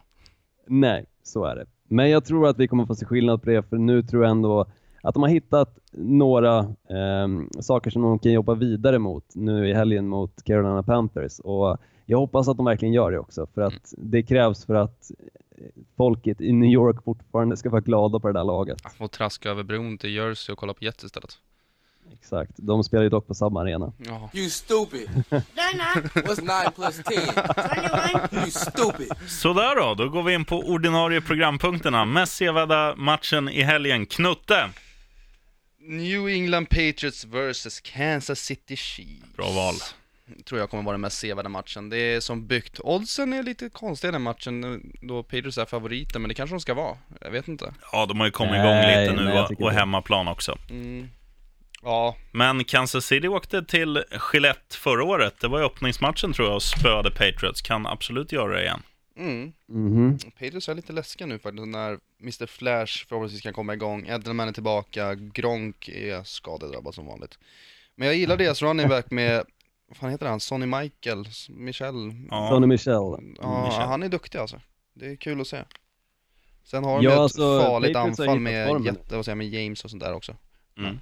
Nej, 0.67 1.05
så 1.23 1.45
är 1.45 1.55
det. 1.55 1.65
Men 1.83 2.09
jag 2.09 2.25
tror 2.25 2.47
att 2.47 2.59
vi 2.59 2.67
kommer 2.67 2.85
få 2.85 2.95
se 2.95 3.05
skillnad 3.05 3.41
på 3.41 3.49
det, 3.49 3.63
för 3.63 3.77
nu 3.77 4.03
tror 4.03 4.23
jag 4.23 4.31
ändå 4.31 4.65
att 5.01 5.13
de 5.13 5.23
har 5.23 5.29
hittat 5.29 5.79
några 5.91 6.75
ehm, 6.89 7.49
saker 7.59 7.91
som 7.91 8.01
de 8.01 8.19
kan 8.19 8.31
jobba 8.31 8.53
vidare 8.53 8.99
mot 8.99 9.35
nu 9.35 9.69
i 9.69 9.73
helgen 9.73 10.07
mot 10.07 10.43
Carolina 10.43 10.83
Panthers. 10.83 11.39
Och 11.39 11.77
jag 12.13 12.19
hoppas 12.19 12.47
att 12.47 12.57
de 12.57 12.65
verkligen 12.65 12.93
gör 12.93 13.11
det 13.11 13.19
också, 13.19 13.47
för 13.53 13.61
att 13.61 13.93
det 13.97 14.23
krävs 14.23 14.65
för 14.65 14.75
att 14.75 15.11
eh, 15.57 15.65
folket 15.97 16.41
i 16.41 16.51
New 16.51 16.69
York 16.69 17.03
fortfarande 17.03 17.57
ska 17.57 17.69
vara 17.69 17.81
glada 17.81 18.19
på 18.19 18.27
det 18.27 18.33
där 18.33 18.43
laget. 18.43 18.79
Jag 18.83 18.93
får 18.93 19.07
traska 19.07 19.49
över 19.49 19.63
bron 19.63 19.97
till 19.97 20.15
Jersey 20.15 20.53
och 20.53 20.59
kolla 20.59 20.73
på 20.73 20.83
Jets 20.83 21.03
istället. 21.03 21.37
Exakt. 22.13 22.51
De 22.55 22.83
spelar 22.83 23.03
ju 23.03 23.09
dock 23.09 23.27
på 23.27 23.35
samma 23.35 23.61
arena. 23.61 23.93
Ja. 23.97 24.29
You 24.33 24.49
stupid. 24.49 25.09
What's 25.29 26.41
9 26.41 26.71
plus 26.75 27.01
10? 27.03 28.41
You 28.41 28.51
stupid. 28.51 29.11
Sådär 29.27 29.75
då, 29.75 30.03
då 30.03 30.09
går 30.09 30.23
vi 30.23 30.33
in 30.33 30.45
på 30.45 30.59
ordinarie 30.59 31.21
programpunkterna. 31.21 32.05
Mest 32.05 32.33
sevärda 32.33 32.95
matchen 32.95 33.49
i 33.49 33.61
helgen. 33.61 34.05
Knutte! 34.05 34.69
New 35.79 36.27
England 36.27 36.65
Patriots 36.69 37.25
vs 37.25 37.79
Kansas 37.81 38.39
City 38.39 38.75
Chiefs. 38.75 39.35
Bra 39.35 39.51
val. 39.51 39.75
Tror 40.45 40.59
jag 40.59 40.69
kommer 40.69 40.83
vara 40.83 40.93
den 40.93 41.01
mest 41.01 41.17
sevärda 41.19 41.49
matchen. 41.49 41.89
Det 41.89 41.97
är 41.97 42.19
som 42.19 42.47
byggt. 42.47 42.79
Oddsen 42.79 43.33
är 43.33 43.43
lite 43.43 43.69
konstiga 43.69 44.11
den 44.11 44.21
matchen 44.21 44.81
då 45.01 45.23
Patriots 45.23 45.57
är 45.57 45.65
favoriter, 45.65 46.19
men 46.19 46.29
det 46.29 46.35
kanske 46.35 46.55
de 46.55 46.59
ska 46.59 46.73
vara. 46.73 46.97
Jag 47.21 47.31
vet 47.31 47.47
inte. 47.47 47.73
Ja, 47.91 48.05
de 48.05 48.19
har 48.19 48.27
ju 48.27 48.31
kommit 48.31 48.53
igång 48.53 48.65
Nej, 48.65 49.01
lite 49.09 49.15
nu 49.15 49.23
nej, 49.25 49.39
och, 49.39 49.61
och 49.61 49.71
hemmaplan 49.71 50.27
också. 50.27 50.57
Mm. 50.69 51.09
Ja, 51.83 52.15
Men 52.31 52.63
Kansas 52.63 53.05
City 53.05 53.27
åkte 53.27 53.63
till 53.65 54.03
Gillette 54.33 54.77
förra 54.77 55.03
året. 55.03 55.39
Det 55.41 55.47
var 55.47 55.59
ju 55.59 55.65
öppningsmatchen 55.65 56.33
tror 56.33 56.47
jag 56.47 56.55
och 56.55 56.63
spöade 56.63 57.11
Patriots. 57.11 57.61
Kan 57.61 57.87
absolut 57.87 58.31
göra 58.31 58.53
det 58.55 58.61
igen. 58.63 58.81
mm. 59.17 59.53
Mhm. 59.69 60.17
Patriots 60.39 60.69
är 60.69 60.75
lite 60.75 60.93
läskiga 60.93 61.27
nu 61.27 61.39
faktiskt 61.39 61.67
när 61.67 61.99
Mr 62.21 62.45
Flash 62.45 63.05
förhoppningsvis 63.07 63.41
kan 63.41 63.53
komma 63.53 63.73
igång. 63.73 64.07
Edelman 64.07 64.47
är 64.47 64.51
tillbaka, 64.51 65.15
Gronk 65.15 65.87
är 65.89 66.23
skadedrabbad 66.23 66.95
som 66.95 67.05
vanligt. 67.05 67.39
Men 67.95 68.07
jag 68.07 68.17
gillar 68.17 68.37
deras 68.37 68.61
running 68.61 68.87
back 68.89 69.11
med, 69.11 69.43
vad 69.93 69.97
fan 69.97 70.09
heter 70.11 70.25
han, 70.25 70.39
Sonny 70.39 70.65
Michael, 70.65 71.25
Michel? 71.49 72.13
Ja. 72.31 72.49
Sonny 72.49 72.67
Michel. 72.67 72.93
Ja, 73.41 73.63
Michel. 73.65 73.87
han 73.87 74.03
är 74.03 74.09
duktig 74.09 74.39
alltså. 74.39 74.61
Det 74.93 75.05
är 75.05 75.15
kul 75.15 75.41
att 75.41 75.47
se. 75.47 75.63
Sen 76.63 76.83
har 76.83 76.95
de 76.97 77.03
Ja, 77.03 77.11
ett 77.11 77.17
alltså, 77.17 77.59
farligt 77.61 77.95
anfall 77.95 78.39
med, 78.39 78.85
jätte, 78.85 79.15
vad 79.15 79.25
säger, 79.25 79.35
med 79.35 79.47
James 79.49 79.83
och 79.83 79.89
sånt 79.89 80.03
där 80.03 80.13
också. 80.13 80.35
Mm. 80.77 80.99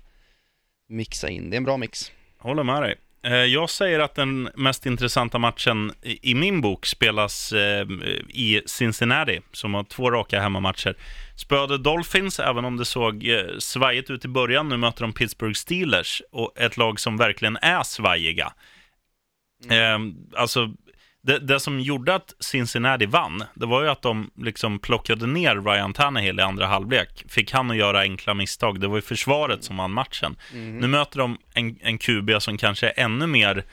Mixa 0.88 1.30
in, 1.30 1.50
det 1.50 1.56
är 1.56 1.58
en 1.58 1.64
bra 1.64 1.78
mix. 1.78 2.12
Håller 2.38 2.64
med 2.64 2.82
dig. 2.82 2.96
Eh, 3.24 3.34
Jag 3.34 3.70
säger 3.70 4.00
att 4.00 4.16
den 4.16 4.50
mest 4.56 4.86
intressanta 4.86 5.38
matchen 5.38 5.94
i 6.02 6.32
i 6.32 6.36
min 6.36 6.62
bok 6.62 6.86
spelas 6.86 7.52
eh, 7.52 7.88
i 8.30 8.62
Cincinnati, 8.66 9.40
som 9.52 9.74
har 9.74 9.84
två 9.84 10.12
raka 10.12 10.42
hemmamatcher. 10.42 10.96
Spöade 11.36 11.78
Dolphins, 11.78 12.40
även 12.40 12.66
om 12.66 12.78
det 12.78 12.86
såg 12.86 13.28
eh, 13.28 13.58
svajigt 13.60 14.10
ut 14.10 14.26
i 14.26 14.28
början. 14.28 14.70
Nu 14.70 14.78
möter 14.78 15.02
de 15.02 15.14
Pittsburgh 15.14 15.54
Steelers, 15.54 16.22
och 16.32 16.52
ett 16.56 16.78
lag 16.78 17.00
som 17.00 17.18
verkligen 17.18 17.58
är 17.62 17.84
svajiga. 17.84 18.54
Eh, 19.70 20.00
alltså, 20.36 20.74
det, 21.24 21.40
det 21.40 21.60
som 21.60 21.80
gjorde 21.80 22.16
att 22.16 22.34
Cincinnati 22.40 23.06
vann, 23.06 23.44
det 23.54 23.66
var 23.66 23.82
ju 23.84 23.90
att 23.90 24.02
de 24.02 24.32
liksom 24.36 24.80
plockade 24.80 25.28
ner 25.28 25.56
Ryan 25.56 25.94
Tannehill 25.94 26.40
i 26.40 26.42
andra 26.42 26.66
halvlek. 26.68 27.26
Fick 27.28 27.52
han 27.54 27.72
att 27.72 27.78
göra 27.78 28.00
enkla 28.00 28.34
misstag. 28.34 28.80
Det 28.80 28.88
var 28.88 28.96
ju 28.96 29.02
försvaret 29.02 29.64
som 29.64 29.78
vann 29.78 29.92
matchen. 29.92 30.36
Nu 30.54 30.88
möter 30.88 31.20
de 31.20 31.38
en, 31.54 31.78
en 31.82 31.98
QB 31.98 32.32
som 32.40 32.58
kanske 32.58 32.88
är 32.88 33.04
ännu 33.04 33.28
mer 33.28 33.66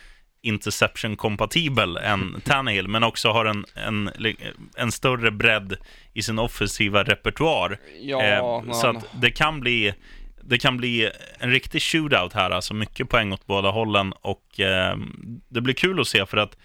interception-kompatibel 0.42 1.96
än 1.96 2.40
Tannehill, 2.44 2.88
men 2.88 3.04
också 3.04 3.30
har 3.30 3.44
en, 3.44 3.64
en, 3.74 4.10
en 4.76 4.92
större 4.92 5.30
bredd 5.30 5.76
i 6.12 6.22
sin 6.22 6.38
offensiva 6.38 7.02
repertoar. 7.02 7.78
Ja, 8.00 8.22
Eh, 8.22 8.72
så 8.72 8.86
att 8.86 9.06
det 9.20 9.30
kan 9.30 9.60
bli 9.60 9.94
det 10.48 10.58
kan 10.58 10.76
bli 10.76 11.10
en 11.38 11.50
riktig 11.50 11.82
shootout 11.82 12.32
här, 12.32 12.50
alltså 12.50 12.74
mycket 12.74 13.08
poäng 13.08 13.32
åt 13.32 13.46
båda 13.46 13.70
hållen 13.70 14.12
och 14.12 14.60
eh, 14.60 14.96
det 15.48 15.60
blir 15.60 15.74
kul 15.74 16.00
att 16.00 16.08
se 16.08 16.26
för 16.26 16.36
att 16.36 16.56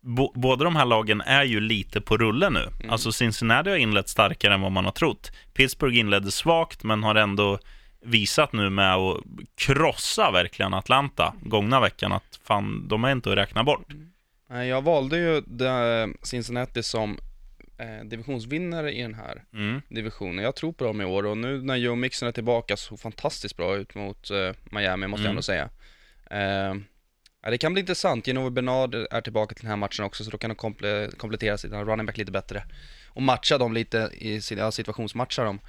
bo, 0.00 0.32
båda 0.34 0.64
de 0.64 0.76
här 0.76 0.84
lagen 0.84 1.20
är 1.20 1.44
ju 1.44 1.60
lite 1.60 2.00
på 2.00 2.16
rulle 2.16 2.50
nu. 2.50 2.68
Mm. 2.80 2.90
Alltså 2.90 3.12
Cincinnati 3.12 3.70
har 3.70 3.76
inlett 3.76 4.08
starkare 4.08 4.54
än 4.54 4.60
vad 4.60 4.72
man 4.72 4.84
har 4.84 4.92
trott. 4.92 5.32
Pittsburgh 5.52 5.98
inledde 5.98 6.30
svagt 6.30 6.84
men 6.84 7.02
har 7.02 7.14
ändå 7.14 7.58
visat 8.02 8.52
nu 8.52 8.70
med 8.70 8.94
att 8.94 9.20
krossa 9.54 10.30
verkligen 10.30 10.74
Atlanta 10.74 11.34
gångna 11.42 11.80
veckan 11.80 12.12
att 12.12 12.40
fan, 12.44 12.88
de 12.88 13.04
är 13.04 13.12
inte 13.12 13.30
att 13.30 13.38
räkna 13.38 13.64
bort. 13.64 13.86
Nej, 14.50 14.68
Jag 14.68 14.82
valde 14.82 15.16
ju 15.16 15.42
Cincinnati 16.22 16.82
som 16.82 17.18
eh, 17.78 18.04
divisionsvinnare 18.04 18.92
i 18.92 19.02
den 19.02 19.14
här 19.14 19.44
Mm. 19.52 19.82
divisionen. 19.88 20.44
Jag 20.44 20.56
tror 20.56 20.72
på 20.72 20.84
dem 20.84 21.00
i 21.00 21.04
år 21.04 21.26
och 21.26 21.36
nu 21.38 21.62
när 21.62 21.76
Joe 21.76 21.94
Mixon 21.94 22.28
är 22.28 22.32
tillbaka 22.32 22.76
så 22.76 22.96
fantastiskt 22.96 23.56
bra 23.56 23.76
ut 23.76 23.94
mot 23.94 24.30
eh, 24.30 24.52
Miami 24.70 25.06
måste 25.06 25.22
jag 25.22 25.26
Mm. 25.26 25.30
ändå 25.30 25.42
säga. 25.42 25.70
Eh, 26.30 26.74
det 27.50 27.58
kan 27.58 27.72
bli 27.72 27.80
intressant. 27.80 28.26
Genovo 28.26 28.50
Bernard 28.50 28.94
är 28.94 29.20
tillbaka 29.20 29.54
till 29.54 29.62
den 29.62 29.70
här 29.70 29.76
matchen 29.76 30.04
också 30.04 30.24
så 30.24 30.30
då 30.30 30.38
kan 30.38 30.50
de 30.50 30.56
komple- 30.56 31.16
komplettera 31.16 31.58
sina 31.58 31.84
running 31.84 32.06
back 32.06 32.16
lite 32.18 32.32
bättre. 32.32 32.64
Och 33.08 33.22
matcha 33.22 33.58
dem 33.58 33.72
lite 33.74 34.10
i 34.18 34.40
sin, 34.40 34.58
ja, 34.58 34.70
situationsmatcha 34.72 35.44
dem. 35.44 35.60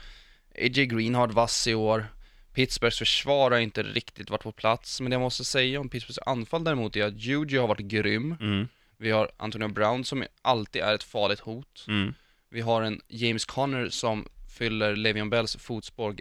AJ 0.61 0.85
Green 0.85 1.15
har 1.15 1.21
varit 1.27 1.35
vass 1.35 1.67
i 1.67 1.73
år. 1.75 2.05
Pittsburghs 2.53 2.97
försvar 2.99 3.51
har 3.51 3.57
inte 3.59 3.83
riktigt 3.83 4.29
varit 4.29 4.43
på 4.43 4.51
plats, 4.51 5.01
men 5.01 5.09
det 5.09 5.13
jag 5.15 5.21
måste 5.21 5.45
säga 5.45 5.79
om 5.79 5.89
Pittsburghs 5.89 6.19
anfall 6.25 6.63
däremot 6.63 6.95
är 6.95 7.03
att 7.05 7.17
Juju 7.21 7.59
har 7.59 7.67
varit 7.67 7.85
grym. 7.85 8.37
Mm, 8.41 8.67
Vi 8.97 9.11
har 9.11 9.31
Antonio 9.37 9.67
Brown 9.67 10.03
som 10.05 10.23
alltid 10.41 10.81
är 10.81 10.95
ett 10.95 11.03
farligt 11.03 11.39
hot. 11.39 11.85
mm. 11.87 12.13
Vi 12.49 12.61
har 12.61 12.81
en 12.81 13.01
James 13.07 13.45
Conner 13.45 13.89
som 13.89 14.27
fyller 14.57 14.95
Le'Veon 14.95 15.29
Bells 15.29 15.55
fotspår, 15.55 16.15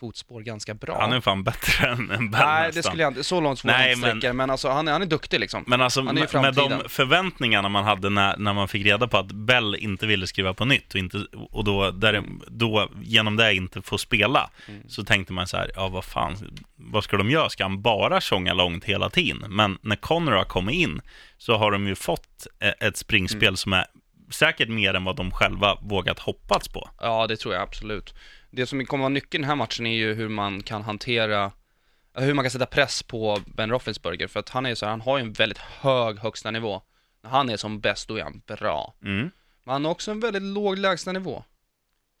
fotspår 0.00 0.40
ganska 0.40 0.74
bra. 0.74 1.00
Han 1.00 1.12
är 1.12 1.20
fan 1.20 1.44
bättre 1.44 1.88
än, 1.88 2.10
än 2.10 2.30
Bell 2.30 2.40
Nej, 2.46 2.60
det 2.62 2.66
nästan. 2.66 2.82
skulle 2.82 3.02
jag 3.02 3.10
inte, 3.10 3.24
så 3.24 3.40
långt 3.40 3.60
får 3.60 3.70
jag 3.70 3.92
inte 3.92 4.14
men- 4.26 4.36
men 4.36 4.50
alltså 4.50 4.68
han 4.68 4.88
är, 4.88 4.92
han 4.92 5.02
är 5.02 5.06
duktig 5.06 5.40
liksom. 5.40 5.64
Men 5.66 5.80
alltså 5.80 6.00
Han 6.02 6.18
är 6.18 6.28
med, 6.32 6.42
med 6.42 6.54
de 6.54 6.88
förväntningarna 6.88 7.68
man 7.68 7.84
hade 7.84 8.10
när, 8.10 8.36
när 8.36 8.52
man 8.52 8.68
fick 8.68 8.86
reda 8.86 9.08
på 9.08 9.18
att 9.18 9.32
Bell 9.32 9.74
inte 9.74 10.06
ville 10.06 10.26
skriva 10.26 10.54
på 10.54 10.64
nytt 10.64 10.94
och, 10.94 11.00
inte, 11.00 11.24
och 11.50 11.64
då, 11.64 11.90
där, 11.90 12.22
då 12.48 12.88
genom 13.02 13.36
det 13.36 13.54
inte 13.54 13.82
få 13.82 13.98
spela, 13.98 14.50
Mm. 14.68 14.82
så 14.88 15.04
tänkte 15.04 15.32
man 15.32 15.46
så 15.46 15.56
här, 15.56 15.70
ja 15.74 15.88
vad 15.88 16.04
fan, 16.04 16.36
vad 16.76 17.04
ska 17.04 17.16
de 17.16 17.30
göra? 17.30 17.48
Ska 17.48 17.64
han 17.64 17.82
bara 17.82 18.20
tjonga 18.20 18.54
långt 18.54 18.84
hela 18.84 19.10
tiden? 19.10 19.44
Men 19.48 19.78
när 19.82 19.96
Connor 19.96 20.32
har 20.32 20.44
kommit 20.44 20.74
in 20.74 21.00
så 21.38 21.56
har 21.56 21.70
de 21.70 21.86
ju 21.86 21.94
fått 21.94 22.46
eh, 22.60 22.86
ett 22.88 22.96
springspel 22.96 23.48
Mm. 23.48 23.56
som 23.56 23.72
är 23.72 23.86
säkert 24.30 24.68
mer 24.68 24.94
än 24.94 25.04
vad 25.04 25.16
de 25.16 25.30
själva 25.30 25.78
vågat 25.82 26.18
hoppats 26.18 26.68
på. 26.68 26.90
Ja, 27.00 27.26
det 27.26 27.36
tror 27.36 27.54
jag 27.54 27.62
absolut. 27.62 28.14
Det 28.50 28.66
som 28.66 28.84
kommer 28.86 29.02
vara 29.02 29.08
nyckeln 29.08 29.40
i 29.40 29.44
den 29.44 29.48
här 29.48 29.56
matchen 29.56 29.86
är 29.86 29.96
ju 29.96 30.14
hur 30.14 30.28
man 30.28 30.62
kan 30.62 30.82
hantera, 30.82 31.52
hur 32.14 32.34
man 32.34 32.44
kan 32.44 32.50
sätta 32.50 32.66
press 32.66 33.02
på 33.02 33.38
Ben 33.56 33.70
Roethlisberger, 33.70 34.26
för 34.26 34.40
att 34.40 34.48
han 34.48 34.66
är 34.66 34.74
så 34.74 34.86
här, 34.86 34.90
han 34.90 35.00
har 35.00 35.18
ju 35.18 35.24
en 35.24 35.32
väldigt 35.32 35.58
hög 35.58 36.18
högsta 36.18 36.50
nivå. 36.50 36.82
När 37.22 37.30
han 37.30 37.50
är 37.50 37.56
som 37.56 37.80
bäst, 37.80 38.08
då 38.08 38.16
är 38.18 38.22
han 38.22 38.42
bra. 38.46 38.94
Mm. 39.04 39.30
Men 39.64 39.72
han 39.72 39.84
har 39.84 39.92
också 39.92 40.10
en 40.10 40.20
väldigt 40.20 40.42
låg 40.42 40.78
lägstanivå. 40.78 41.44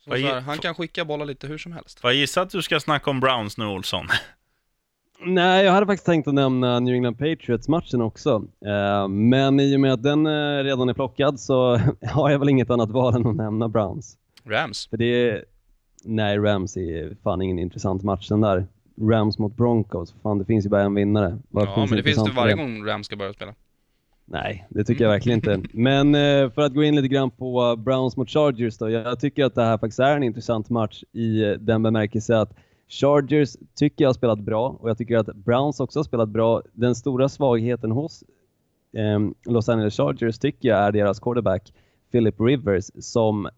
Så 0.04 0.10
Vad 0.10 0.18
så 0.18 0.24
ge- 0.24 0.32
här, 0.32 0.40
han 0.40 0.58
kan 0.58 0.74
skicka 0.74 1.04
bollar 1.04 1.26
lite 1.26 1.46
hur 1.46 1.58
som 1.58 1.72
helst. 1.72 2.00
Får 2.00 2.10
jag 2.10 2.16
gissa 2.18 2.40
att 2.42 2.50
du 2.50 2.62
ska 2.62 2.80
snacka 2.80 3.10
om 3.10 3.20
Browns 3.20 3.58
nu, 3.58 3.66
Olsson? 3.66 4.06
Nej, 5.20 5.64
jag 5.64 5.72
hade 5.72 5.86
faktiskt 5.86 6.06
tänkt 6.06 6.28
att 6.28 6.34
nämna 6.34 6.80
New 6.80 6.94
England 6.94 7.14
Patriots-matchen 7.18 8.00
också. 8.02 8.44
Eh, 8.66 9.08
men 9.08 9.60
i 9.60 9.76
och 9.76 9.80
med 9.80 9.92
att 9.92 10.02
den 10.02 10.26
eh, 10.26 10.64
redan 10.64 10.88
är 10.88 10.94
plockad 10.94 11.40
så 11.40 11.76
har 12.12 12.30
jag 12.30 12.38
väl 12.38 12.48
inget 12.48 12.70
annat 12.70 12.90
val 12.90 13.14
än 13.14 13.26
att 13.26 13.36
nämna 13.36 13.68
Browns. 13.68 14.18
Rams. 14.44 14.86
För 14.88 14.96
det 14.96 15.04
är... 15.30 15.44
Nej, 16.04 16.38
Rams 16.38 16.76
är 16.76 17.16
fan 17.22 17.42
ingen 17.42 17.58
intressant 17.58 18.02
match 18.02 18.28
den 18.28 18.40
där. 18.40 18.66
Rams 19.00 19.38
mot 19.38 19.56
Broncos, 19.56 20.14
fan 20.22 20.38
det 20.38 20.44
finns 20.44 20.66
ju 20.66 20.68
bara 20.68 20.82
en 20.82 20.94
vinnare. 20.94 21.38
Vad 21.48 21.64
Ja, 21.64 21.86
men 21.88 21.96
det 21.96 22.02
finns 22.02 22.24
det 22.24 22.32
varje 22.32 22.54
gång 22.54 22.86
Rams 22.86 23.06
ska 23.06 23.16
börja 23.16 23.32
spela. 23.32 23.54
Nej, 24.30 24.66
det 24.68 24.84
tycker 24.84 25.04
jag 25.04 25.10
verkligen 25.10 25.36
inte. 25.36 25.62
Men 25.72 26.14
eh, 26.14 26.50
för 26.50 26.62
att 26.62 26.74
gå 26.74 26.84
in 26.84 26.96
lite 26.96 27.08
grann 27.08 27.30
på 27.30 27.76
Browns 27.76 28.16
mot 28.16 28.30
Chargers 28.30 28.78
då. 28.78 28.90
Jag 28.90 29.20
tycker 29.20 29.44
att 29.44 29.54
det 29.54 29.64
här 29.64 29.78
faktiskt 29.78 29.98
är 29.98 30.16
en 30.16 30.22
intressant 30.22 30.70
match 30.70 31.02
i 31.12 31.44
eh, 31.44 31.50
den 31.50 31.82
bemärkelse 31.82 32.38
att 32.38 32.52
Chargers 32.88 33.56
tycker 33.74 34.04
jag 34.04 34.08
har 34.08 34.14
spelat 34.14 34.38
bra 34.38 34.76
och 34.80 34.90
jag 34.90 34.98
tycker 34.98 35.16
att 35.16 35.36
Browns 35.36 35.80
också 35.80 35.98
har 35.98 36.04
spelat 36.04 36.28
bra. 36.28 36.62
Den 36.72 36.94
stora 36.94 37.28
svagheten 37.28 37.90
hos 37.90 38.24
eh, 38.92 39.52
Los 39.52 39.68
Angeles 39.68 39.96
Chargers 39.96 40.38
tycker 40.38 40.68
jag 40.68 40.78
är 40.78 40.92
deras 40.92 41.20
quarterback 41.20 41.72
Philip 42.12 42.40
Rivers 42.40 42.90
som 42.98 43.48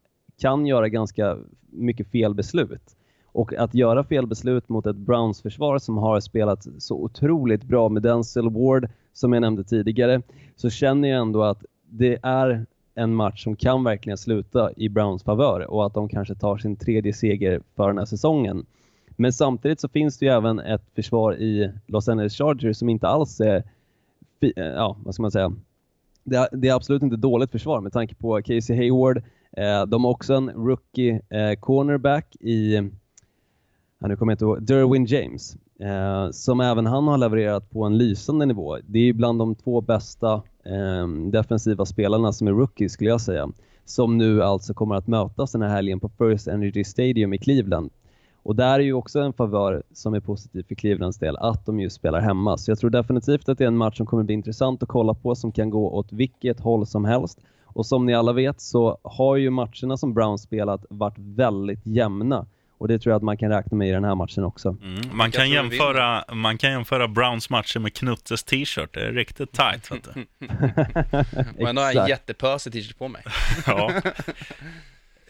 kan 0.40 0.66
göra 0.66 0.88
ganska 0.88 1.38
mycket 1.70 2.10
fel 2.10 2.34
beslut. 2.34 2.96
Och 3.32 3.54
att 3.54 3.74
göra 3.74 4.04
fel 4.04 4.26
beslut 4.26 4.68
mot 4.68 4.86
ett 4.86 4.96
Browns-försvar 4.96 5.78
som 5.78 5.98
har 5.98 6.20
spelat 6.20 6.66
så 6.78 6.96
otroligt 6.96 7.62
bra 7.62 7.88
med 7.88 8.02
Denzel 8.02 8.50
Ward, 8.50 8.88
som 9.12 9.32
jag 9.32 9.40
nämnde 9.40 9.64
tidigare, 9.64 10.22
så 10.56 10.70
känner 10.70 11.08
jag 11.08 11.20
ändå 11.20 11.42
att 11.42 11.64
det 11.88 12.18
är 12.22 12.66
en 12.94 13.14
match 13.14 13.44
som 13.44 13.56
kan 13.56 13.84
verkligen 13.84 14.18
sluta 14.18 14.70
i 14.76 14.88
Browns 14.88 15.22
favör 15.22 15.70
och 15.70 15.86
att 15.86 15.94
de 15.94 16.08
kanske 16.08 16.34
tar 16.34 16.58
sin 16.58 16.76
tredje 16.76 17.12
seger 17.12 17.60
för 17.76 17.88
den 17.88 17.98
här 17.98 18.04
säsongen. 18.04 18.66
Men 19.16 19.32
samtidigt 19.32 19.80
så 19.80 19.88
finns 19.88 20.18
det 20.18 20.26
ju 20.26 20.32
även 20.32 20.58
ett 20.58 20.84
försvar 20.94 21.34
i 21.34 21.72
Los 21.86 22.08
Angeles 22.08 22.38
Chargers 22.38 22.76
som 22.76 22.88
inte 22.88 23.08
alls 23.08 23.40
är, 23.40 23.62
eh, 24.40 24.64
ja 24.64 24.96
vad 25.04 25.14
ska 25.14 25.22
man 25.22 25.30
säga, 25.30 25.52
det 26.24 26.36
är, 26.36 26.48
det 26.52 26.68
är 26.68 26.74
absolut 26.74 27.02
inte 27.02 27.16
dåligt 27.16 27.50
försvar 27.50 27.80
med 27.80 27.92
tanke 27.92 28.14
på 28.14 28.42
Casey 28.42 28.76
Hayward. 28.76 29.22
Eh, 29.56 29.86
de 29.86 30.04
har 30.04 30.10
också 30.10 30.34
en 30.34 30.50
rookie 30.50 31.20
eh, 31.28 31.58
cornerback 31.60 32.36
i, 32.40 32.74
ja, 33.98 34.08
nu 34.08 34.16
kommer 34.16 34.32
jag 34.32 34.34
inte 34.34 34.44
ihåg, 34.44 34.62
Derwin 34.62 35.04
James. 35.04 35.56
Eh, 35.80 36.30
som 36.30 36.60
även 36.60 36.86
han 36.86 37.08
har 37.08 37.18
levererat 37.18 37.70
på 37.70 37.84
en 37.84 37.98
lysande 37.98 38.46
nivå. 38.46 38.78
Det 38.86 38.98
är 38.98 39.02
ju 39.02 39.12
bland 39.12 39.38
de 39.38 39.54
två 39.54 39.80
bästa 39.80 40.42
eh, 40.64 41.08
defensiva 41.30 41.86
spelarna 41.86 42.32
som 42.32 42.48
är 42.48 42.52
rookies 42.52 42.92
skulle 42.92 43.10
jag 43.10 43.20
säga. 43.20 43.48
Som 43.84 44.18
nu 44.18 44.42
alltså 44.42 44.74
kommer 44.74 44.94
att 44.94 45.06
mötas 45.06 45.52
den 45.52 45.62
här 45.62 45.68
helgen 45.68 46.00
på 46.00 46.08
First 46.08 46.48
Energy 46.48 46.84
Stadium 46.84 47.32
i 47.32 47.38
Cleveland. 47.38 47.90
Och 48.42 48.56
där 48.56 48.74
är 48.74 48.78
ju 48.78 48.92
också 48.92 49.20
en 49.20 49.32
favör 49.32 49.82
som 49.92 50.14
är 50.14 50.20
positiv 50.20 50.64
för 50.68 50.74
Clevelands 50.74 51.18
del, 51.18 51.36
att 51.36 51.66
de 51.66 51.80
just 51.80 51.96
spelar 51.96 52.20
hemma. 52.20 52.56
Så 52.56 52.70
jag 52.70 52.78
tror 52.78 52.90
definitivt 52.90 53.48
att 53.48 53.58
det 53.58 53.64
är 53.64 53.68
en 53.68 53.76
match 53.76 53.96
som 53.96 54.06
kommer 54.06 54.22
bli 54.22 54.34
intressant 54.34 54.82
att 54.82 54.88
kolla 54.88 55.14
på, 55.14 55.34
som 55.34 55.52
kan 55.52 55.70
gå 55.70 55.90
åt 55.90 56.12
vilket 56.12 56.60
håll 56.60 56.86
som 56.86 57.04
helst. 57.04 57.40
Och 57.72 57.86
som 57.86 58.06
ni 58.06 58.14
alla 58.14 58.32
vet 58.32 58.60
så 58.60 58.98
har 59.02 59.36
ju 59.36 59.50
matcherna 59.50 59.96
som 59.96 60.14
Browns 60.14 60.42
spelat 60.42 60.84
varit 60.90 61.18
väldigt 61.18 61.86
jämna. 61.86 62.46
Och 62.78 62.88
det 62.88 62.98
tror 62.98 63.10
jag 63.10 63.16
att 63.16 63.22
man 63.22 63.36
kan 63.36 63.50
räkna 63.50 63.76
med 63.76 63.88
i 63.88 63.90
den 63.90 64.04
här 64.04 64.14
matchen 64.14 64.44
också. 64.44 64.76
Mm. 64.82 65.16
Man, 65.16 65.30
kan 65.30 65.50
jämföra, 65.50 66.24
man 66.32 66.58
kan 66.58 66.70
jämföra 66.70 67.08
Browns 67.08 67.50
matcher 67.50 67.78
med 67.78 67.94
Knuttes 67.94 68.44
t-shirt. 68.44 68.94
Det 68.94 69.00
är 69.00 69.12
riktigt 69.12 69.52
tight. 69.52 69.90
Vet 69.90 70.08
du. 70.14 70.26
Men 71.64 71.74
då 71.74 71.82
har 71.82 71.92
jag 71.92 72.02
en 72.02 72.08
jättepösig 72.08 72.72
t-shirt 72.72 72.98
på 72.98 73.08
mig. 73.08 73.22
Ja. 73.66 73.92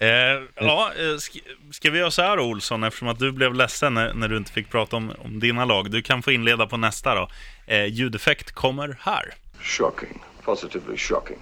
Eh, 0.03 0.43
ja, 0.55 0.93
eh, 0.99 1.17
ska, 1.19 1.39
ska 1.71 1.91
vi 1.91 1.99
göra 1.99 2.11
så 2.11 2.23
här 2.23 2.39
Olsson, 2.41 2.85
eftersom 2.85 3.09
att 3.09 3.19
du 3.19 3.33
blev 3.33 3.55
ledsen 3.55 3.95
när, 3.95 4.15
när 4.15 4.29
du 4.29 4.37
inte 4.37 4.53
fick 4.53 4.71
prata 4.71 4.97
om, 4.97 5.13
om 5.25 5.41
dina 5.41 5.65
lag. 5.65 5.91
Du 5.91 6.03
kan 6.03 6.23
få 6.23 6.33
inleda 6.33 6.67
på 6.67 6.77
nästa 6.77 7.15
då. 7.15 7.29
Eh, 7.67 7.85
ljudeffekt 7.85 8.53
kommer 8.53 8.99
här. 9.01 9.35
Shocking. 9.61 10.23
Positively 10.45 10.97
shocking. 10.97 11.39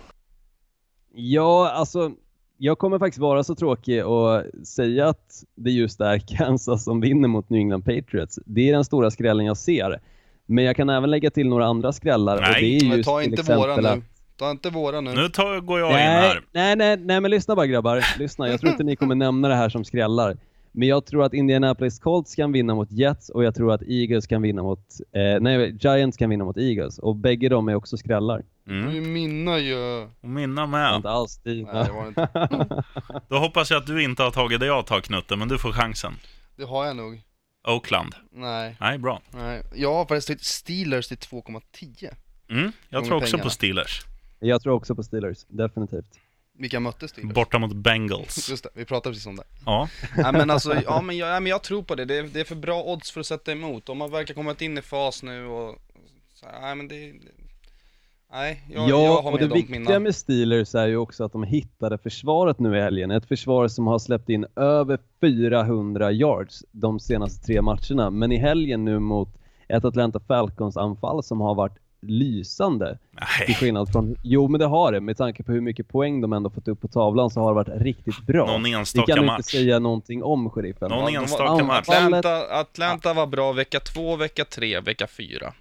Ja, 1.14 1.70
alltså 1.70 2.10
jag 2.58 2.78
kommer 2.78 2.98
faktiskt 2.98 3.18
vara 3.20 3.44
så 3.44 3.54
tråkig 3.54 4.06
och 4.06 4.42
säga 4.64 5.08
att 5.08 5.44
det 5.54 5.70
just 5.70 6.00
är 6.00 6.18
Kansas 6.36 6.84
som 6.84 7.00
vinner 7.00 7.28
mot 7.28 7.50
New 7.50 7.58
England 7.60 7.82
Patriots. 7.82 8.38
Det 8.46 8.68
är 8.68 8.72
den 8.72 8.84
stora 8.84 9.10
skrällen 9.10 9.46
jag 9.46 9.56
ser. 9.56 10.00
Men 10.46 10.64
jag 10.64 10.76
kan 10.76 10.88
även 10.90 11.10
lägga 11.10 11.30
till 11.30 11.48
några 11.48 11.66
andra 11.66 11.92
skrällar. 11.92 12.36
och 12.36 12.42
Nej, 12.42 12.60
det 12.62 12.76
är 12.86 12.88
Men 12.88 12.96
just 12.96 13.08
ta 13.08 13.18
till 13.20 13.28
inte 13.30 13.40
exempel 13.40 13.68
våra 13.68 13.90
att- 13.90 13.98
nu. 13.98 14.02
Ta 14.36 14.50
inte 14.50 14.70
våra 14.70 15.00
nu. 15.00 15.14
Nu 15.14 15.28
tar, 15.28 15.60
går 15.60 15.80
jag 15.80 15.88
in 15.90 15.94
Nej, 15.94 16.06
här. 16.06 16.42
nej, 16.52 16.76
nej, 16.76 16.96
nej, 16.96 17.20
men 17.20 17.30
lyssna 17.30 17.56
bara 17.56 17.66
grabbar. 17.66 18.04
Lyssna, 18.18 18.48
jag 18.48 18.60
tror 18.60 18.72
inte 18.72 18.84
ni 18.84 18.96
kommer 18.96 19.14
nämna 19.14 19.48
det 19.48 19.54
här 19.54 19.68
som 19.68 19.84
skrällar. 19.84 20.36
Men 20.72 20.88
jag 20.88 21.04
tror 21.06 21.24
att 21.24 21.34
Indianapolis 21.34 21.98
Colts 21.98 22.34
kan 22.34 22.52
vinna 22.52 22.74
mot 22.74 22.92
Jets 22.92 23.28
och 23.28 23.44
jag 23.44 23.54
tror 23.54 23.72
att 23.72 23.82
Eagles 23.88 24.26
kan 24.26 24.42
vinna 24.42 24.62
mot, 24.62 24.80
eh, 25.12 25.40
nej, 25.40 25.76
Giants 25.80 26.16
kan 26.16 26.30
vinna 26.30 26.44
mot 26.44 26.56
Eagles. 26.58 26.98
Och 26.98 27.16
bägge 27.16 27.48
de 27.48 27.68
är 27.68 27.74
också 27.74 27.96
skrällar. 27.96 28.42
Mm. 28.68 28.94
Du 28.94 29.00
mina 29.00 29.58
ju. 29.58 29.76
Och 30.20 30.28
mina 30.28 30.60
Ja. 30.60 30.66
med. 30.66 30.94
Inte 30.96 31.10
alls 31.10 31.36
dina. 31.42 31.72
Nej, 31.72 31.84
det 31.84 31.92
var 31.92 32.08
inte. 32.08 32.84
Då 33.28 33.38
hoppas 33.38 33.70
jag 33.70 33.80
att 33.80 33.86
du 33.86 34.02
inte 34.02 34.22
har 34.22 34.30
tagit 34.30 34.60
det 34.60 34.66
jag 34.66 34.86
tar, 34.86 35.00
Knutte, 35.00 35.36
men 35.36 35.48
du 35.48 35.58
får 35.58 35.72
chansen. 35.72 36.14
Det 36.56 36.64
har 36.64 36.86
jag 36.86 36.96
nog. 36.96 37.22
Oakland. 37.68 38.14
Nej, 38.32 38.76
Nej, 38.80 38.98
bra. 38.98 39.22
nej. 39.30 39.62
Jag 39.74 39.94
har 39.94 40.06
faktiskt 40.06 40.44
Steelers 40.44 41.08
till 41.08 41.16
2,10. 41.18 42.14
Mm. 42.50 42.72
Jag 42.88 43.04
tror 43.04 43.16
också 43.16 43.30
pengar. 43.36 43.44
på 43.44 43.50
Steelers. 43.50 44.02
Jag 44.40 44.62
tror 44.62 44.74
också 44.74 44.94
på 44.94 45.02
Steelers, 45.02 45.38
definitivt. 45.48 46.18
Vilka 46.58 46.80
mötte 46.80 47.08
Steelers? 47.08 47.34
Borta 47.34 47.58
mot 47.58 47.72
Bengals. 47.76 48.48
Just 48.50 48.64
det, 48.64 48.70
vi 48.74 48.84
pratade 48.84 49.12
precis 49.12 49.26
om 49.26 49.36
det. 49.36 49.44
Ja. 49.66 49.88
Nej 50.16 50.32
men 50.32 50.50
alltså, 50.50 50.74
ja 50.84 51.00
men 51.00 51.16
jag, 51.16 51.28
ja, 51.36 51.40
men 51.40 51.50
jag 51.50 51.62
tror 51.62 51.82
på 51.82 51.94
det. 51.94 52.04
det. 52.04 52.16
är- 52.16 52.22
Det 52.22 52.40
är 52.40 52.44
för 52.44 52.54
bra 52.54 52.82
odds 52.82 53.10
för 53.10 53.20
att 53.20 53.26
sätta 53.26 53.52
emot. 53.52 53.86
De 53.86 54.00
har 54.00 54.08
verkar 54.08 54.34
kommit 54.34 54.62
in 54.62 54.78
i 54.78 54.82
fas 54.82 55.22
nu 55.22 55.46
och... 55.46 55.78
Så, 56.34 56.46
nej 56.60 56.74
men 56.74 56.88
det... 56.88 57.12
Nej, 58.32 58.62
jag, 58.68 58.88
ja, 58.88 59.04
jag 59.04 59.22
har 59.22 59.32
och 59.32 59.38
det 59.38 59.46
viktiga 59.46 59.80
mina. 59.80 59.98
med 59.98 60.14
Steelers 60.14 60.74
är 60.74 60.86
ju 60.86 60.96
också 60.96 61.24
att 61.24 61.32
de 61.32 61.42
hittade 61.42 61.98
försvaret 61.98 62.58
nu 62.58 62.76
i 62.76 62.80
helgen. 62.80 63.10
Ett 63.10 63.26
försvar 63.26 63.68
som 63.68 63.86
har 63.86 63.98
släppt 63.98 64.28
in 64.28 64.46
över 64.56 64.98
400 65.20 66.12
yards 66.12 66.64
de 66.72 67.00
senaste 67.00 67.46
tre 67.46 67.62
matcherna. 67.62 68.10
Men 68.10 68.32
i 68.32 68.36
helgen 68.36 68.84
nu 68.84 68.98
mot 68.98 69.28
ett 69.68 69.84
Atlanta 69.84 70.20
Falcons-anfall 70.20 71.22
som 71.22 71.40
har 71.40 71.54
varit 71.54 71.78
lysande. 72.00 72.98
Till 73.10 73.26
Nej. 73.48 73.54
skillnad 73.54 73.92
från, 73.92 74.16
jo 74.22 74.48
men 74.48 74.60
det 74.60 74.66
har 74.66 74.92
det, 74.92 75.00
med 75.00 75.16
tanke 75.16 75.42
på 75.42 75.52
hur 75.52 75.60
mycket 75.60 75.88
poäng 75.88 76.20
de 76.20 76.32
ändå 76.32 76.50
fått 76.50 76.68
upp 76.68 76.80
på 76.80 76.88
tavlan 76.88 77.30
så 77.30 77.40
har 77.40 77.48
det 77.48 77.54
varit 77.54 77.82
riktigt 77.82 78.20
bra. 78.26 78.46
Någon 78.46 78.66
enstaka 78.66 79.14
kan 79.14 79.26
match. 79.26 79.38
inte 79.38 79.50
säga 79.50 79.78
någonting 79.78 80.22
om 80.22 80.50
sheriffen. 80.50 80.90
Någon 80.90 81.14
enstaka 81.14 81.64
match. 81.64 81.88
Atlanta, 81.88 82.60
Atlanta 82.60 83.14
var 83.14 83.26
bra 83.26 83.52
vecka 83.52 83.80
två, 83.80 84.16
vecka 84.16 84.44
tre, 84.44 84.80
vecka 84.80 85.06
fyra. 85.06 85.52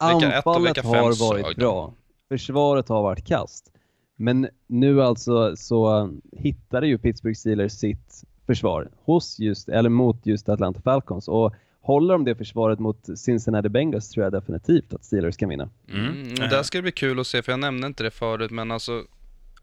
Vecka 0.00 0.32
ett 0.32 0.46
och 0.46 0.56
Anfallet 0.56 0.84
har 0.84 1.28
varit 1.28 1.56
bra. 1.56 1.92
Försvaret 2.28 2.88
har 2.88 3.02
varit 3.02 3.26
kast. 3.26 3.72
Men 4.16 4.48
nu 4.66 5.02
alltså 5.02 5.56
så 5.56 6.10
hittade 6.32 6.86
ju 6.86 6.98
Pittsburgh 6.98 7.36
Steelers 7.36 7.72
sitt 7.72 8.24
försvar 8.46 8.88
hos 9.04 9.38
just, 9.38 9.68
eller 9.68 9.88
mot 9.90 10.26
just 10.26 10.48
Atlanta 10.48 10.80
Falcons. 10.80 11.28
Och 11.28 11.54
håller 11.80 12.14
de 12.14 12.24
det 12.24 12.34
försvaret 12.34 12.78
mot 12.78 13.18
Cincinnati 13.18 13.68
Bengals 13.68 14.10
tror 14.10 14.24
jag 14.24 14.32
definitivt 14.32 14.94
att 14.94 15.04
Steelers 15.04 15.36
kan 15.36 15.48
vinna. 15.48 15.68
Mm. 15.88 16.06
Mm, 16.06 16.32
och 16.32 16.48
där 16.48 16.62
ska 16.62 16.78
det 16.78 16.82
bli 16.82 16.92
kul 16.92 17.20
att 17.20 17.26
se, 17.26 17.42
för 17.42 17.52
jag 17.52 17.58
nämnde 17.60 17.86
inte 17.86 18.02
det 18.02 18.10
förut, 18.10 18.50
men 18.50 18.70
alltså 18.70 19.04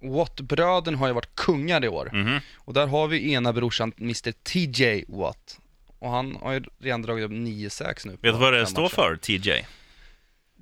Watt-bröderna 0.02 0.98
har 0.98 1.08
ju 1.08 1.14
varit 1.14 1.36
kungar 1.36 1.86
i 1.86 1.88
år. 1.88 2.10
Mhm. 2.14 2.40
Och 2.58 2.74
där 2.74 2.88
har 2.88 3.08
vi 3.08 3.34
ena 3.34 3.54
brorsan, 3.54 3.92
Mr 3.98 4.32
TJ 4.32 5.06
Watt. 5.08 5.60
och 6.00 6.10
han 6.10 6.38
har 6.42 6.54
ju 6.54 6.64
redan 6.80 7.02
dragit 7.02 7.26
upp 7.26 7.32
9-6 7.32 8.08
nu. 8.08 8.12
Vet 8.12 8.22
du 8.22 8.32
vad 8.32 8.54
det 8.54 8.66
står 8.66 8.90
för, 8.90 9.16
TJ? 9.16 9.66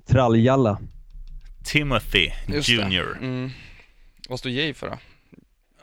Tralljalla. 0.06 0.78
Timothy 1.64 2.30
Just. 2.48 2.68
Junior. 2.68 3.18
Mm. 3.20 3.50
Vad 4.28 4.38
står 4.38 4.52
J 4.52 4.74
för 4.74 4.90
då? 4.90 4.98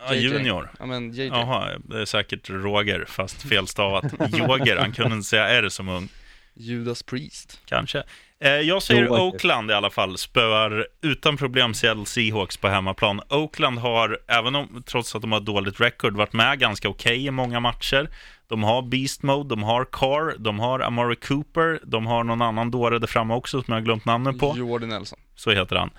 Ja, 0.07 0.15
JJ. 0.15 0.23
junior. 0.23 0.71
Ja 0.79 0.85
men 0.85 1.11
JJ. 1.11 1.27
Jaha, 1.27 1.77
det 1.77 2.01
är 2.01 2.05
säkert 2.05 2.49
Roger, 2.49 3.05
fast 3.07 3.41
felstavat. 3.41 4.05
Joger, 4.37 4.77
han 4.77 4.91
kunde 4.91 5.15
inte 5.15 5.29
säga 5.29 5.47
R 5.49 5.69
som 5.69 5.89
ung. 5.89 6.09
Judas 6.53 7.03
Priest. 7.03 7.59
Kanske. 7.65 8.03
Eh, 8.43 8.51
jag 8.51 8.83
säger. 8.83 9.09
Oakland 9.09 9.71
i 9.71 9.73
alla 9.73 9.89
fall, 9.89 10.17
spöar 10.17 10.87
utan 11.01 11.37
problem 11.37 11.73
Seattle 11.73 12.05
Seahawks 12.05 12.57
på 12.57 12.67
hemmaplan. 12.67 13.21
Oakland 13.29 13.79
har, 13.79 14.19
även 14.27 14.55
om, 14.55 14.83
trots 14.85 15.15
att 15.15 15.21
de 15.21 15.31
har 15.31 15.39
dåligt 15.39 15.81
record, 15.81 16.17
varit 16.17 16.33
med 16.33 16.59
ganska 16.59 16.89
okej 16.89 17.25
i 17.25 17.31
många 17.31 17.59
matcher. 17.59 18.09
De 18.47 18.63
har 18.63 18.81
Beast 18.81 19.23
Mode, 19.23 19.49
de 19.49 19.63
har 19.63 19.85
Carr, 19.91 20.35
de 20.37 20.59
har 20.59 20.79
Amari 20.79 21.15
Cooper, 21.15 21.79
de 21.83 22.05
har 22.05 22.23
någon 22.23 22.41
annan 22.41 22.71
dåre 22.71 22.99
där 22.99 23.07
framme 23.07 23.33
också 23.33 23.61
som 23.61 23.71
jag 23.73 23.81
har 23.81 23.85
glömt 23.85 24.05
namnet 24.05 24.39
på. 24.39 24.53
Jordan 24.57 24.89
Nelson. 24.89 25.19
Så 25.35 25.51
heter 25.51 25.75
han. 25.75 25.89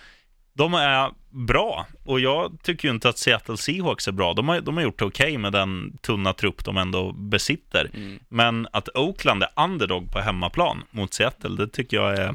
De 0.56 0.74
är 0.74 1.10
bra 1.30 1.86
och 2.04 2.20
jag 2.20 2.52
tycker 2.62 2.88
ju 2.88 2.94
inte 2.94 3.08
att 3.08 3.18
Seattle 3.18 3.56
Seahawks 3.56 4.08
är 4.08 4.12
bra. 4.12 4.32
De 4.34 4.48
har, 4.48 4.60
de 4.60 4.76
har 4.76 4.84
gjort 4.84 4.98
det 4.98 5.04
okej 5.04 5.38
med 5.38 5.52
den 5.52 5.96
tunna 6.02 6.32
trupp 6.32 6.64
de 6.64 6.76
ändå 6.76 7.12
besitter. 7.12 7.90
Mm. 7.94 8.18
Men 8.28 8.66
att 8.72 8.88
Oakland 8.96 9.42
är 9.42 9.64
underdog 9.64 10.12
på 10.12 10.18
hemmaplan 10.18 10.82
mot 10.90 11.14
Seattle, 11.14 11.56
det 11.56 11.68
tycker 11.68 11.96
jag 11.96 12.18
är 12.18 12.34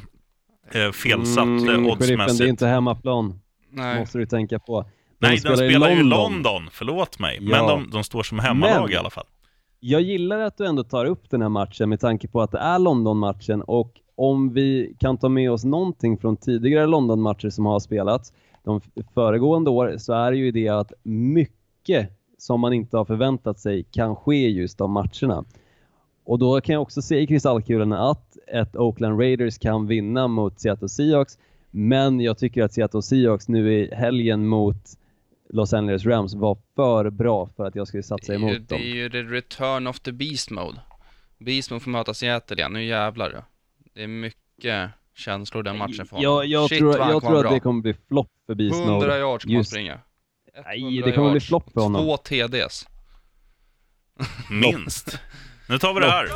eh, 0.72 0.91
felsatt 0.91 1.43
mm, 1.43 1.59
sheriffen, 1.59 1.84
det 1.84 1.89
är 1.89 1.91
oddsmässigt. 1.91 2.49
inte 2.49 2.67
hemmaplan. 2.67 3.39
Nej. 3.72 3.99
Måste 3.99 4.17
du 4.17 4.26
tänka 4.26 4.59
på. 4.59 4.86
Nej, 5.20 5.32
de 5.36 5.39
spelar 5.39 5.63
i 5.63 5.70
spelar 5.70 5.89
ju 5.89 6.03
London, 6.03 6.70
förlåt 6.72 7.20
mig. 7.20 7.39
Men 7.39 7.49
Ja. 7.49 7.67
de, 7.67 7.89
de 7.91 8.03
står 8.03 8.24
som 8.24 8.39
hemmalag 8.39 8.82
Men- 8.84 8.91
i 8.91 8.95
alla 8.95 9.09
fall. 9.09 9.26
Jag 9.82 10.01
gillar 10.01 10.39
att 10.39 10.57
du 10.57 10.65
ändå 10.65 10.84
tar 10.84 11.05
upp 11.05 11.30
den 11.30 11.41
här 11.41 11.49
matchen 11.49 11.89
med 11.89 11.99
tanke 11.99 12.28
på 12.28 12.41
att 12.41 12.51
det 12.51 12.57
är 12.57 12.80
London-matchen 12.80 13.61
och 13.61 13.93
om 14.20 14.53
vi 14.53 14.95
kan 14.99 15.17
ta 15.17 15.30
med 15.30 15.51
oss 15.51 15.63
någonting 15.63 16.17
från 16.17 16.38
tidigare 16.38 16.88
London-matcher 16.88 17.49
som 17.49 17.65
har 17.65 17.80
spelats 17.80 18.34
de 18.63 18.82
föregående 19.13 19.70
år 19.70 19.95
så 19.97 20.13
är 20.13 20.32
det 20.32 20.38
ju 20.38 20.51
det 20.51 20.67
att 20.70 20.93
mycket 21.03 22.09
som 22.38 22.59
man 22.59 22.74
inte 22.74 22.97
har 22.97 23.05
förväntat 23.05 23.59
sig 23.59 23.84
kan 23.84 24.15
ske 24.15 24.49
just 24.49 24.78
de 24.78 24.91
matcherna. 24.91 25.45
Och 26.26 26.39
då 26.39 26.61
kan 26.61 26.74
jag 26.74 26.82
också 26.82 27.01
se 27.01 27.20
i 27.20 27.28
kristallkulan 27.28 27.93
att 27.93 28.38
ett 28.47 28.76
Oakland 28.76 29.20
Raiders 29.20 29.57
kan 29.57 29.88
vinna 29.88 30.28
mot 30.28 30.59
Seattle 30.59 30.89
Seahawks 30.89 31.38
men 31.72 32.20
jag 32.20 32.38
tycker 32.38 32.63
att 32.63 32.74
Seattle 32.74 33.01
Seahawks 33.01 33.47
nu 33.47 33.74
i 33.74 33.95
helgen 33.95 34.47
mot 34.47 34.84
Los 35.49 35.74
Angeles 35.74 36.05
Rams 36.05 36.34
var 36.34 36.57
för 36.76 37.09
bra 37.09 37.49
för 37.55 37.65
att 37.65 37.76
jag 37.76 37.88
skulle 37.88 38.03
satsa 38.03 38.32
Det 38.34 38.36
emot 38.36 38.51
det 38.51 38.76
dem. 38.76 38.82
är 38.82 38.86
ju 38.95 39.09
the 39.09 39.22
return 39.22 39.88
of 39.88 39.99
the 39.99 40.11
beast 40.11 40.51
mode. 40.51 40.82
Beast 41.38 41.72
mode 41.72 41.84
får 41.84 41.91
möta 41.91 42.13
Seattle 42.13 42.57
igen, 42.57 42.74
nu 42.74 42.86
jävlar. 42.86 43.43
Det 43.93 44.03
är 44.03 44.07
mycket 44.07 44.89
känslor 45.15 45.63
den 45.63 45.77
matchen 45.77 46.05
för 46.05 46.15
honom. 46.15 46.23
Jag, 46.23 46.45
jag 46.45 46.69
Shit, 46.69 46.79
tror, 46.79 46.87
vad 46.91 46.99
han 47.01 47.11
jag 47.11 47.21
kommer 47.21 47.31
tror 47.31 47.39
att 47.39 47.43
bra. 47.43 47.53
det 47.53 47.59
kommer 47.59 47.81
bli 47.81 47.93
flopp 48.07 48.31
för 48.45 48.55
Beast 48.55 48.75
100 48.79 48.93
Mode. 48.93 49.17
yards 49.17 49.43
kommer 49.43 49.53
han 49.55 49.59
Just- 49.59 49.71
springa. 49.71 49.99
Nej, 50.65 50.81
100 50.81 51.05
det 51.05 51.11
kommer 51.11 51.29
bli 51.29 51.35
yards, 51.35 51.47
flopp 51.47 51.71
för 51.73 51.81
honom. 51.81 52.01
Två 52.05 52.17
TDs. 52.17 52.87
Minst. 54.49 55.19
Nu 55.69 55.79
tar 55.79 55.93
vi 55.93 55.99
det 55.99 56.11
här. 56.11 56.29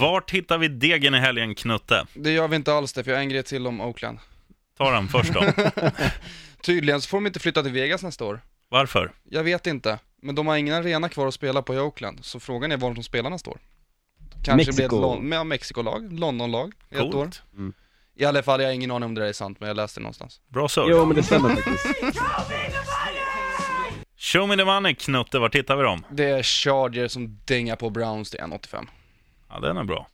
Vart 0.00 0.30
hittar 0.30 0.58
vi 0.58 0.68
degen 0.68 1.14
i 1.14 1.18
helgen, 1.18 1.54
Knutte? 1.54 2.06
Det 2.14 2.30
gör 2.32 2.48
vi 2.48 2.56
inte 2.56 2.74
alls 2.74 2.92
det, 2.92 3.04
för 3.04 3.10
jag 3.10 3.18
har 3.18 3.22
en 3.22 3.28
grej 3.28 3.42
till 3.42 3.66
om 3.66 3.80
Oakland. 3.80 4.18
Ta 4.78 4.90
den 4.90 5.08
först 5.08 5.32
då. 5.32 5.42
Tydligen 6.62 7.00
så 7.00 7.08
får 7.08 7.16
de 7.18 7.26
inte 7.26 7.40
flytta 7.40 7.62
till 7.62 7.72
Vegas 7.72 8.02
nästa 8.02 8.24
år. 8.24 8.40
Varför? 8.68 9.12
Jag 9.24 9.44
vet 9.44 9.66
inte, 9.66 9.98
men 10.22 10.34
de 10.34 10.46
har 10.46 10.56
ingen 10.56 10.74
arena 10.74 11.08
kvar 11.08 11.26
att 11.26 11.34
spela 11.34 11.62
på 11.62 11.74
i 11.74 11.78
Oakland, 11.78 12.18
så 12.24 12.40
frågan 12.40 12.72
är 12.72 12.76
var 12.76 12.94
de 12.94 13.02
spelar 13.02 13.30
nästa 13.30 13.50
år. 13.50 13.58
Kanske 14.44 14.72
blir 14.72 14.84
ett 14.84 14.92
Lon- 14.92 15.32
ja, 15.32 15.44
Mexico-lag, 15.44 16.12
London-lag 16.12 16.72
i 16.90 16.94
ett 16.94 17.00
år. 17.02 17.10
Coolt. 17.12 17.42
I 18.16 18.24
alla 18.24 18.42
fall, 18.42 18.60
jag 18.60 18.68
har 18.68 18.74
ingen 18.74 18.90
aning 18.90 19.04
om 19.06 19.14
det 19.14 19.20
där 19.20 19.28
är 19.28 19.32
sant, 19.32 19.60
men 19.60 19.66
jag 19.68 19.76
läste 19.76 20.00
det 20.00 20.02
någonstans. 20.02 20.40
Bra 20.48 20.68
surr. 20.68 20.86
Jo, 20.90 21.04
men 21.06 21.16
det 21.16 21.22
stämmer 21.22 21.48
faktiskt. 21.56 21.86
Show 24.16 24.48
me 24.48 24.56
the 24.56 24.64
money, 24.64 24.94
Knutte. 24.94 25.38
Vart 25.38 25.54
hittar 25.54 25.76
vi 25.76 25.82
dem? 25.82 26.04
Det 26.10 26.24
är 26.24 26.42
Charger 26.42 27.08
som 27.08 27.38
dängar 27.44 27.76
på 27.76 27.90
Browns 27.90 28.30
till 28.30 28.40
1,85. 28.40 28.86
Ja, 29.48 29.60
den 29.60 29.76
är 29.76 29.84
bra. 29.84 30.06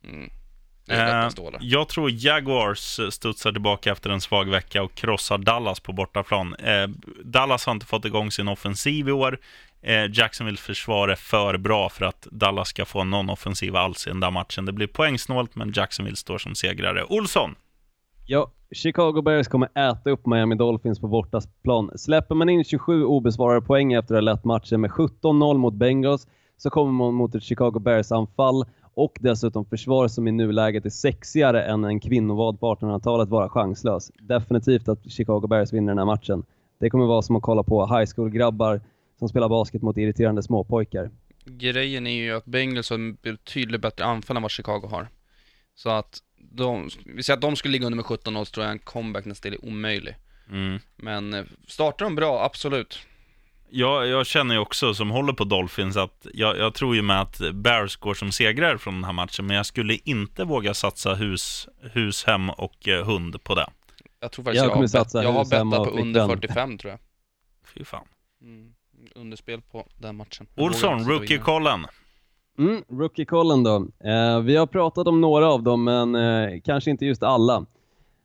Är 0.89 1.25
Eh, 1.25 1.31
jag 1.61 1.89
tror 1.89 2.11
Jaguars 2.11 3.01
studsar 3.11 3.53
tillbaka 3.53 3.93
efter 3.93 4.11
en 4.11 4.21
svag 4.21 4.51
vecka 4.51 4.83
och 4.83 4.95
krossar 4.95 5.39
Dallas 5.39 5.81
på 5.81 5.93
bortaplan. 5.93 6.55
Eh, 6.55 6.87
Dallas 7.25 7.67
har 7.67 7.73
inte 7.73 7.87
fått 7.87 8.05
igång 8.05 8.31
sin 8.31 8.49
offensiv 8.49 9.09
i 9.09 9.13
år. 9.13 9.39
Jacksonvilles 9.83 10.19
Jacksonville 10.19 10.59
försvar 10.59 11.09
är 11.09 11.15
för 11.15 11.59
bra 11.59 11.89
för 11.89 12.05
att 12.05 12.27
Dallas 12.31 12.69
ska 12.69 12.85
få 12.85 13.05
någon 13.05 13.31
offensiv 13.31 13.77
alls 13.77 14.07
i 14.07 14.11
den 14.11 14.21
där 14.21 14.31
matchen. 14.31 14.67
Det 14.67 14.73
blir 14.73 14.87
poängsnålt, 14.87 15.57
men 15.57 15.73
Jacksonville 15.75 16.17
står 16.17 16.39
som 16.39 16.55
segrare. 16.55 17.05
Olsson! 17.05 17.55
Ja, 18.27 18.51
Chicago 18.73 19.23
Bears 19.23 19.49
kommer 19.49 19.69
äta 19.79 20.11
upp 20.11 20.27
Miami 20.27 20.55
Dolphins 20.55 21.01
på 21.01 21.09
bortaplan. 21.09 21.91
Släpper 21.97 22.35
man 22.35 22.49
in 22.49 22.65
27 22.65 23.05
obesvarade 23.05 23.61
poäng 23.61 23.93
efter 23.93 24.15
att 24.15 24.25
ha 24.25 24.33
lett 24.33 24.45
matchen 24.45 24.81
med 24.81 24.91
17-0 24.91 25.59
mot 25.59 25.75
Bengals 25.75 26.27
så 26.57 26.71
kommer 26.71 26.93
man 26.93 27.15
mot 27.15 27.35
ett 27.35 27.43
Chicago 27.43 27.79
Bears-anfall 27.79 28.65
och 28.95 29.19
dessutom 29.21 29.65
försvar 29.65 30.09
som 30.09 30.29
i 30.29 30.33
nuläget 30.33 30.87
är 30.87 30.91
sexigare 30.91 31.63
än 31.63 31.85
en 31.85 32.01
kvinnovad 32.01 32.61
på 32.61 32.75
1800-talet 32.75 33.29
vara 33.29 33.49
chanslös. 33.49 34.11
Definitivt 34.19 34.89
att 34.89 35.11
Chicago 35.11 35.47
Bears 35.47 35.73
vinner 35.73 35.89
den 35.89 35.99
här 35.99 36.05
matchen. 36.05 36.45
Det 36.81 36.91
kommer 36.91 37.07
vara 37.07 37.23
som 37.23 37.37
att 37.37 37.43
kolla 37.43 37.63
på 37.63 37.87
high 37.87 38.11
school-grabbar 38.17 38.81
som 39.19 39.29
spelar 39.29 39.49
basket 39.49 39.83
mot 39.83 39.97
irriterande 39.97 40.43
småpojkar. 40.43 41.11
Grejen 41.45 42.07
är 42.07 42.15
ju 42.15 42.37
att 42.37 42.45
Bengals 42.45 42.91
har 42.91 43.23
betydligt 43.23 43.81
bättre 43.81 44.05
anfall 44.05 44.37
än 44.37 44.43
vad 44.43 44.51
Chicago 44.51 44.89
har. 44.91 45.09
Så 45.75 45.91
att 45.91 46.23
de, 46.37 46.89
vi 47.07 47.23
säger 47.23 47.37
att 47.37 47.43
de 47.43 47.57
skulle 47.57 47.73
ligga 47.73 47.87
under 47.87 47.97
med 47.97 48.05
17-0 48.05 48.45
så 48.45 48.53
tror 48.53 48.67
jag 48.67 48.73
en 48.73 48.79
comeback 48.79 49.25
nästan 49.25 49.53
är 49.53 49.65
omöjlig. 49.65 50.17
Mm. 50.51 50.79
Men 50.97 51.35
eh, 51.35 51.45
startar 51.67 52.05
de 52.05 52.15
bra, 52.15 52.45
absolut. 52.45 52.99
Jag, 53.71 54.07
jag 54.07 54.27
känner 54.27 54.55
ju 54.55 54.61
också, 54.61 54.95
som 54.95 55.11
håller 55.11 55.33
på 55.33 55.45
Dolphins, 55.45 55.97
att 55.97 56.27
jag, 56.35 56.59
jag 56.59 56.75
tror 56.75 56.97
ju 56.97 57.03
med 57.03 57.21
att 57.21 57.41
Bears 57.55 57.97
går 57.97 58.15
som 58.15 58.33
segrare 58.33 58.79
från 58.79 58.95
den 58.95 59.05
här 59.05 59.13
matchen, 59.13 59.47
men 59.47 59.57
jag 59.57 59.67
skulle 59.67 59.95
inte 60.05 60.45
våga 60.45 60.75
satsa 60.75 61.15
hus, 61.15 61.69
hus 61.81 62.25
hem 62.25 62.51
och 62.51 62.89
eh, 62.89 63.05
hund 63.05 63.45
på 63.45 63.55
det. 63.55 63.67
Jag 64.21 64.33
tror 64.33 64.45
faktiskt 64.45 64.65
Jag 64.65 64.75
har, 64.75 64.83
bet, 64.83 65.15
jag 65.15 65.33
har 65.33 65.45
bettat 65.45 65.89
på 65.89 66.01
under 66.01 66.29
flickvän. 66.29 66.41
45 66.41 66.79
tror 66.79 66.91
jag. 66.91 67.01
Fy 67.75 67.85
fan. 67.85 68.07
Mm. 68.43 68.73
Underspel 69.15 69.61
på 69.61 69.87
den 69.97 70.17
matchen. 70.17 70.47
Olsson, 70.57 70.99
rookie-kollen. 70.99 71.87
Mm, 72.59 72.83
Rookie-kollen 72.89 73.63
då. 73.63 73.77
Eh, 74.05 74.41
vi 74.41 74.57
har 74.57 74.67
pratat 74.67 75.07
om 75.07 75.21
några 75.21 75.49
av 75.53 75.63
dem, 75.63 75.85
men 75.85 76.15
eh, 76.15 76.61
kanske 76.65 76.91
inte 76.91 77.07
just 77.07 77.23
alla. 77.23 77.67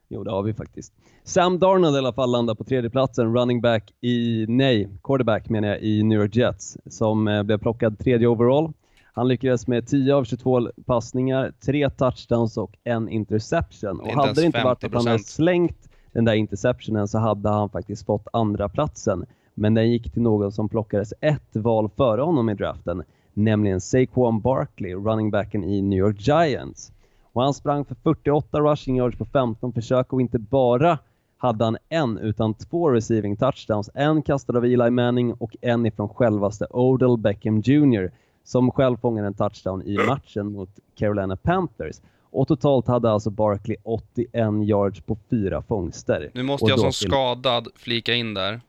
Jo, 0.10 0.24
det 0.24 0.32
har 0.32 0.44
vi 0.44 0.54
faktiskt. 0.54 0.94
Sam 1.24 1.60
Darnold 1.60 1.96
i 1.96 2.00
alla 2.00 2.14
fall 2.14 2.32
landar 2.32 2.56
på 2.56 2.64
tredje 2.64 2.90
platsen, 2.90 3.36
running 3.38 3.62
back 3.62 3.92
i, 4.02 4.46
nej, 4.48 4.90
quarterback 5.04 5.50
menar 5.50 5.68
jag, 5.68 5.82
i 5.82 6.04
New 6.04 6.20
York 6.20 6.36
Jets, 6.36 6.78
som 6.86 7.28
eh, 7.28 7.44
blev 7.44 7.58
plockad 7.58 8.00
tredje 8.00 8.28
overall. 8.28 8.74
Han 9.14 9.28
lyckades 9.28 9.68
med 9.68 9.88
10 9.88 10.16
av 10.16 10.24
22 10.24 10.70
passningar, 10.86 11.54
tre 11.66 11.90
touchdowns 11.90 12.58
och 12.58 12.72
en 12.84 13.10
interception. 13.10 14.00
Och 14.00 14.08
inte 14.08 14.16
hade 14.16 14.28
ens 14.28 14.40
det 14.40 14.46
inte 14.46 14.64
varit 14.64 14.84
att 14.84 14.94
han 14.94 15.08
hade 15.08 15.18
50%. 15.18 15.24
slängt 15.24 15.90
den 16.14 16.26
där 16.26 16.34
interceptionen 16.34 17.08
så 17.08 17.18
hade 17.18 17.50
han 17.50 17.70
faktiskt 17.70 18.06
fått 18.06 18.28
andra 18.34 18.70
platsen. 18.70 19.26
Men 19.54 19.74
den 19.74 19.92
gick 19.92 20.12
till 20.12 20.22
någon 20.22 20.52
som 20.52 20.70
plockades 20.70 21.14
ett 21.22 21.56
val 21.56 21.90
före 21.98 22.22
honom 22.22 22.50
i 22.50 22.54
draften, 22.54 23.04
nämligen 23.34 23.82
Saquon 23.82 24.42
Barkley, 24.42 24.96
running 24.96 25.32
backen 25.32 25.64
i 25.64 25.82
New 25.82 26.00
York 26.00 26.28
Giants. 26.28 26.92
Och 27.34 27.44
han 27.44 27.54
sprang 27.54 27.86
för 27.86 27.96
48 27.96 28.60
rushing 28.60 28.98
yards 28.98 29.18
på 29.18 29.26
15 29.26 29.74
försök 29.74 30.14
och 30.14 30.22
inte 30.22 30.40
bara 30.40 31.00
hade 31.38 31.66
han 31.66 31.78
en 31.90 32.18
utan 32.18 32.54
två 32.54 32.90
receiving 32.90 33.38
touchdowns. 33.38 33.90
En 33.94 34.22
kastad 34.22 34.58
av 34.58 34.66
Eli 34.66 34.90
Manning 34.90 35.34
och 35.34 35.56
en 35.62 35.86
ifrån 35.86 36.10
självaste 36.10 36.68
Odell 36.70 37.18
Beckham 37.18 37.60
Jr. 37.60 38.12
som 38.44 38.72
själv 38.72 38.98
fångade 38.98 39.28
en 39.28 39.34
touchdown 39.34 39.82
i 39.82 39.98
matchen 39.98 40.52
mot 40.52 40.70
Carolina 40.96 41.36
Panthers. 41.36 41.96
Och 42.32 42.48
totalt 42.48 42.88
hade 42.88 43.12
alltså 43.12 43.30
Barkley 43.30 43.78
81 43.84 44.30
yards 44.64 45.02
på 45.02 45.18
fyra 45.30 45.62
fångster. 45.62 46.32
Nu 46.34 46.44
måste 46.44 46.70
jag 46.70 46.80
som 46.80 46.92
skadad 46.94 47.68
flika 47.76 48.14
in 48.14 48.34
där, 48.34 48.62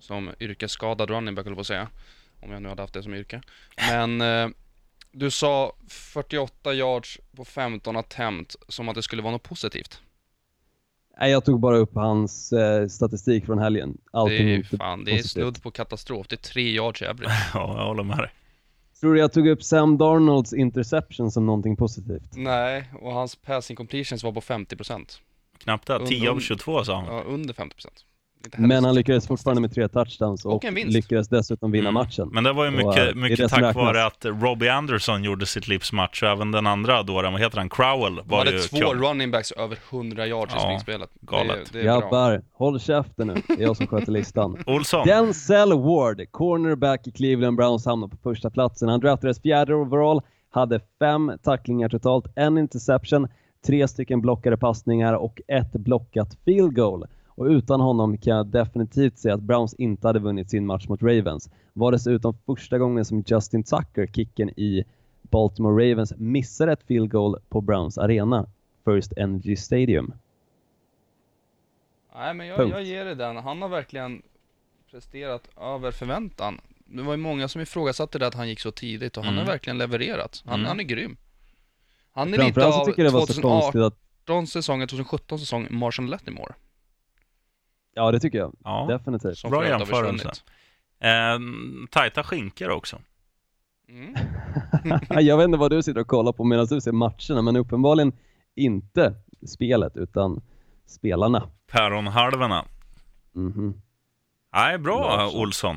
som 0.00 0.30
yrkesskadad 0.40 1.10
running 1.10 1.34
back 1.34 1.44
på 1.46 1.60
att 1.60 1.66
säga, 1.66 1.88
om 2.42 2.50
jag 2.50 2.62
nu 2.62 2.68
hade 2.68 2.82
haft 2.82 2.94
det 2.94 3.02
som 3.02 3.14
yrke. 3.14 3.40
Men 3.90 4.20
eh, 4.20 4.48
du 5.12 5.30
sa 5.30 5.72
48 5.88 6.74
yards 6.74 7.20
på 7.36 7.44
15 7.44 7.96
attempt 7.96 8.56
som 8.68 8.88
att 8.88 8.94
det 8.94 9.02
skulle 9.02 9.22
vara 9.22 9.32
något 9.32 9.42
positivt. 9.42 10.00
Nej, 11.20 11.30
jag 11.30 11.44
tog 11.44 11.60
bara 11.60 11.76
upp 11.76 11.94
hans 11.94 12.52
eh, 12.52 12.86
statistik 12.88 13.46
från 13.46 13.58
helgen. 13.58 13.98
Allting 14.12 14.46
det 14.46 14.52
är 14.52 14.56
ju 14.56 14.64
fan, 14.64 15.04
det 15.04 15.10
är 15.10 15.16
positivt. 15.16 15.30
snudd 15.32 15.62
på 15.62 15.70
katastrof. 15.70 16.26
Det 16.28 16.34
är 16.34 16.52
3 16.52 16.62
yards 16.70 17.02
average. 17.02 17.32
Ja, 17.54 17.78
jag 17.78 17.86
håller 17.86 18.02
med 18.02 18.18
dig. 18.18 18.30
Tror 19.00 19.14
du 19.14 19.20
jag 19.20 19.32
tog 19.32 19.48
upp 19.48 19.62
Sam 19.62 19.98
Darnolds 19.98 20.52
interception 20.52 21.30
som 21.30 21.46
någonting 21.46 21.76
positivt? 21.76 22.36
Nej, 22.36 22.90
och 23.00 23.12
hans 23.12 23.36
passing 23.36 23.76
completions 23.76 24.24
var 24.24 24.32
på 24.32 24.40
50%. 24.40 25.20
Knappt 25.58 25.86
det. 25.86 25.98
Und- 25.98 26.06
10 26.08 26.28
av 26.30 26.36
und- 26.36 26.40
22 26.40 26.84
sa 26.84 26.96
han. 26.96 27.04
Ja, 27.14 27.22
under 27.22 27.54
50%. 27.54 27.70
Men 28.56 28.84
han 28.84 28.94
lyckades 28.94 29.26
fortfarande 29.26 29.60
med 29.60 29.74
tre 29.74 29.88
touchdowns 29.88 30.44
och, 30.44 30.54
Och 30.54 30.64
lyckades 30.72 31.28
dessutom 31.28 31.70
vinna 31.70 31.88
Mm. 31.88 31.94
matchen. 31.94 32.28
Men 32.32 32.44
det 32.44 32.52
var 32.52 32.64
ju 32.64 32.70
Och, 32.70 32.80
eh, 32.80 32.86
mycket, 32.86 33.10
är 33.10 33.14
mycket 33.14 33.50
som 33.50 33.60
tack 33.60 33.74
vare 33.76 34.06
att 34.06 34.24
Robbie 34.24 34.68
Anderson 34.68 35.24
gjorde 35.24 35.46
sitt 35.46 35.68
livs 35.68 35.92
match 35.92 36.22
och 36.22 36.28
även 36.28 36.50
den 36.52 36.66
andra 36.66 37.02
då, 37.02 37.12
vad 37.14 37.40
heter 37.40 37.58
han, 37.58 37.68
Crowell 37.68 38.20
var 38.24 38.38
hade 38.38 38.50
ju 38.52 38.58
två 38.58 38.76
kung. 38.78 39.02
running 39.02 39.30
backs 39.30 39.52
över 39.52 39.78
100 39.90 40.26
yards 40.26 40.52
i 40.52 40.56
Ja, 40.56 40.62
springspelet. 40.62 41.10
galet. 41.20 41.72
Det, 41.72 41.78
det 41.78 41.80
är 41.80 41.84
bra. 41.84 42.00
Grabbar, 42.00 42.42
håll 42.52 42.80
käften 42.80 43.26
nu. 43.26 43.34
Det 43.48 43.52
är 43.54 43.62
jag 43.62 43.76
som 43.76 43.86
sköter 43.86 44.12
listan. 44.12 44.56
Olsson, 44.66 45.06
Denzel 45.06 45.72
Ward, 45.72 46.22
cornerback 46.30 47.06
i 47.06 47.10
Cleveland 47.10 47.56
Browns, 47.56 47.86
hamnar 47.86 48.08
på 48.08 48.16
första 48.22 48.50
platsen. 48.50 48.88
Han 48.88 49.00
draftades 49.00 49.42
fjärde 49.42 49.74
overall, 49.74 50.22
hade 50.50 50.80
fem 50.98 51.32
tacklingar 51.42 51.88
totalt, 51.88 52.26
en 52.36 52.58
interception, 52.58 53.28
tre 53.66 53.88
stycken 53.88 54.20
blockade 54.20 54.56
passningar 54.56 55.12
och 55.14 55.40
ett 55.48 55.72
blockat 55.72 56.36
field 56.44 56.74
goal. 56.76 57.04
Och 57.36 57.44
utan 57.46 57.80
honom 57.80 58.18
kan 58.18 58.36
jag 58.36 58.46
definitivt 58.46 59.18
säga 59.18 59.34
att 59.34 59.42
Browns 59.42 59.74
inte 59.74 60.06
hade 60.06 60.18
vunnit 60.18 60.50
sin 60.50 60.66
match 60.66 60.88
mot 60.88 61.02
Ravens. 61.02 61.50
Var 61.72 61.92
dessutom 61.92 62.34
första 62.46 62.78
gången 62.78 63.04
som 63.04 63.24
Justin 63.26 63.62
Tucker, 63.64 64.06
kicken 64.06 64.48
i 64.50 64.84
Baltimore 65.22 65.90
Ravens, 65.92 66.12
missade 66.16 66.72
ett 66.72 66.82
field 66.86 67.10
goal 67.10 67.38
på 67.48 67.60
Browns 67.60 67.98
arena, 67.98 68.46
First 68.84 69.12
Energy 69.16 69.56
Stadium. 69.56 70.12
Nej, 72.14 72.34
men 72.34 72.46
jag, 72.46 72.68
jag 72.68 72.82
ger 72.82 73.04
det 73.04 73.14
den. 73.14 73.36
Han 73.36 73.62
har 73.62 73.68
verkligen 73.68 74.22
presterat 74.90 75.48
över 75.60 75.90
förväntan. 75.90 76.60
Det 76.86 77.02
var 77.02 77.12
ju 77.12 77.16
många 77.16 77.48
som 77.48 77.60
ifrågasatte 77.60 78.18
det 78.18 78.26
att 78.26 78.34
han 78.34 78.48
gick 78.48 78.60
så 78.60 78.70
tidigt 78.70 79.16
och 79.16 79.24
han 79.24 79.34
Mm. 79.34 79.46
har 79.46 79.52
verkligen 79.52 79.78
levererat. 79.78 80.42
Han, 80.46 80.54
Mm. 80.54 80.68
han 80.68 80.80
är 80.80 80.84
grym. 80.84 81.16
Han 82.12 82.34
är 82.34 82.38
lite 82.44 82.66
av 82.66 82.84
tycker 82.84 83.02
jag 83.04 83.12
det 83.12 83.14
var 83.14 83.26
så 83.26 83.32
2018 83.32 83.60
konstigt 83.60 84.30
att... 84.42 84.48
säsongen, 84.48 84.88
2017 84.88 85.38
säsong, 85.38 85.66
Marshall 85.70 86.06
Lattimore. 86.06 86.54
Ja, 87.98 88.10
det 88.12 88.20
tycker 88.20 88.38
jag. 88.38 88.56
ja, 88.64 88.86
Definitivt. 88.90 89.38
Som 89.38 89.50
Bra 89.50 89.66
jämförelse. 89.68 90.30
eh, 91.00 91.38
tajta 91.90 92.22
skinkor 92.22 92.68
också. 92.70 92.98
Mm. 93.88 94.14
jag 95.26 95.36
vet 95.36 95.44
inte 95.44 95.58
vad 95.58 95.70
du 95.70 95.82
sitter 95.82 96.00
och 96.00 96.06
kollar 96.06 96.32
på 96.32 96.44
medan 96.44 96.66
du 96.66 96.80
ser 96.80 96.92
matcherna, 96.92 97.42
men 97.42 97.56
uppenbarligen 97.56 98.12
inte 98.54 99.14
spelet, 99.46 99.96
utan 99.96 100.40
spelarna. 100.86 101.48
Päronhalvorna. 101.72 102.64
Mhm. 103.32 103.80
Nej, 104.54 104.78
bra 104.78 104.98
Bra, 104.98 105.28
så. 105.30 105.40
Olsson. 105.40 105.76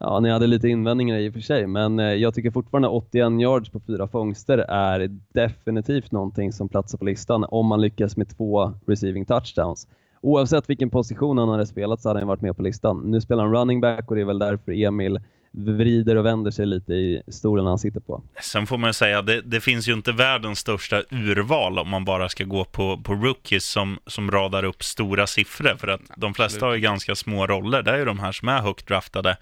Ja, 0.00 0.20
ni 0.20 0.30
hade 0.30 0.46
lite 0.46 0.68
invändningar 0.68 1.18
i 1.18 1.28
och 1.28 1.32
för 1.32 1.40
sig, 1.40 1.66
men 1.66 1.98
eh, 1.98 2.06
jag 2.06 2.34
tycker 2.34 2.50
fortfarande 2.50 2.88
81 2.88 3.40
yards 3.40 3.70
på 3.70 3.80
fyra 3.80 4.08
fångster 4.08 4.58
är 4.58 5.08
definitivt 5.34 6.12
någonting 6.12 6.52
som 6.52 6.68
platsar 6.68 6.98
på 6.98 7.04
listan 7.04 7.44
om 7.48 7.66
man 7.66 7.80
lyckas 7.80 8.16
med 8.16 8.36
två 8.36 8.72
receiving 8.86 9.24
touchdowns. 9.26 9.88
Oavsett 10.20 10.70
vilken 10.70 10.90
position 10.90 11.38
han 11.38 11.48
hade 11.48 11.66
spelat 11.66 12.00
så 12.00 12.08
hade 12.08 12.20
han 12.20 12.28
varit 12.28 12.40
med 12.40 12.56
på 12.56 12.62
listan. 12.62 13.02
Nu 13.10 13.20
spelar 13.20 13.44
han 13.44 13.54
running 13.54 13.80
back 13.80 14.10
och 14.10 14.14
det 14.14 14.20
är 14.20 14.26
väl 14.26 14.38
därför 14.38 14.72
Emil 14.72 15.20
vrider 15.50 16.16
och 16.16 16.26
vänder 16.26 16.50
sig 16.50 16.66
lite 16.66 16.92
i 16.92 17.22
stolen 17.28 17.66
han 17.66 17.78
sitter 17.78 18.00
på. 18.00 18.22
Sen 18.40 18.66
får 18.66 18.78
man 18.78 18.88
ju 18.88 18.94
säga, 18.94 19.22
det, 19.22 19.40
det 19.40 19.60
finns 19.60 19.88
ju 19.88 19.92
inte 19.92 20.12
världens 20.12 20.58
största 20.58 21.02
urval 21.10 21.78
om 21.78 21.88
man 21.88 22.04
bara 22.04 22.28
ska 22.28 22.44
gå 22.44 22.64
på, 22.64 23.00
på 23.04 23.14
rookies 23.14 23.64
som, 23.66 23.98
som 24.06 24.30
radar 24.30 24.64
upp 24.64 24.82
stora 24.82 25.26
siffror. 25.26 25.76
För 25.76 25.88
att 25.88 26.00
de 26.16 26.34
flesta 26.34 26.66
har 26.66 26.74
ju 26.74 26.80
ganska 26.80 27.14
små 27.14 27.46
roller. 27.46 27.82
Det 27.82 27.90
är 27.90 27.98
ju 27.98 28.04
de 28.04 28.18
här 28.18 28.32
som 28.32 28.48
är 28.48 28.60
högt 28.60 28.88
draftade. 28.88 29.36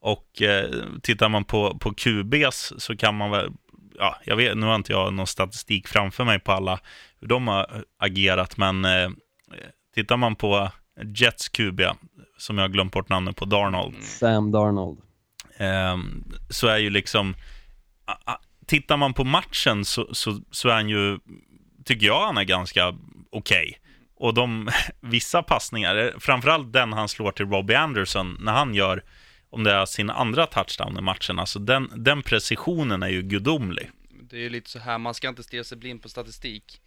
Och 0.00 0.42
eh, 0.42 0.70
tittar 1.02 1.28
man 1.28 1.44
på, 1.44 1.78
på 1.78 1.94
QBs 1.94 2.72
så 2.78 2.96
kan 2.96 3.14
man 3.14 3.30
väl, 3.30 3.52
ja, 3.98 4.16
jag 4.24 4.36
vet, 4.36 4.56
nu 4.56 4.66
har 4.66 4.74
inte 4.74 4.92
jag 4.92 5.12
någon 5.12 5.26
statistik 5.26 5.88
framför 5.88 6.24
mig 6.24 6.40
på 6.40 6.52
alla 6.52 6.80
hur 7.20 7.28
de 7.28 7.48
har 7.48 7.84
agerat, 7.98 8.56
men 8.56 8.84
eh, 8.84 9.10
tittar 9.96 10.16
man 10.16 10.36
på 10.36 10.70
Jets 11.16 11.48
QB, 11.48 11.80
som 12.38 12.58
jag 12.58 12.64
har 12.64 12.68
glömt 12.68 12.92
bort 12.92 13.08
namnet 13.08 13.36
på, 13.36 13.44
Darnold, 13.44 14.02
Sam 14.02 14.52
Darnold. 14.52 14.98
Ehm, 15.56 16.24
så 16.50 16.66
är 16.66 16.78
ju 16.78 16.90
liksom, 16.90 17.34
tittar 18.66 18.96
man 18.96 19.14
på 19.14 19.24
matchen 19.24 19.84
så, 19.84 20.14
så, 20.14 20.40
så 20.50 20.68
är 20.68 20.74
han 20.74 20.88
ju, 20.88 21.18
tycker 21.84 22.06
jag 22.06 22.26
han 22.26 22.36
är 22.36 22.44
ganska 22.44 22.94
okej. 23.30 23.78
Och 24.16 24.34
de, 24.34 24.68
vissa 25.00 25.42
passningar, 25.42 26.14
framförallt 26.18 26.72
den 26.72 26.92
han 26.92 27.08
slår 27.08 27.32
till 27.32 27.46
Robbie 27.46 27.74
Anderson, 27.74 28.36
när 28.40 28.52
han 28.52 28.74
gör, 28.74 29.04
om 29.50 29.64
det 29.64 29.72
är 29.72 29.86
sin 29.86 30.10
andra 30.10 30.46
touchdown 30.46 30.98
i 30.98 31.02
matchen, 31.02 31.38
alltså 31.38 31.58
den, 31.58 31.90
den 31.96 32.22
precisionen 32.22 33.02
är 33.02 33.08
ju 33.08 33.22
gudomlig. 33.22 33.90
Det 34.30 34.36
är 34.36 34.40
ju 34.40 34.48
lite 34.48 34.70
så 34.70 34.78
här, 34.78 34.98
man 34.98 35.14
ska 35.14 35.28
inte 35.28 35.42
stirra 35.42 35.64
sig 35.64 35.78
blind 35.78 36.02
på 36.02 36.08
statistik. 36.08 36.80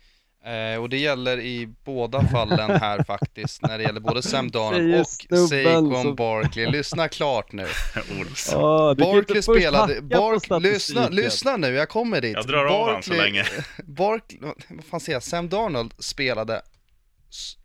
Eh, 0.45 0.81
och 0.81 0.89
det 0.89 0.97
gäller 0.97 1.39
i 1.39 1.67
båda 1.83 2.27
fallen 2.27 2.71
här 2.81 3.03
faktiskt, 3.07 3.61
när 3.61 3.77
det 3.77 3.83
gäller 3.83 3.99
både 3.99 4.21
Sam 4.21 4.51
Darnold 4.51 4.99
och 4.99 5.07
Saquon 5.49 6.15
Barkley. 6.15 6.71
Lyssna 6.71 7.07
klart 7.07 7.51
nu. 7.51 7.67
Olsson. 8.19 8.63
Oh, 8.63 8.93
Barkley 8.93 9.41
spelade, 9.41 10.01
Bark, 10.01 10.63
lyssna, 10.63 11.09
lyssna, 11.09 11.57
nu, 11.57 11.67
jag 11.67 11.89
kommer 11.89 12.21
dit. 12.21 12.33
Jag 12.33 12.47
drar 12.47 12.65
av 12.65 12.93
han 12.93 13.03
så 13.03 13.13
länge. 13.13 13.45
Barkley, 13.83 14.39
vad 14.69 14.85
fan 14.85 14.99
säger 14.99 15.15
jag, 15.15 15.23
Sam 15.23 15.49
Darnold 15.49 15.93
spelade 15.99 16.61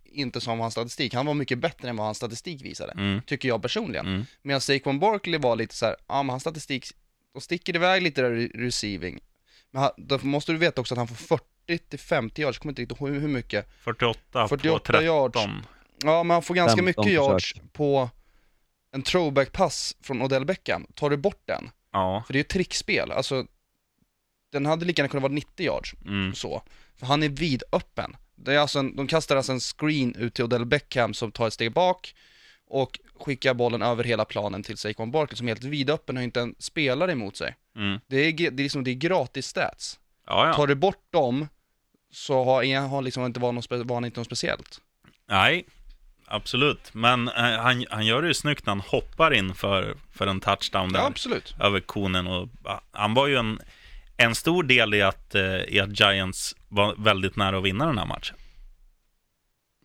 inte 0.05 0.41
som 0.41 0.61
hans 0.61 0.75
statistik, 0.75 1.15
han 1.15 1.27
var 1.27 1.35
mycket 1.35 1.59
bättre 1.59 1.89
än 1.89 1.97
vad 1.97 2.07
hans 2.07 2.17
statistik 2.17 2.65
visade, 2.65 2.93
Mm. 2.93 3.21
tycker 3.27 3.49
jag 3.49 3.63
personligen. 3.63 4.07
Mm. 4.07 4.27
Medan 4.43 4.61
Saquon 4.61 4.99
Barkley 4.99 5.39
var 5.41 5.57
lite 5.57 5.75
så 5.75 5.87
här, 5.87 5.97
ja 6.09 6.23
men 6.23 6.31
hans 6.31 6.43
statistik, 6.43 6.87
och 7.35 7.43
sticker 7.43 7.77
iväg 7.77 8.03
lite 8.03 8.23
där 8.23 8.49
receiving. 8.55 9.21
Men 9.75 9.83
han, 9.83 9.91
då 9.97 10.19
måste 10.23 10.53
du 10.53 10.59
veta 10.59 10.81
också 10.81 10.95
att 10.95 10.99
han 10.99 11.09
får 11.09 11.39
40 11.69 11.79
till 11.79 11.99
50 11.99 12.43
yards, 12.43 12.57
jag 12.57 12.63
kommer 12.63 12.73
inte 12.73 12.83
riktigt 12.83 13.01
ihåg 13.01 13.11
hur 13.11 13.29
mycket. 13.29 13.69
48, 13.81 14.49
48 14.49 14.79
på 14.79 14.85
13. 14.85 15.05
yards. 15.05 15.39
Ja, 16.05 16.23
men 16.23 16.35
han 16.35 16.43
får 16.43 16.55
ganska 16.55 16.77
15 16.77 16.85
mycket 16.85 17.05
försök. 17.05 17.15
yards 17.15 17.55
på 17.73 18.11
en 18.93 19.03
throwback-pass 19.03 19.97
från 20.01 20.23
Odell 20.23 20.45
Beckham. 20.45 20.87
Tar 20.95 21.11
du 21.11 21.17
bort 21.17 21.43
den, 21.45 21.71
Ja, 21.93 22.23
för 22.27 22.33
det 22.33 22.37
är 22.37 22.41
ju 22.41 22.45
ett 22.45 22.49
trickspel, 22.49 23.13
alltså 23.13 23.47
den 24.53 24.67
hade 24.67 24.85
lika 24.85 25.03
gärna 25.03 25.09
kunnat 25.09 25.23
vara 25.23 25.33
90 25.33 25.67
yards, 25.67 25.95
mm. 26.05 26.35
så. 26.35 26.63
För 26.97 27.07
han 27.07 27.23
är 27.23 27.29
vidöppen. 27.29 28.17
Det 28.35 28.55
är 28.55 28.59
alltså 28.59 28.79
en, 28.79 28.97
de 28.97 29.07
kastar 29.07 29.37
alltså 29.37 29.53
en 29.53 29.61
screen 29.61 30.15
ut 30.15 30.35
till 30.35 30.45
Odell 30.45 30.65
Beckham 30.65 31.15
som 31.15 31.33
tar 31.33 31.47
ett 31.47 31.53
steg 31.53 31.73
bak 31.73 32.15
och 32.75 33.01
skickar 33.21 33.55
bollen 33.55 33.83
över 33.83 34.05
hela 34.05 34.25
planen 34.25 34.63
till 34.63 34.77
Saquon 34.77 35.11
Barkley 35.11 35.37
som 35.37 35.47
är 35.47 35.51
helt 35.51 35.65
vidöppen 35.65 36.17
och 36.17 36.21
har 36.21 36.25
inte 36.25 36.41
en 36.41 36.55
spelare 36.59 37.13
emot 37.13 37.37
sig. 37.37 37.57
Mm. 37.77 38.01
Det 38.07 38.17
är, 38.17 38.33
det 38.33 38.47
är, 38.47 38.51
liksom, 38.51 38.85
det 38.85 38.91
är 38.91 38.95
gratis 38.95 39.47
stats. 39.47 39.99
Ja, 40.27 40.47
ja. 40.47 40.55
Tar 40.55 40.67
du 40.67 40.75
bort 40.75 41.13
dem 41.13 41.49
så 42.13 42.45
har, 42.45 42.87
har 42.89 43.03
liksom 43.03 43.25
inte 43.25 43.41
varit 43.41 43.55
något, 43.55 43.87
var 43.87 43.97
han 43.97 44.05
inte 44.05 44.21
något 44.21 44.27
speciellt. 44.27 44.81
Nej, 45.29 45.65
absolut. 46.27 46.95
Men 46.95 47.29
eh, 47.29 47.35
han, 47.35 47.85
han 47.91 48.07
gör 48.07 48.23
det 48.23 48.29
ju 48.29 48.35
snyggt 48.35 48.67
när 48.67 48.71
han 48.71 48.81
hoppar 48.81 49.35
in 49.35 49.55
för, 49.55 49.97
för 50.13 50.27
en 50.27 50.41
touchdown 50.41 50.93
där. 50.93 51.01
Ja, 51.01 51.07
absolut. 51.07 51.55
över 51.61 51.81
konen. 51.81 52.27
Och, 52.27 52.49
ah, 52.65 52.81
han 52.93 53.15
var 53.15 53.27
ju 53.27 53.37
en, 53.37 53.61
en 54.17 54.35
stor 54.35 54.63
del 54.63 54.95
i 54.95 55.03
att, 55.03 55.35
eh, 55.35 55.43
i 55.45 55.81
att 55.81 56.01
Giants 56.01 56.57
var 56.69 56.95
väldigt 56.99 57.37
nära 57.37 57.59
att 57.59 57.65
vinna 57.65 57.87
den 57.87 57.99
här 57.99 58.07
matchen. 58.07 58.37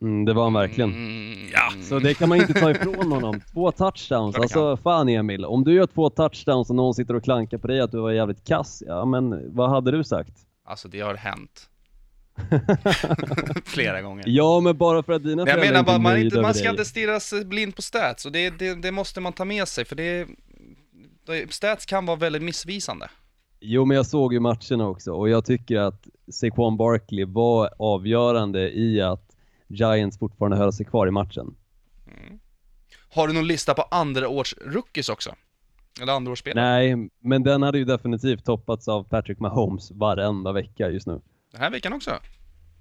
Mm, 0.01 0.25
det 0.25 0.33
var 0.33 0.43
han 0.43 0.53
verkligen. 0.53 0.89
Mm, 0.89 1.49
Ja, 1.53 1.71
Så 1.83 1.99
det 1.99 2.13
kan 2.13 2.29
man 2.29 2.37
inte 2.37 2.53
ta 2.53 2.71
ifrån 2.71 3.11
honom. 3.11 3.41
Två 3.53 3.71
touchdowns. 3.71 4.35
Alltså 4.35 4.77
fan 4.77 5.09
Emil, 5.09 5.45
om 5.45 5.63
du 5.63 5.73
gör 5.73 5.87
två 5.87 6.09
touchdowns 6.09 6.69
och 6.69 6.75
någon 6.75 6.93
sitter 6.93 7.15
och 7.15 7.23
klankar 7.23 7.57
på 7.57 7.67
dig 7.67 7.79
att 7.81 7.91
du 7.91 7.99
var 7.99 8.11
jävligt 8.11 8.47
kass, 8.47 8.83
ja 8.87 9.05
men 9.05 9.55
vad 9.55 9.69
hade 9.69 9.91
du 9.91 10.03
sagt? 10.03 10.33
Alltså 10.65 10.87
det 10.87 10.99
har 10.99 11.15
hänt. 11.15 11.69
Flera 13.65 14.01
gånger. 14.01 14.23
Ja 14.27 14.59
men 14.59 14.77
bara 14.77 15.03
för 15.03 15.13
att 15.13 15.23
dina 15.23 15.35
Men 15.35 15.47
jag 15.47 15.59
föräldrar 15.59 15.71
menar 15.71 15.83
bara, 15.83 15.99
man, 15.99 16.17
inte, 16.21 16.41
man 16.41 16.53
ska 16.53 16.63
dig. 16.63 16.71
inte 16.71 16.85
stirra 16.85 17.19
sig 17.19 17.45
blind 17.45 17.75
på 17.75 17.81
stats 17.81 18.25
och 18.25 18.31
det, 18.31 18.49
det, 18.49 18.81
det 18.81 18.91
måste 18.91 19.21
man 19.21 19.33
ta 19.33 19.45
med 19.45 19.67
sig 19.67 19.85
för 19.85 19.95
det, 19.95 20.27
det 21.27 21.53
Stats 21.53 21.85
kan 21.85 22.05
vara 22.05 22.17
väldigt 22.17 22.41
missvisande. 22.43 23.09
Jo 23.61 23.85
men 23.85 23.97
jag 23.97 24.05
såg 24.05 24.33
ju 24.33 24.39
matcherna 24.39 24.87
också 24.87 25.11
och 25.11 25.29
jag 25.29 25.45
tycker 25.45 25.77
att 25.77 26.07
Saquon 26.31 26.77
Barkley 26.77 27.25
var 27.25 27.69
avgörande 27.79 28.71
i 28.71 29.01
att 29.01 29.28
Giants 29.69 30.19
fortfarande 30.19 30.57
höll 30.57 30.73
sig 30.73 30.85
kvar 30.85 31.07
i 31.07 31.11
matchen. 31.11 31.55
Har 33.13 33.27
du 33.27 33.33
någon 33.33 33.47
lista 33.47 33.73
på 33.73 33.81
andra 33.91 34.29
års 34.29 34.55
rookies 34.65 35.09
också? 35.09 35.35
Eller 36.01 36.13
andra 36.13 36.31
års 36.31 36.39
spelare? 36.39 36.65
Nej, 36.65 37.09
men 37.19 37.43
den 37.43 37.61
hade 37.61 37.77
ju 37.77 37.85
definitivt 37.85 38.45
toppats 38.45 38.87
av 38.87 39.03
Patrick 39.03 39.39
Mahomes 39.39 39.91
varenda 39.91 40.51
vecka 40.51 40.89
just 40.89 41.07
nu. 41.07 41.21
Den 41.51 41.61
här 41.61 41.71
veckan 41.71 41.93
också? 41.93 42.11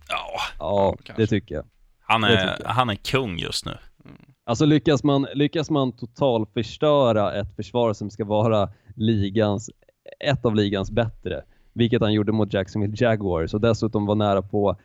Ja, 0.09 0.41
Ja, 0.59 0.97
kanske. 1.05 1.22
det 1.22 1.26
tycker 1.26 1.55
jag. 1.55 1.64
han 2.01 2.20
Det 2.20 2.28
är, 2.28 2.36
tycker 2.53 2.64
jag. 2.64 2.70
han 2.74 2.91
är 2.91 2.95
kung 2.95 3.39
just 3.39 3.66
nu. 3.66 3.76
Alltså 4.45 4.64
lyckas 4.64 5.05
man, 5.05 5.26
lyckas 5.34 5.70
man 5.70 5.93
total 5.93 6.47
förstöra 6.47 7.34
ett 7.34 7.57
försvar 7.57 7.93
som 7.93 8.11
ska 8.11 8.24
vara 8.24 8.70
ligans, 8.97 9.70
ett 10.24 10.45
av 10.45 10.55
ligans 10.55 10.91
bättre, 10.91 11.43
vilket 11.72 12.01
han 12.03 12.12
gjorde 12.12 12.32
mot 12.32 12.53
Jacksonville 12.53 12.95
Jaguars 12.99 13.55
och 13.55 13.61
dessutom 13.61 14.07
var 14.07 14.14
nära 14.14 14.43
på, 14.43 14.76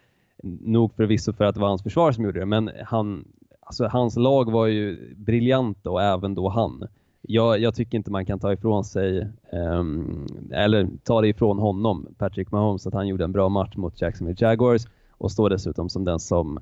nog 0.43 0.95
förvisso 0.95 1.33
för 1.33 1.43
att 1.43 1.55
det 1.55 1.61
var 1.61 1.67
hans 1.67 1.83
försvar 1.83 2.11
som 2.11 2.23
gjorde 2.23 2.39
det, 2.39 2.45
men 2.45 2.71
han, 2.85 3.27
alltså 3.59 3.87
hans 3.87 4.15
lag 4.15 4.51
var 4.51 4.65
ju 4.67 5.15
briljanta 5.15 5.89
och 5.89 6.01
även 6.01 6.35
då 6.35 6.49
han. 6.49 6.87
Jag, 7.21 7.59
jag 7.59 7.75
tycker 7.75 7.97
inte 7.97 8.11
man 8.11 8.25
kan 8.25 8.39
ta 8.39 8.53
ifrån 8.53 8.83
sig, 8.83 9.27
ehm, 9.51 10.27
eller 10.51 10.87
ta 11.03 11.21
det 11.21 11.27
ifrån 11.27 11.59
honom, 11.59 12.07
Patrick 12.17 12.51
Mahomes, 12.51 12.87
att 12.87 12.93
han 12.93 13.07
gjorde 13.07 13.23
en 13.23 13.31
bra 13.31 13.49
match 13.49 13.75
mot 13.75 14.01
Jacksonville 14.01 14.37
Jaguars 14.39 14.81
och 15.11 15.31
står 15.31 15.49
dessutom 15.49 15.89
som 15.89 16.05
den 16.05 16.19
som 16.19 16.59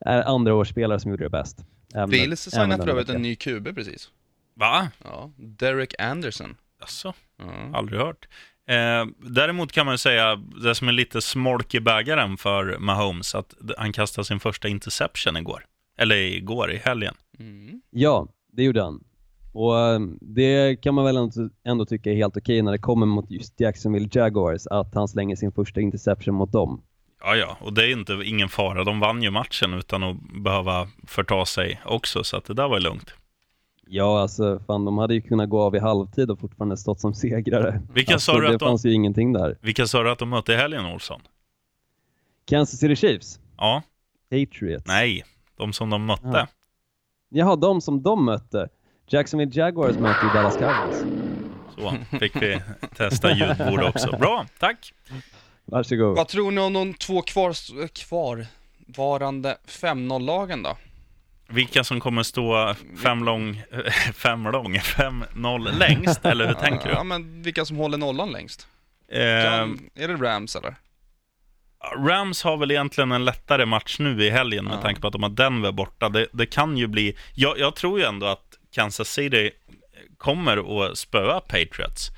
är 0.00 0.22
andraårsspelare 0.22 1.00
som 1.00 1.10
gjorde 1.10 1.24
det 1.24 1.30
bäst. 1.30 1.64
Bills 2.08 2.40
signade 2.40 2.82
för 2.82 2.90
övrigt 2.90 3.08
en 3.08 3.22
ny 3.22 3.36
QB 3.36 3.74
precis. 3.74 4.10
Va? 4.54 4.88
Ja, 5.04 5.30
Derek 5.36 5.94
Anderson. 5.98 6.56
Alltså, 6.80 7.12
Ja. 7.36 7.44
aldrig 7.78 8.00
hört. 8.00 8.28
Eh, 8.68 9.06
däremot 9.18 9.72
kan 9.72 9.86
man 9.86 9.94
ju 9.94 9.98
säga, 9.98 10.36
det 10.36 10.74
som 10.74 10.88
är 10.88 10.92
lite 10.92 11.20
smolk 11.20 11.74
i 11.74 11.80
bägaren 11.80 12.36
för 12.36 12.78
Mahomes, 12.78 13.34
att 13.34 13.54
han 13.78 13.92
kastade 13.92 14.24
sin 14.24 14.40
första 14.40 14.68
interception 14.68 15.36
igår. 15.36 15.64
Eller 15.98 16.16
igår, 16.16 16.72
i 16.72 16.76
helgen. 16.76 17.14
Mm. 17.38 17.80
Ja, 17.90 18.28
det 18.52 18.62
gjorde 18.62 18.82
han. 18.82 19.04
Och 19.52 19.78
eh, 19.78 20.00
det 20.20 20.82
kan 20.82 20.94
man 20.94 21.04
väl 21.04 21.16
ändå, 21.16 21.48
ändå 21.64 21.86
tycka 21.86 22.10
är 22.10 22.14
helt 22.14 22.36
okej 22.36 22.62
när 22.62 22.72
det 22.72 22.78
kommer 22.78 23.06
mot 23.06 23.30
just 23.30 23.60
Jacksonville 23.60 24.08
Jaguars, 24.12 24.66
att 24.66 24.94
han 24.94 25.08
slänger 25.08 25.36
sin 25.36 25.52
första 25.52 25.80
interception 25.80 26.34
mot 26.34 26.52
dem. 26.52 26.82
Ja, 27.24 27.36
ja, 27.36 27.56
och 27.60 27.72
det 27.72 27.84
är 27.84 27.92
inte 27.92 28.12
ingen 28.24 28.48
fara. 28.48 28.84
De 28.84 29.00
vann 29.00 29.22
ju 29.22 29.30
matchen 29.30 29.74
utan 29.74 30.02
att 30.02 30.16
behöva 30.44 30.88
förta 31.06 31.44
sig 31.44 31.80
också, 31.84 32.24
så 32.24 32.36
att 32.36 32.44
det 32.44 32.54
där 32.54 32.68
var 32.68 32.80
lugnt. 32.80 33.14
Ja, 33.86 34.20
alltså 34.20 34.60
fan, 34.66 34.84
de 34.84 34.98
hade 34.98 35.14
ju 35.14 35.20
kunnat 35.20 35.48
gå 35.48 35.62
av 35.62 35.76
i 35.76 35.78
halvtid 35.78 36.30
och 36.30 36.38
fortfarande 36.40 36.76
stått 36.76 37.00
som 37.00 37.14
segrare. 37.14 37.82
Vilka 37.94 38.12
alltså, 38.12 38.32
sa 38.32 38.40
du 38.40 38.46
det 38.46 38.52
att 38.54 38.58
de- 38.60 38.64
fanns 38.66 38.84
ju 38.86 38.92
ingenting 38.92 39.32
där. 39.32 39.58
Vilka 39.60 39.86
sa 39.86 40.02
du 40.02 40.10
att 40.10 40.18
de 40.18 40.28
mötte 40.28 40.52
i 40.52 40.56
helgen, 40.56 40.86
Olsson? 40.86 41.20
Kansas 42.44 42.80
City 42.80 42.96
Chiefs, 42.96 43.40
Ja, 43.56 43.82
Patriots. 44.30 44.84
nej, 44.86 45.24
de 45.56 45.72
som 45.72 45.90
de 45.90 46.06
mötte. 46.06 46.22
Ja. 46.32 46.46
Jaha, 47.28 47.56
de 47.56 47.80
som 47.80 48.02
de 48.02 48.24
mötte. 48.24 48.68
Jacksonville 49.08 49.52
Jaguars 49.54 49.96
mötte 49.98 50.26
ju 50.26 50.32
Dallas 50.32 50.56
Cowboys. 50.56 51.04
Så 51.76 52.16
fick 52.18 52.42
vi 52.42 52.60
testa 52.96 53.32
ljudbord 53.36 53.82
också. 53.82 54.16
Bra, 54.16 54.46
tack. 54.60 54.92
Varsågod. 55.64 56.16
Vad 56.16 56.28
tror 56.28 56.50
ni 56.50 56.60
om 56.60 56.72
de 56.72 56.94
två 56.94 57.22
kvar, 57.22 57.54
kvarvarande 57.88 59.56
5-0-lagen 59.66 60.62
då? 60.62 60.76
Vilka 61.52 61.84
som 61.84 62.00
kommer 62.00 62.22
stå 62.22 62.74
fem 63.02 63.24
lång, 63.24 63.62
fem 64.14 64.44
lång, 64.44 64.80
fem 64.80 65.24
noll 65.34 65.78
längst, 65.78 66.24
eller 66.26 66.46
hur 66.46 66.54
tänker 66.54 66.88
Ja, 66.90 66.98
du? 66.98 67.04
men 67.04 67.42
vilka 67.42 67.64
som 67.64 67.76
håller 67.76 67.98
nollan 67.98 68.32
längst? 68.32 68.68
Eh, 69.12 69.18
Kan, 69.44 69.90
är 69.94 70.08
det 70.08 70.14
Rams 70.16 70.56
eller? 70.56 70.74
Rams 72.08 72.42
har 72.42 72.56
väl 72.56 72.70
egentligen 72.70 73.12
en 73.12 73.24
lättare 73.24 73.66
match 73.66 73.96
nu 73.98 74.24
i 74.24 74.30
helgen 74.30 74.64
med 74.64 74.74
Ja. 74.74 74.82
tanke 74.82 75.00
på 75.00 75.06
att 75.06 75.12
de 75.12 75.22
har 75.22 75.30
Denver 75.30 75.72
borta. 75.72 76.08
Det, 76.08 76.26
det 76.32 76.46
kan 76.46 76.76
ju 76.76 76.86
bli... 76.86 77.16
Jag, 77.34 77.58
jag 77.58 77.76
tror 77.76 77.98
ju 77.98 78.04
ändå 78.04 78.26
att 78.26 78.58
Kansas 78.74 79.08
City 79.08 79.50
kommer 80.18 80.86
att 80.90 80.98
spöa 80.98 81.40
Patriots. 81.40 82.08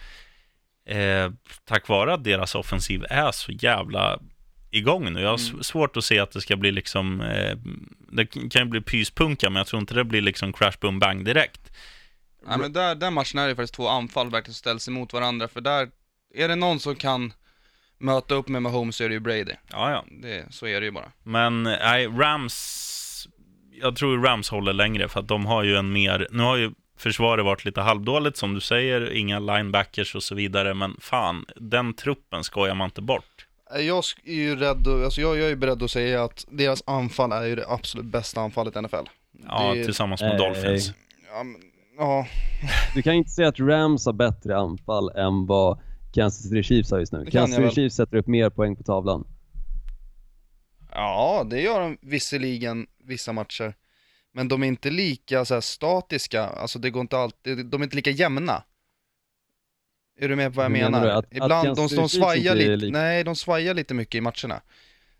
Eh, 0.89 1.30
tack 1.64 1.89
vare 1.89 2.14
att 2.14 2.24
deras 2.24 2.55
offensiv 2.55 3.05
är 3.11 3.32
så 3.32 3.53
jävla 3.53 4.18
igång 4.77 5.12
nu. 5.12 5.20
Jag 5.20 5.31
har 5.31 5.51
Mm. 5.51 5.62
svårt 5.62 5.97
att 5.97 6.05
se 6.05 6.18
att 6.18 6.31
det 6.31 6.41
ska 6.41 6.57
bli 6.57 6.72
liksom... 6.72 7.20
Eh, 7.20 7.57
det 8.12 8.27
kan 8.27 8.62
ju 8.62 8.64
bli 8.64 8.81
pyspunka, 8.81 9.51
men 9.51 9.57
jag 9.61 9.66
tror 9.66 9.81
inte 9.81 9.95
det 9.95 10.05
blir 10.05 10.20
liksom 10.22 10.53
crash 10.53 10.72
boom 10.81 10.99
bang 10.99 11.25
direkt. 11.25 11.61
Nej 12.47 12.59
men 12.59 12.72
där, 12.72 12.95
den 12.95 13.14
matchen 13.14 13.39
är 13.39 13.49
det 13.49 13.57
faktiskt 13.57 13.75
två 13.75 13.89
anfall 13.89 14.31
verkligen 14.31 14.55
ställs 14.55 14.89
emot 14.89 15.12
varandra, 15.12 15.49
för 15.49 15.61
där, 15.61 15.89
är 16.35 16.49
det 16.49 16.57
någon 16.57 16.81
som 16.81 16.95
kan 16.95 17.33
möta 17.99 18.35
upp 18.35 18.49
med 18.49 18.62
Mahomes 18.62 18.97
så 18.97 19.05
är 19.05 19.09
det 19.09 19.14
ju 19.14 19.20
Brady. 19.20 19.53
Ja, 19.72 19.91
ja. 19.91 20.05
Det, 20.22 20.47
så 20.51 20.66
är 20.66 20.81
det 20.81 20.87
ju 20.87 20.93
bara. 20.93 21.12
Men 21.22 21.62
nej, 21.62 22.07
Rams... 22.07 23.29
Jag 23.81 23.97
tror 23.97 24.22
Rams 24.22 24.49
håller 24.51 24.72
längre 24.72 25.09
för 25.09 25.20
att 25.20 25.29
de 25.29 25.47
har 25.47 25.62
ju 25.62 25.77
en 25.77 25.93
mer... 25.93 26.29
Nu 26.31 26.43
har 26.43 26.57
ju 26.57 26.72
försvaret 26.99 27.45
varit 27.45 27.64
lite 27.64 27.81
halvdåligt 27.81 28.37
som 28.37 28.55
du 28.55 28.61
säger, 28.61 29.12
inga 29.12 29.39
linebackers 29.39 30.14
och 30.14 30.22
så 30.22 30.35
vidare, 30.35 30.75
men 30.75 30.97
fan, 31.01 31.45
den 31.57 31.95
truppen 31.95 32.45
skojar 32.45 32.75
man 32.75 32.85
inte 32.85 33.03
bort. 33.03 33.47
Jag 33.81 34.01
sk- 34.01 34.20
är 34.25 34.35
ju 34.35 34.57
rädd, 34.57 34.87
och- 34.87 35.05
alltså 35.05 35.20
jag, 35.20 35.39
jag 35.39 35.51
är 35.51 35.57
beredd 35.57 35.83
att 35.83 35.91
säga 35.91 36.25
att 36.25 36.45
deras 36.51 36.83
anfall 36.87 37.33
är 37.33 37.43
ju 37.45 37.55
det 37.57 37.68
absolut 37.68 38.07
bästa 38.07 38.41
anfallet 38.41 38.77
i 38.77 38.79
NFL. 38.83 38.97
Ja, 39.49 39.75
Det- 39.75 39.85
tillsammans 39.85 40.20
med 40.20 40.31
Nej. 40.31 40.39
Dolphins. 40.39 40.93
Ja, 41.33 41.43
men, 41.43 41.57
ja, 41.99 42.27
Du 42.95 43.03
kan 43.03 43.14
inte 43.14 43.31
säga 43.31 43.49
att 43.49 43.61
Rams 43.61 44.07
har 44.07 44.12
bättre 44.12 44.57
anfall 44.57 45.11
än 45.11 45.47
vad 45.47 45.79
Kansas 46.14 46.43
City 46.43 46.62
Chiefs 46.62 46.91
har 46.91 46.99
just 46.99 47.12
nu. 47.12 47.27
Kansas 47.31 47.59
jag 47.59 47.68
City. 47.70 47.75
Chiefs 47.75 47.97
sätter 47.97 48.16
upp 48.16 48.27
mer 48.27 48.51
poäng 48.51 48.77
på 48.77 48.83
tavlan. 48.83 49.27
ja, 50.91 51.47
det 51.51 51.61
gör 51.61 51.81
de 51.81 51.99
visserligen 52.03 52.87
vissa 53.05 53.33
matcher. 53.33 53.75
Men 54.33 54.49
de 54.49 54.62
är 54.62 54.66
inte 54.66 54.91
lika 54.91 55.45
så 55.45 55.55
här, 55.55 55.61
statiska, 55.61 56.47
alltså 56.47 56.79
det 56.79 56.91
går 56.91 57.01
inte 57.01 57.18
alltid, 57.18 57.66
de 57.66 57.81
är 57.81 57.85
inte 57.85 57.97
lika 57.97 58.11
jämna. 58.11 58.62
Är 60.19 60.29
du 60.29 60.37
med 60.37 60.53
på 60.53 60.57
vad 60.57 60.65
jag 60.65 60.73
menar 60.73 60.91
menar? 60.91 61.07
Att- 61.07 61.25
att 61.25 61.33
Ibland, 61.33 61.51
de, 61.51 61.67
Kansas 61.67 61.77
de 61.77 61.89
City 61.89 62.01
Chiefs 62.01 62.12
svajar 62.15 62.55
lite, 62.55 62.77
lik- 62.77 62.93
nej 62.93 63.25
de 63.25 63.37
svajar 63.37 63.75
lite 63.75 63.95
mycket 63.95 64.15
i 64.15 64.21
matcherna. 64.21 64.61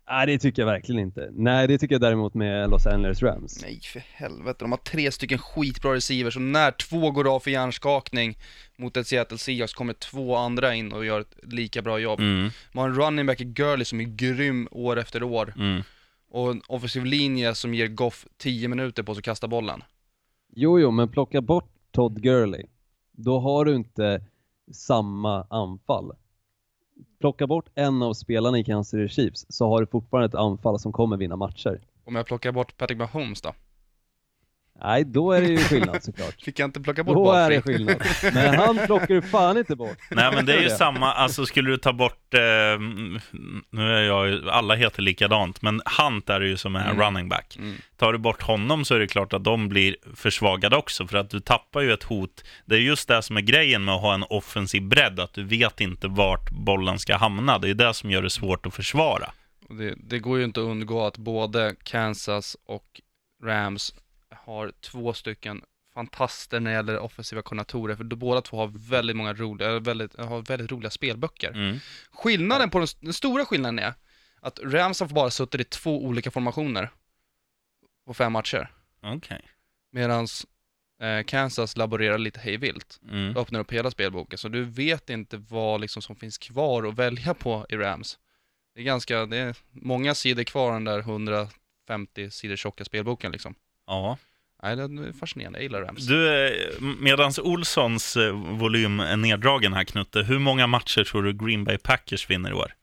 Nej, 0.09 0.27
det 0.27 0.39
tycker 0.39 0.61
jag 0.61 0.67
verkligen 0.67 1.01
inte. 1.01 1.29
Nej, 1.31 1.67
det 1.67 1.77
tycker 1.77 1.95
jag 1.95 2.01
däremot 2.01 2.33
med 2.33 2.69
Los 2.69 2.85
Angeles 2.87 3.23
Rams. 3.23 3.61
Nej 3.61 3.79
för 3.83 3.99
helvete, 4.13 4.57
de 4.59 4.71
har 4.71 4.77
tre 4.79 5.11
stycken 5.11 5.37
skitbra 5.37 5.93
receivers 5.93 6.35
och 6.35 6.41
när 6.41 6.71
två 6.71 7.11
går 7.11 7.35
av 7.35 7.39
för 7.39 7.51
hjärnskakning 7.51 8.37
mot 8.77 8.97
ett 8.97 9.07
Seattle 9.07 9.37
Seahawks 9.37 9.73
kommer 9.73 9.93
två 9.93 10.35
andra 10.35 10.75
in 10.75 10.93
och 10.93 11.05
gör 11.05 11.21
ett 11.21 11.35
lika 11.43 11.81
bra 11.81 11.99
jobb. 11.99 12.19
Mm, 12.19 12.49
Man 12.71 12.81
har 12.83 12.89
en 12.89 12.95
running 12.95 13.25
back 13.25 13.41
i 13.41 13.45
Gurley 13.45 13.85
som 13.85 13.99
är 14.01 14.03
grym 14.03 14.67
år 14.71 14.99
efter 14.99 15.23
år 15.23 15.53
mm. 15.57 15.81
och 16.31 16.51
en 16.51 16.61
offensiv 16.67 17.05
linje 17.05 17.55
som 17.55 17.73
ger 17.73 17.87
Goff 17.87 18.25
10 18.37 18.67
minuter 18.67 19.03
på 19.03 19.13
sig 19.13 19.19
att 19.19 19.25
kasta 19.25 19.47
bollen. 19.47 19.83
Jo, 20.55 20.79
jo, 20.79 20.91
men 20.91 21.09
plocka 21.09 21.41
bort 21.41 21.71
Todd 21.91 22.21
Gurley. 22.21 22.63
Då 23.11 23.39
har 23.39 23.65
du 23.65 23.75
inte 23.75 24.21
samma 24.71 25.47
anfall. 25.49 26.11
Plocka 27.19 27.47
bort 27.47 27.69
en 27.75 28.01
av 28.01 28.13
spelarna 28.13 28.59
i 28.59 28.63
Kansas 28.63 28.89
City 28.89 29.07
Chiefs 29.13 29.45
så 29.49 29.69
har 29.69 29.81
du 29.81 29.87
fortfarande 29.87 30.25
ett 30.25 30.35
anfall 30.35 30.79
som 30.79 30.91
kommer 30.91 31.17
vinna 31.17 31.35
matcher. 31.35 31.81
Om 32.03 32.15
jag 32.15 32.25
plockar 32.25 32.51
bort 32.51 32.77
Patrick 32.77 32.97
Mahomes 32.97 33.41
då? 33.41 33.53
Nej, 34.83 35.03
då 35.05 35.31
är 35.31 35.41
det 35.41 35.47
ju 35.47 35.57
skillnad 35.57 36.03
såklart. 36.03 36.41
Fick 36.43 36.59
jag 36.59 36.67
inte 36.67 36.79
plocka 36.81 37.03
bort 37.03 37.15
Då 37.15 37.31
är 37.31 37.49
det 37.49 37.61
skillnad. 37.61 38.01
Men 38.33 38.55
han 38.55 38.77
plockar 38.85 39.07
du 39.15 39.21
fan 39.21 39.57
inte 39.57 39.75
bort. 39.75 39.97
Nej, 40.11 40.31
men 40.35 40.45
det 40.45 40.53
är 40.53 40.61
ju 40.61 40.69
samma, 40.77 41.13
alltså 41.13 41.45
skulle 41.45 41.69
du 41.69 41.77
ta 41.77 41.93
bort, 41.93 42.33
eh, 42.33 42.39
nu 43.69 43.93
är 43.93 44.01
jag 44.01 44.27
ju, 44.27 44.49
alla 44.49 44.75
heter 44.75 45.01
likadant, 45.01 45.61
men 45.61 45.81
Hunt 45.99 46.29
är 46.29 46.39
det 46.39 46.47
ju 46.47 46.57
som 46.57 46.75
är 46.75 46.85
Mm. 46.85 46.99
running 47.01 47.29
back. 47.29 47.55
Mm. 47.59 47.75
Tar 47.97 48.13
du 48.13 48.19
bort 48.19 48.41
honom 48.41 48.85
så 48.85 48.95
är 48.95 48.99
det 48.99 49.07
klart 49.07 49.33
att 49.33 49.43
de 49.43 49.69
blir 49.69 49.95
försvagade 50.15 50.75
också, 50.75 51.07
för 51.07 51.17
att 51.17 51.29
du 51.29 51.39
tappar 51.39 51.81
ju 51.81 51.93
ett 51.93 52.03
hot. 52.03 52.43
Det 52.65 52.75
är 52.75 52.79
just 52.79 53.07
det 53.07 53.21
som 53.21 53.37
är 53.37 53.41
grejen 53.41 53.85
med 53.85 53.95
att 53.95 54.01
ha 54.01 54.13
en 54.13 54.23
offensiv 54.29 54.81
bredd, 54.83 55.19
att 55.19 55.33
du 55.33 55.43
vet 55.43 55.81
inte 55.81 56.07
vart 56.07 56.49
bollen 56.51 56.99
ska 56.99 57.15
hamna. 57.17 57.57
Det 57.59 57.69
är 57.69 57.73
det 57.73 57.93
som 57.93 58.11
gör 58.11 58.21
det 58.21 58.29
svårt 58.29 58.65
att 58.65 58.73
försvara. 58.73 59.31
Det, 59.69 59.93
det 59.97 60.19
går 60.19 60.37
ju 60.37 60.43
inte 60.43 60.59
att 60.59 60.65
undgå 60.65 61.05
att 61.05 61.17
både 61.17 61.75
Kansas 61.83 62.57
och 62.67 63.01
Rams 63.43 63.93
har 64.29 64.71
två 64.81 65.13
stycken 65.13 65.61
fantaster 65.95 66.59
när 66.59 66.71
det 66.71 66.75
gäller 66.75 66.99
offensiva 66.99 67.41
koordinatorer, 67.41 67.95
för 67.95 68.03
båda 68.03 68.41
två 68.41 68.57
har 68.57 68.89
väldigt 68.89 69.15
många 69.15 69.33
roliga, 69.33 69.79
väldigt, 69.79 70.19
har 70.19 70.41
väldigt 70.41 70.71
roliga 70.71 70.89
spelböcker. 70.89 71.49
Mm. 71.51 71.79
Skillnaden 72.11 72.69
på 72.69 72.79
den, 72.79 72.87
den 72.99 73.13
stora 73.13 73.45
skillnaden 73.45 73.79
är 73.79 73.93
att 74.39 74.59
Rams 74.63 74.99
har 74.99 75.07
bara 75.07 75.29
suttit 75.29 75.61
i 75.61 75.63
två 75.63 76.05
olika 76.05 76.31
formationer 76.31 76.89
på 78.05 78.13
fem 78.13 78.33
matcher, 78.33 78.71
Okej. 79.01 79.41
medan 79.91 80.27
eh, 81.01 81.23
Kansas 81.23 81.77
laborerar 81.77 82.17
lite 82.17 82.39
hejvilt. 82.39 82.99
Mm. 83.09 83.37
öppnar 83.37 83.59
upp 83.59 83.73
hela 83.73 83.91
spelboken, 83.91 84.37
så 84.37 84.49
du 84.49 84.63
vet 84.63 85.09
inte 85.09 85.37
vad 85.37 85.81
liksom 85.81 86.01
som 86.01 86.15
finns 86.15 86.37
kvar 86.37 86.87
att 86.87 86.95
välja 86.95 87.33
på 87.33 87.65
i 87.69 87.75
Rams. 87.75 88.19
Det 88.75 88.81
är 88.81 88.85
ganska, 88.85 89.25
det 89.25 89.37
är 89.37 89.55
många 89.71 90.15
sidor 90.15 90.43
kvar 90.43 90.73
den 90.73 90.83
där 90.83 90.99
150 90.99 92.29
sidor 92.29 92.55
tjocka 92.55 92.85
spelboken 92.85 93.31
liksom. 93.31 93.55
Ja. 93.87 94.17
Nej, 94.63 94.75
det 94.75 94.83
är 94.83 95.13
fascinerande, 95.13 95.59
jag 95.59 95.63
gillar 95.63 95.81
Rams. 95.81 96.07
Du, 96.07 96.47
eh, 96.47 96.81
medans 96.81 97.39
Olssons 97.39 98.17
eh, 98.17 98.31
volym 98.33 98.99
är 98.99 99.17
neddragen 99.17 99.73
här 99.73 99.83
Knutte, 99.83 100.21
hur 100.21 100.39
många 100.39 100.67
matcher 100.67 101.03
tror 101.03 101.23
du 101.23 101.33
Green 101.33 101.63
Bay 101.63 101.77
Packers 101.77 102.29
vinner 102.29 102.49
i 102.49 102.53
år? 102.53 102.73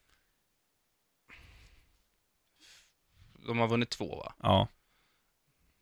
De 3.46 3.58
har 3.58 3.68
vunnit 3.68 3.90
två 3.90 4.16
va? 4.16 4.32
Ja. 4.42 4.68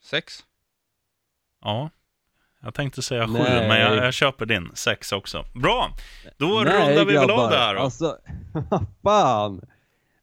Sex? 0.03 0.45
Ja. 1.61 1.91
Jag 2.63 2.75
tänkte 2.75 3.03
säga 3.03 3.27
sju, 3.27 3.33
Nej. 3.33 3.69
men 3.69 3.81
jag, 3.81 3.97
jag 3.97 4.15
köper 4.15 4.47
din. 4.47 4.71
Sex 4.75 5.13
också. 5.13 5.45
Bra! 5.55 5.97
Då 6.37 6.47
Nej, 6.65 6.89
rundar 6.89 7.05
vi 7.05 7.13
väl 7.13 7.31
av 7.31 7.51
det 7.51 7.59
här 7.59 7.75
då. 7.75 7.81
Alltså, 7.81 8.19
fan. 9.03 9.61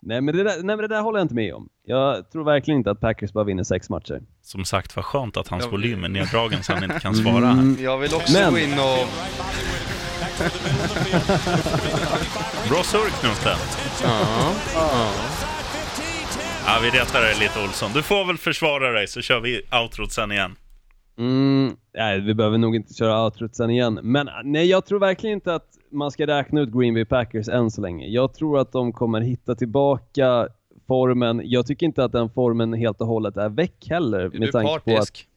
Nej 0.01 0.21
men, 0.21 0.35
det 0.37 0.43
där, 0.43 0.53
nej 0.55 0.63
men 0.63 0.77
det 0.77 0.87
där 0.87 1.01
håller 1.01 1.19
jag 1.19 1.23
inte 1.23 1.35
med 1.35 1.53
om. 1.53 1.67
Jag 1.85 2.31
tror 2.31 2.43
verkligen 2.43 2.77
inte 2.77 2.91
att 2.91 2.99
Packers 2.99 3.31
bara 3.33 3.43
vinner 3.43 3.63
sex 3.63 3.89
matcher. 3.89 4.21
Som 4.41 4.65
sagt, 4.65 4.95
vad 4.95 5.05
skönt 5.05 5.37
att 5.37 5.47
hans 5.47 5.63
Ja, 5.63 5.69
volym 5.69 6.03
är 6.03 6.09
neddragen 6.09 6.63
så 6.63 6.73
han 6.73 6.83
inte 6.83 6.99
kan 6.99 7.15
svara 7.15 7.45
här. 7.45 7.51
Mm, 7.53 7.77
Jag 7.83 7.97
vill 7.97 8.13
också 8.15 8.33
Men- 8.33 8.53
gå 8.53 8.59
in 8.59 8.73
och... 8.73 9.07
Bra 12.69 12.83
surr 12.83 13.09
Knutte. 13.21 13.55
Ja, 16.65 16.79
vi 16.81 16.89
retar 16.89 17.21
dig 17.21 17.35
lite 17.39 17.59
Olsson. 17.63 17.91
Du 17.93 18.03
får 18.03 18.25
väl 18.25 18.37
försvara 18.37 18.91
dig 18.91 19.07
så 19.07 19.21
kör 19.21 19.39
vi 19.39 19.61
outrot 19.81 20.11
sen 20.11 20.31
igen. 20.31 20.55
Mm, 21.17 21.75
nej, 21.93 22.21
vi 22.21 22.33
behöver 22.33 22.57
nog 22.57 22.75
inte 22.75 22.93
köra 22.93 23.23
outrot 23.23 23.55
sen 23.55 23.69
igen. 23.69 23.99
Men 24.03 24.29
nej, 24.43 24.65
jag 24.65 24.85
tror 24.85 24.99
verkligen 24.99 25.33
inte 25.33 25.55
att 25.55 25.77
man 25.89 26.11
ska 26.11 26.27
räkna 26.27 26.61
ut 26.61 26.69
Green 26.71 26.93
Bay 26.93 27.05
Packers 27.05 27.49
än 27.49 27.71
så 27.71 27.81
länge. 27.81 28.07
Jag 28.07 28.33
tror 28.33 28.59
att 28.59 28.71
de 28.71 28.93
kommer 28.93 29.21
hitta 29.21 29.55
tillbaka 29.55 30.47
formen, 30.87 31.41
jag 31.43 31.67
tycker 31.67 31.85
inte 31.85 32.03
att 32.03 32.11
den 32.11 32.29
formen 32.29 32.73
helt 32.73 33.01
och 33.01 33.07
hållet 33.07 33.37
är 33.37 33.49
väck 33.49 33.87
heller. 33.89 34.19
Är 34.19 34.29
med 34.29 34.41
du 34.41 34.51
tanke 34.51 34.67
på 34.67 34.73
att, 34.73 34.83
partisk? 34.85 35.27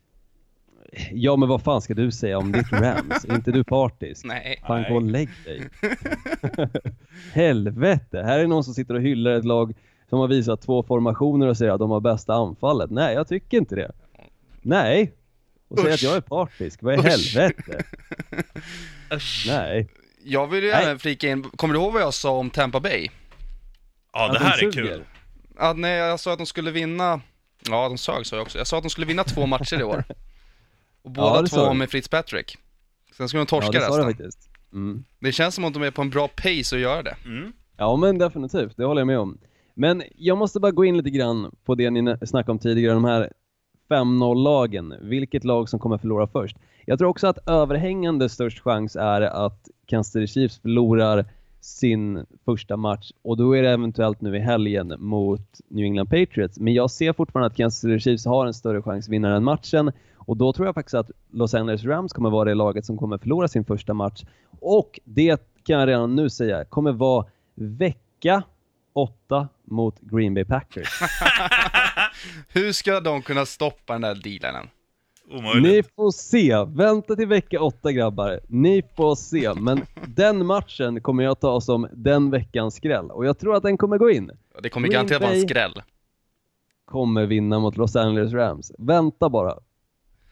ja 1.12 1.36
men 1.36 1.48
vad 1.48 1.62
fan 1.62 1.82
ska 1.82 1.94
du 1.94 2.10
säga 2.10 2.38
om 2.38 2.52
ditt 2.52 2.72
Rams? 2.72 3.24
är 3.24 3.34
inte 3.34 3.52
du 3.52 3.64
partisk? 3.64 4.26
Nej. 4.26 4.62
Fan 4.66 4.84
gå 4.88 4.94
och 4.94 5.02
lägg 5.02 5.28
dig. 5.44 5.68
Helvete, 7.32 8.22
här 8.22 8.38
är 8.38 8.46
någon 8.46 8.64
som 8.64 8.74
sitter 8.74 8.94
och 8.94 9.02
hyllar 9.02 9.30
ett 9.30 9.44
lag 9.44 9.74
som 10.08 10.18
har 10.18 10.28
visat 10.28 10.60
två 10.60 10.82
formationer 10.82 11.46
och 11.46 11.56
säger 11.56 11.72
att 11.72 11.78
de 11.78 11.90
har 11.90 12.00
bästa 12.00 12.34
anfallet. 12.34 12.90
Nej, 12.90 13.14
jag 13.14 13.28
tycker 13.28 13.58
inte 13.58 13.76
det. 13.76 13.92
Nej. 14.62 15.12
Och 15.70 15.78
säger 15.78 15.94
att 15.94 16.00
Usch. 16.00 16.04
jag 16.04 16.16
är 16.16 16.20
partisk. 16.20 16.82
Vad 16.82 16.94
i 16.94 16.98
Usch. 16.98 17.04
helvete? 17.36 17.84
Nej. 19.46 19.88
Jag 20.24 20.46
vill 20.46 20.64
ju 20.64 20.70
Nej. 20.70 20.84
även 20.84 20.98
flika 20.98 21.28
in, 21.28 21.42
kommer 21.42 21.74
du 21.74 21.80
ihåg 21.80 21.92
vad 21.92 22.02
jag 22.02 22.14
sa 22.14 22.30
om 22.30 22.50
Tampa 22.50 22.80
Bay? 22.80 23.08
Ja, 24.12 24.32
det 24.32 24.38
här 24.38 24.64
är 24.64 24.72
kul. 24.72 25.04
Att 25.56 25.78
nej, 25.78 25.96
jag 25.98 26.20
sa 26.20 26.32
att 26.32 26.38
de 26.38 26.46
skulle 26.46 26.70
vinna, 26.70 27.20
ja 27.68 27.88
de 27.88 27.98
sög 27.98 28.26
sa 28.26 28.36
jag 28.36 28.42
också, 28.42 28.58
jag 28.58 28.66
sa 28.66 28.76
att 28.76 28.82
de 28.84 28.90
skulle 28.90 29.06
vinna 29.06 29.24
två 29.24 29.46
matcher 29.46 29.80
i 29.80 29.82
år. 29.82 30.04
Och 31.02 31.10
båda 31.10 31.42
det 31.42 31.48
sa 31.48 31.56
två 31.56 31.68
du. 31.72 31.78
med 31.78 31.90
Fitzpatrick. 31.90 32.56
Sen 33.16 33.28
skulle 33.28 33.38
de 33.44 33.46
Ja, 33.54 33.60
torska 33.60 33.78
det 33.80 33.86
sa 33.86 33.96
du 33.96 34.02
resten. 34.02 34.14
faktiskt. 34.26 34.50
Mm. 34.72 35.04
Det 35.20 35.32
känns 35.32 35.54
som 35.54 35.64
att 35.64 35.74
de 35.74 35.82
är 35.82 35.90
på 35.90 36.02
en 36.02 36.10
bra 36.10 36.28
pace 36.28 36.76
att 36.76 36.82
göra 36.82 37.02
det. 37.02 37.16
Mm. 37.24 37.52
Ja 37.76 37.96
men 37.96 38.18
definitivt, 38.18 38.76
det 38.76 38.84
håller 38.84 39.00
jag 39.00 39.06
med 39.06 39.18
om. 39.18 39.38
Men 39.74 40.02
jag 40.16 40.38
måste 40.38 40.60
bara 40.60 40.72
gå 40.72 40.84
in 40.84 40.96
lite 40.96 41.10
grann 41.10 41.54
på 41.64 41.74
det 41.74 41.90
ni 41.90 42.02
nä- 42.02 42.26
snackade 42.26 42.52
om 42.52 42.58
tidigare, 42.58 42.94
de 42.94 43.04
här 43.04 43.32
5-0-lagen. 43.90 44.94
Vilket 45.00 45.44
lag 45.44 45.68
som 45.68 45.78
kommer 45.80 45.98
förlora 45.98 46.26
först. 46.26 46.56
Jag 46.86 46.98
tror 46.98 47.08
också 47.08 47.26
att 47.26 47.48
överhängande 47.48 48.28
störst 48.28 48.60
chans 48.60 48.96
är 48.96 49.20
att 49.20 49.68
Kansas 49.86 50.12
City 50.12 50.26
Chiefs 50.26 50.58
förlorar 50.58 51.24
sin 51.60 52.26
första 52.44 52.76
match 52.76 53.10
och 53.22 53.36
då 53.36 53.56
är 53.56 53.62
det 53.62 53.70
eventuellt 53.70 54.20
nu 54.20 54.36
i 54.36 54.40
helgen 54.40 54.94
mot 54.98 55.60
New 55.68 55.84
England 55.84 56.06
Patriots. 56.06 56.58
Men 56.58 56.74
jag 56.74 56.90
ser 56.90 57.12
fortfarande 57.12 57.46
att 57.46 57.56
Kansas 57.56 57.80
City 57.80 58.00
Chiefs 58.00 58.26
har 58.26 58.46
en 58.46 58.54
större 58.54 58.82
chans 58.82 59.06
att 59.06 59.12
vinna 59.12 59.28
den 59.28 59.44
matchen 59.44 59.92
och 60.16 60.36
då 60.36 60.52
tror 60.52 60.68
jag 60.68 60.74
faktiskt 60.74 60.94
att 60.94 61.10
Los 61.30 61.54
Angeles 61.54 61.84
Rams 61.84 62.12
kommer 62.12 62.30
vara 62.30 62.44
det 62.44 62.54
laget 62.54 62.86
som 62.86 62.98
kommer 62.98 63.18
förlora 63.18 63.48
sin 63.48 63.64
första 63.64 63.94
match. 63.94 64.24
Och 64.60 65.00
det 65.04 65.42
kan 65.62 65.78
jag 65.78 65.88
redan 65.88 66.16
nu 66.16 66.30
säga 66.30 66.64
kommer 66.64 66.92
vara 66.92 67.26
vecka 67.54 68.42
8 68.92 69.48
mot 69.64 70.00
Green 70.00 70.34
Bay 70.34 70.44
Packers. 70.44 70.88
Hur 72.48 72.72
ska 72.72 73.00
de 73.00 73.22
kunna 73.22 73.46
stoppa 73.46 73.92
den 73.92 74.02
där 74.02 74.14
dealen? 74.14 74.68
Omöjligt. 75.30 75.62
Ni 75.62 75.82
får 75.96 76.10
se. 76.10 76.64
Vänta 76.68 77.16
till 77.16 77.26
vecka 77.26 77.60
8 77.60 77.92
grabbar. 77.92 78.40
Ni 78.48 78.82
får 78.96 79.14
se. 79.14 79.54
Men 79.54 79.86
den 80.06 80.46
matchen 80.46 81.00
kommer 81.00 81.24
jag 81.24 81.40
ta 81.40 81.60
som 81.60 81.88
den 81.92 82.30
veckans 82.30 82.74
skräll. 82.74 83.10
Och 83.10 83.26
jag 83.26 83.38
tror 83.38 83.56
att 83.56 83.62
den 83.62 83.78
kommer 83.78 83.98
gå 83.98 84.10
in. 84.10 84.30
Det 84.62 84.68
kommer 84.68 84.88
Green 84.88 84.92
garanterat 84.92 85.22
vara 85.22 85.32
en 85.32 85.40
Bay. 85.40 85.48
skräll. 85.48 85.82
Kommer 86.84 87.26
vinna 87.26 87.58
mot 87.58 87.76
Los 87.76 87.96
Angeles 87.96 88.32
Rams. 88.32 88.72
Vänta 88.78 89.28
bara. 89.28 89.54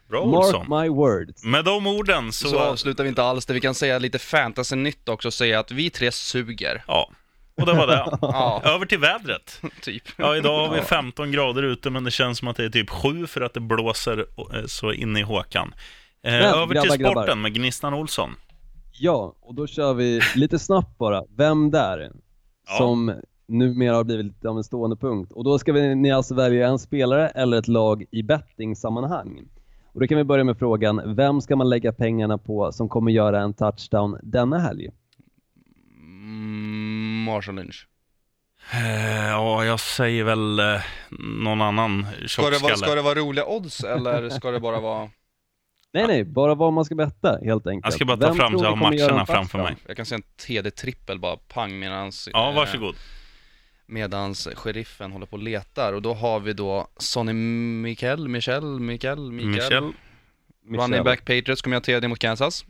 Bra 0.08 0.26
Mark 0.26 0.68
my 0.68 0.88
words. 0.88 1.44
Med 1.44 1.64
de 1.64 1.86
orden 1.86 2.32
så... 2.32 2.48
Så 2.48 2.58
avslutar 2.58 3.04
vi 3.04 3.08
inte 3.08 3.22
alls 3.22 3.46
det. 3.46 3.54
Vi 3.54 3.60
kan 3.60 3.74
säga 3.74 3.98
lite 3.98 4.18
fantasy-nytt 4.18 5.08
också 5.08 5.28
och 5.28 5.34
säga 5.34 5.60
att 5.60 5.70
vi 5.70 5.90
tre 5.90 6.12
suger. 6.12 6.84
Ja, 6.86 7.10
och 7.60 7.66
det 7.66 7.72
var 7.72 7.86
det. 7.86 8.04
Ja, 8.20 8.62
Över 8.64 8.86
till 8.86 8.98
vädret. 8.98 9.60
typ. 9.82 10.02
Ja, 10.16 10.36
idag 10.36 10.68
har 10.68 10.74
vi 10.74 10.80
15 10.80 11.32
grader 11.32 11.62
ute, 11.62 11.90
men 11.90 12.04
det 12.04 12.10
känns 12.10 12.38
som 12.38 12.48
att 12.48 12.56
det 12.56 12.64
är 12.64 12.70
typ 12.70 12.90
7 12.90 13.26
för 13.26 13.40
att 13.40 13.54
det 13.54 13.60
blåser 13.60 14.18
eh, 14.54 14.64
så 14.66 14.92
in 14.92 15.16
i 15.16 15.22
Håkan. 15.22 15.74
Eh, 16.22 16.32
Men, 16.32 16.42
över 16.42 16.74
till 16.80 16.90
sporten 16.90 16.98
grabbar. 17.14 17.34
med 17.34 17.54
Gnistan 17.54 17.94
Olsson. 17.94 18.30
Ja, 18.92 19.34
och 19.40 19.54
då 19.54 19.66
kör 19.66 19.94
vi 19.94 20.20
lite 20.36 20.58
snabbt 20.58 20.98
bara. 20.98 21.22
Vem 21.36 21.70
där? 21.70 22.10
Ja. 22.68 22.76
Som 22.78 23.14
numera 23.48 23.96
har 23.96 24.04
blivit 24.04 24.26
lite 24.26 24.48
av 24.48 24.56
en 24.56 24.64
stående 24.64 24.96
punkt. 24.96 25.32
Och 25.32 25.44
då 25.44 25.58
ska 25.58 25.72
vi, 25.72 25.94
ni 25.94 26.12
alltså 26.12 26.34
välja 26.34 26.68
en 26.68 26.78
spelare 26.78 27.28
eller 27.28 27.58
ett 27.58 27.68
lag 27.68 28.04
i 28.10 28.22
bettingsammanhang. 28.22 29.48
Och 29.92 30.00
då 30.00 30.06
kan 30.06 30.18
vi 30.18 30.24
börja 30.24 30.44
med 30.44 30.58
frågan, 30.58 31.14
vem 31.16 31.40
ska 31.40 31.56
man 31.56 31.68
lägga 31.68 31.92
pengarna 31.92 32.38
på 32.38 32.72
som 32.72 32.88
kommer 32.88 33.12
göra 33.12 33.40
en 33.40 33.54
touchdown 33.54 34.18
denna 34.22 34.58
helg? 34.58 34.88
Mm, 37.18 37.24
Marshall 37.24 37.54
Lynch. 37.54 37.86
Eh, 38.72 39.28
Ja, 39.28 39.64
jag 39.64 39.80
säger 39.80 40.24
väl 40.24 40.58
eh, 40.58 40.80
någon 41.18 41.60
annan 41.60 42.06
Ska 42.26 42.42
det, 42.42 42.48
vara, 42.50 42.58
ska 42.58 42.68
tjockskalle. 42.68 42.94
det 42.94 43.02
vara 43.02 43.14
roliga 43.14 43.46
odds 43.46 43.84
eller 43.84 44.30
ska 44.30 44.50
det 44.50 44.60
bara 44.60 44.80
vara... 44.80 45.10
Nej, 45.92 46.06
nej, 46.06 46.24
bara 46.24 46.54
vad 46.54 46.72
man 46.72 46.84
ska 46.84 46.94
betta 46.94 47.38
helt 47.44 47.66
enkelt. 47.66 47.86
Jag 47.86 47.92
ska 47.92 48.04
bara 48.04 48.16
ta 48.16 48.26
Vem 48.28 48.36
fram 48.36 48.58
så 48.58 48.64
jag 48.64 48.70
har 48.70 48.76
matcherna 48.76 49.26
framför 49.26 49.58
mig. 49.58 49.76
Jag 49.86 49.96
kan 49.96 50.06
säga 50.06 50.16
en 50.16 50.22
TD-trippel 50.46 51.18
bara 51.18 51.36
pang 51.36 51.78
medans... 51.78 52.28
Ja, 52.32 52.48
eh, 52.50 52.56
varsågod. 52.56 52.94
Medans 53.86 54.48
sheriffen 54.54 55.12
håller 55.12 55.26
på 55.26 55.36
och 55.36 55.42
letar 55.42 55.92
och 55.92 56.02
då 56.02 56.14
har 56.14 56.40
vi 56.40 56.52
då 56.52 56.88
Sonny 56.96 57.32
Mikel, 57.32 58.28
Michel, 58.28 58.80
Mikel, 58.80 59.32
Mikel. 59.32 59.48
Michel. 59.48 59.92
Running 60.70 61.04
back 61.04 61.20
Patriots 61.20 61.62
kommer 61.62 61.76
jag 61.76 61.84
TD 61.84 62.08
mot 62.08 62.18
Kansas. 62.18 62.64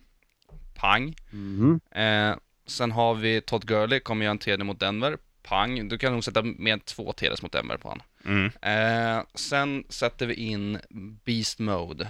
Pang. 0.74 1.14
Mhm. 1.30 1.80
Eh, 1.94 2.34
sen 2.68 2.92
har 2.92 3.14
vi 3.14 3.40
Todd 3.40 3.66
Gurley, 3.66 4.00
kommer 4.00 4.24
göra 4.24 4.30
en 4.30 4.38
TD 4.38 4.64
mot 4.64 4.80
Denver. 4.80 5.18
Pang. 5.42 5.88
Du 5.88 5.98
kan 5.98 6.12
nog 6.12 6.24
sätta 6.24 6.42
med 6.42 6.84
två 6.84 7.12
TDs 7.12 7.42
mot 7.42 7.52
Denver 7.52 7.76
på 7.76 7.88
han. 7.88 8.02
Mm. 8.24 8.46
Eh, 8.62 9.24
sen 9.34 9.84
sätter 9.88 10.26
vi 10.26 10.34
in 10.34 10.78
Beast 11.24 11.58
Mode. 11.58 12.08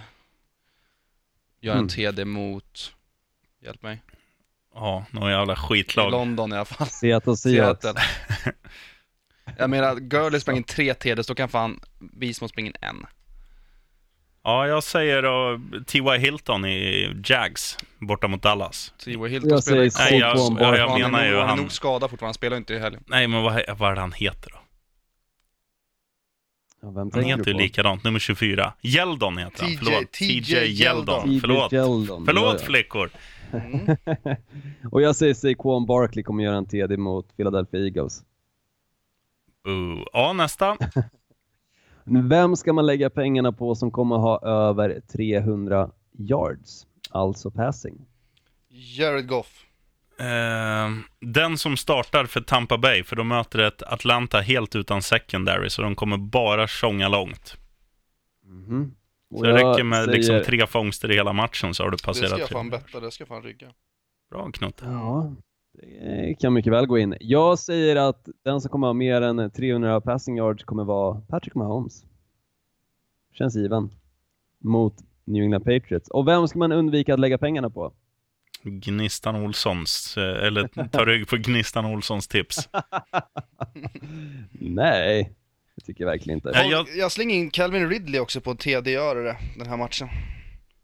Gör 1.61 1.73
en 1.73 1.77
Mm. 1.79 1.89
TD 1.89 2.25
mot, 2.25 2.93
hjälp 3.61 3.81
mig, 3.81 4.01
Ja, 4.75 5.05
någon 5.11 5.31
jävla 5.31 5.53
i 5.53 5.55
skitlag. 5.55 6.11
London 6.11 6.51
i 6.53 6.55
alla 6.55 6.65
fall. 6.65 6.87
Seattle. 6.87 7.37
Seattle. 7.37 7.93
Jag 9.57 9.69
menar, 9.69 9.95
Gurley 9.95 10.39
sprang 10.39 10.57
in 10.57 10.63
tre 10.63 10.93
TDs, 10.93 11.27
då 11.27 11.35
kan 11.35 11.49
fan 11.49 11.79
Beast 11.99 12.41
Mode 12.41 12.49
springa 12.49 12.67
in 12.67 12.75
en. 12.81 13.05
Ja, 14.43 14.67
jag 14.67 14.83
säger 14.83 15.21
då 15.21 15.59
T.Y. 15.87 16.17
Hilton 16.17 16.65
i 16.65 17.15
Jags, 17.25 17.77
borta 17.99 18.27
mot 18.27 18.41
Dallas. 18.43 18.93
T.Y. 19.05 19.27
Hilton 19.27 19.49
Jag 19.49 19.63
spelar 19.63 19.89
säger 19.89 20.09
Nej, 20.11 20.19
jag- 20.19 20.37
jag- 20.37 20.77
jag 20.79 20.87
han, 20.89 21.01
är 21.01 21.05
menar 21.05 21.25
ju 21.25 21.33
han 21.35 21.43
är 21.43 21.47
han- 21.47 21.57
nog 21.59 21.71
skadad 21.71 22.09
fortfarande, 22.09 22.27
han 22.27 22.33
spelar 22.33 22.57
inte 22.57 22.73
i 22.73 22.79
helgen. 22.79 23.03
Nej, 23.07 23.27
men 23.27 23.43
vad, 23.43 23.53
vad 23.77 23.91
är 23.91 23.95
det 23.95 24.01
han 24.01 24.11
heter 24.11 24.49
då? 24.51 24.57
Ja, 26.81 26.89
vem 26.91 27.11
Han 27.13 27.23
heter 27.23 27.51
ju 27.51 27.57
likadant, 27.57 28.03
nummer 28.03 28.19
24. 28.19 28.73
Geldon 28.81 29.37
heter 29.37 29.61
han, 29.63 29.69
TJ 29.71 29.77
förlåt. 29.77 30.11
TJ 30.11 30.83
Yeldon. 30.83 31.39
Förlåt. 31.41 31.73
Yeldon. 31.73 32.25
Förlåt 32.25 32.61
flickor. 32.61 33.09
Och 34.91 35.01
jag 35.01 35.15
säger 35.15 35.33
Saquon 35.33 35.85
Barkley 35.85 36.23
kommer 36.23 36.43
göra 36.43 36.57
en 36.57 36.65
TD 36.65 36.97
mot 36.97 37.35
Philadelphia 37.37 37.79
Eagles. 37.79 38.23
Uh. 39.67 40.03
Ja, 40.13 40.33
nästa. 40.33 40.77
Vem 42.29 42.55
ska 42.55 42.73
man 42.73 42.85
lägga 42.85 43.09
pengarna 43.09 43.51
på 43.51 43.75
som 43.75 43.91
kommer 43.91 44.17
ha 44.17 44.39
över 44.41 45.01
300 45.13 45.89
yards? 46.17 46.87
Alltså 47.11 47.51
passing. 47.51 48.05
Jared 48.69 49.27
Goff. 49.27 49.65
Eh, 50.19 50.89
den 51.19 51.57
som 51.57 51.77
startar 51.77 52.25
för 52.25 52.41
Tampa 52.41 52.77
Bay, 52.77 53.03
för 53.03 53.15
de 53.15 53.27
möter 53.27 53.59
ett 53.59 53.83
Atlanta 53.83 54.39
helt 54.39 54.75
utan 54.75 55.01
secondary, 55.01 55.69
så 55.69 55.81
de 55.81 55.95
kommer 55.95 56.17
bara 56.17 56.67
tjonga 56.67 57.07
långt. 57.07 57.57
Mhm. 58.45 58.95
Och 59.31 59.39
Så 59.39 59.45
det 59.45 59.53
räcker 59.53 59.83
med 59.83 60.05
säger- 60.05 60.17
liksom 60.17 60.41
tre 60.45 60.67
fångster 60.67 61.11
i 61.11 61.15
hela 61.15 61.33
matchen 61.33 61.73
så 61.73 61.83
har 61.83 61.89
du 61.89 61.95
Det 61.95 61.99
ska 61.99 62.07
passerat. 62.07 62.39
jag 62.39 62.49
fan 62.49 62.69
betta, 62.69 62.99
det 62.99 63.11
ska 63.11 63.21
jag 63.21 63.27
fan 63.27 63.43
rygga. 63.43 63.67
Bra 64.31 64.51
Knutte. 64.51 64.85
Ja, 64.85 65.35
kan 66.39 66.53
mycket 66.53 66.73
väl 66.73 66.85
gå 66.85 66.97
in. 66.97 67.15
Jag 67.19 67.59
säger 67.59 67.95
att 67.95 68.27
den 68.43 68.61
som 68.61 68.71
kommer 68.71 68.87
ha 68.87 68.93
mer 68.93 69.21
än 69.21 69.51
300 69.51 70.01
passing 70.01 70.37
yards 70.37 70.63
kommer 70.63 70.83
vara 70.83 71.21
Patrick 71.21 71.55
Mahomes. 71.55 72.03
Känns 73.33 73.55
given. 73.55 73.89
Mot 74.59 74.95
New 75.25 75.43
England 75.43 75.63
Patriots. 75.63 76.09
Och 76.09 76.27
vem 76.27 76.47
ska 76.47 76.59
man 76.59 76.71
undvika 76.71 77.13
att 77.13 77.19
lägga 77.19 77.37
pengarna 77.37 77.69
på? 77.69 77.93
Gnistan 78.63 79.35
Olssons, 79.35 80.17
eh, 80.17 80.43
eller 80.47 80.87
ta 80.87 81.05
rygg 81.05 81.27
på 81.27 81.37
Gnistan 81.37 81.85
Olssons 81.85 82.27
tips. 82.27 82.69
Nej, 84.51 85.33
det 85.75 85.85
tycker 85.85 86.03
jag 86.03 86.11
verkligen 86.11 86.37
inte. 86.37 86.49
Jag, 86.69 86.87
jag- 86.97 87.11
slänger 87.11 87.35
in 87.35 87.49
Calvin 87.49 87.89
Ridley 87.89 88.19
också 88.19 88.41
på 88.41 88.55
TD-öre 88.55 89.37
den 89.57 89.67
här 89.67 89.77
matchen. 89.77 90.07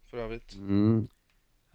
För 0.09 0.17
övrigt. 0.17 0.55
Mm. 0.55 1.07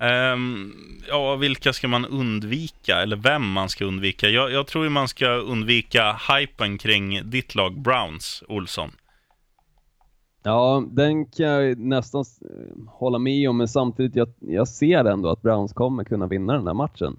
Ehm, 0.01 0.73
ja, 1.09 1.37
vilka 1.37 1.73
ska 1.73 1.89
man 1.89 2.05
undvika? 2.05 2.97
Eller 2.97 3.17
vem 3.17 3.51
man 3.51 3.69
ska 3.69 3.85
undvika? 3.85 4.29
Jag, 4.29 4.53
jag 4.53 4.67
tror 4.67 4.85
ju 4.85 4.91
man 4.91 5.09
ska 5.09 5.29
undvika 5.29 6.21
hypen 6.29 6.79
kring 6.79 7.31
ditt 7.31 7.55
lag 7.55 7.81
Browns, 7.81 8.43
Olsson. 8.49 8.91
Ja, 10.43 10.85
den 10.91 11.27
kan 11.27 11.47
jag 11.47 11.79
nästan 11.79 12.25
hålla 12.89 13.19
med 13.19 13.51
om, 13.51 13.57
men 13.57 13.69
samtidigt 13.69 14.17
jag, 14.17 14.29
jag 14.41 14.69
ser 14.69 15.05
ändå 15.05 15.31
att 15.31 15.43
Browns 15.43 15.73
kommer 15.73 16.05
kunna 16.05 16.27
vinna 16.27 16.53
den 16.53 16.67
här 16.67 16.75
matchen. 16.75 17.17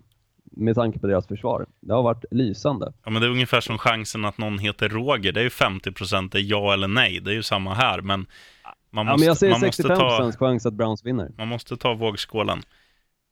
Med 0.53 0.75
tanke 0.75 0.99
på 0.99 1.07
deras 1.07 1.27
försvar. 1.27 1.65
Det 1.79 1.93
har 1.93 2.03
varit 2.03 2.25
lysande. 2.31 2.93
Ja, 3.03 3.11
men 3.11 3.21
det 3.21 3.27
är 3.27 3.31
ungefär 3.31 3.61
som 3.61 3.77
chansen 3.77 4.25
att 4.25 4.37
någon 4.37 4.59
heter 4.59 4.89
Roger. 4.89 5.31
Det 5.31 5.39
är 5.39 5.43
ju 5.43 5.49
50% 5.49 6.29
det 6.31 6.37
är 6.37 6.41
ja 6.41 6.73
eller 6.73 6.87
nej. 6.87 7.19
Det 7.19 7.31
är 7.31 7.35
ju 7.35 7.43
samma 7.43 7.73
här, 7.73 8.01
men 8.01 8.25
man 8.91 9.05
Ja, 9.07 9.11
måste, 9.11 9.21
men 9.21 9.27
jag 9.27 9.37
säger 9.37 9.53
man 9.53 9.61
måste 9.61 9.83
65% 9.83 9.95
ta, 9.95 10.37
chans 10.37 10.65
att 10.65 10.73
Browns 10.73 11.05
vinner. 11.05 11.31
man 11.37 11.47
måste 11.47 11.77
ta 11.77 11.93
vågskålen. 11.93 12.63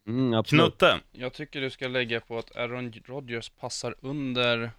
Mm. 0.07 0.43
Knutte, 0.43 0.99
Jag 1.11 1.33
tycker 1.33 1.61
du 1.61 1.69
ska 1.69 1.87
lägga 1.87 2.19
på 2.19 2.37
att 2.37 2.55
Aaron 2.55 2.93
Rodgers 3.05 3.49
passar 3.49 3.95
under 4.01 4.71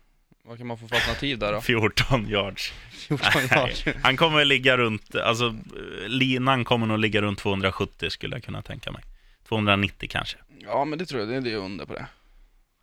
Vad 0.44 0.58
kan 0.58 0.66
man 0.66 0.78
få 0.78 0.88
för 0.88 0.96
alternativ 0.96 1.38
där 1.38 1.52
då? 1.52 1.60
14 1.60 2.28
yards. 2.28 2.72
14 3.08 3.26
Nej, 3.34 3.48
yards. 3.52 3.84
han 4.02 4.16
kommer 4.16 4.44
ligga 4.44 4.76
runt, 4.76 5.14
alltså 5.14 5.54
linan 6.06 6.64
kommer 6.64 6.86
nog 6.86 6.98
ligga 6.98 7.22
runt 7.22 7.38
270 7.38 8.10
skulle 8.10 8.36
jag 8.36 8.44
kunna 8.44 8.62
tänka 8.62 8.92
mig. 8.92 9.02
290 9.48 10.08
kanske. 10.12 10.36
Ja, 10.58 10.84
men 10.84 10.98
det 10.98 11.06
tror 11.06 11.20
jag, 11.32 11.44
det 11.44 11.52
är 11.52 11.56
under 11.56 11.86
på 11.86 11.94
det. 11.94 12.06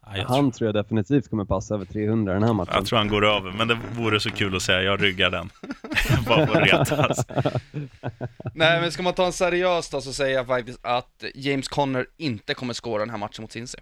Ja, 0.09 0.17
jag, 0.17 0.25
Han 0.27 0.51
tror, 0.51 0.51
tror 0.51 0.67
jag 0.67 0.75
definitivt 0.85 1.29
kommer 1.29 1.45
passa 1.45 1.75
över 1.75 1.85
300 1.85 2.33
den 2.33 2.43
här 2.43 2.53
matchen. 2.53 2.73
jag 2.75 2.85
tror 2.85 2.97
han 2.99 3.07
går 3.07 3.25
över, 3.25 3.51
men 3.57 3.67
det 3.67 3.77
vore 3.97 4.19
så 4.19 4.29
kul 4.29 4.55
att 4.55 4.61
säga, 4.61 4.81
jag 4.81 5.03
ryggar 5.03 5.29
den. 5.31 5.49
Bara 6.27 6.47
för 6.47 6.61
att 6.61 6.67
retas. 6.67 7.25
Nej, 8.53 8.81
men 8.81 8.91
ska 8.91 9.03
man 9.03 9.13
ta 9.13 9.25
en 9.25 9.33
seriös 9.33 9.89
då 9.89 10.01
så 10.01 10.13
säger 10.13 10.35
jag 10.35 10.47
faktiskt 10.47 10.79
att 10.85 11.23
James 11.35 11.67
Conner 11.67 12.05
inte 12.17 12.53
kommer 12.53 12.73
skåra 12.73 12.99
den 12.99 13.09
här 13.09 13.17
matchen 13.17 13.41
mot 13.41 13.51
Cincy. 13.51 13.77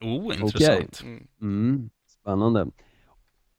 Oh, 0.00 0.40
intressant. 0.40 1.02
Mm. 1.04 1.26
Mm, 1.40 1.90
spännande. 2.20 2.66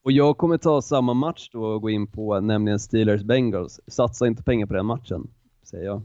Och 0.04 0.12
jag 0.12 0.38
kommer 0.38 0.58
ta 0.58 0.82
samma 0.82 1.14
match 1.14 1.50
då 1.52 1.64
och 1.64 1.82
gå 1.82 1.90
in 1.90 2.08
på, 2.08 2.40
nämligen 2.40 2.80
Steelers-Bengals. 2.80 3.80
Satsa 3.88 4.28
inte 4.28 4.44
pengar 4.44 4.66
på 4.66 4.74
den 4.74 4.86
matchen, 4.86 5.28
säger 5.64 5.86
jag. 5.86 6.02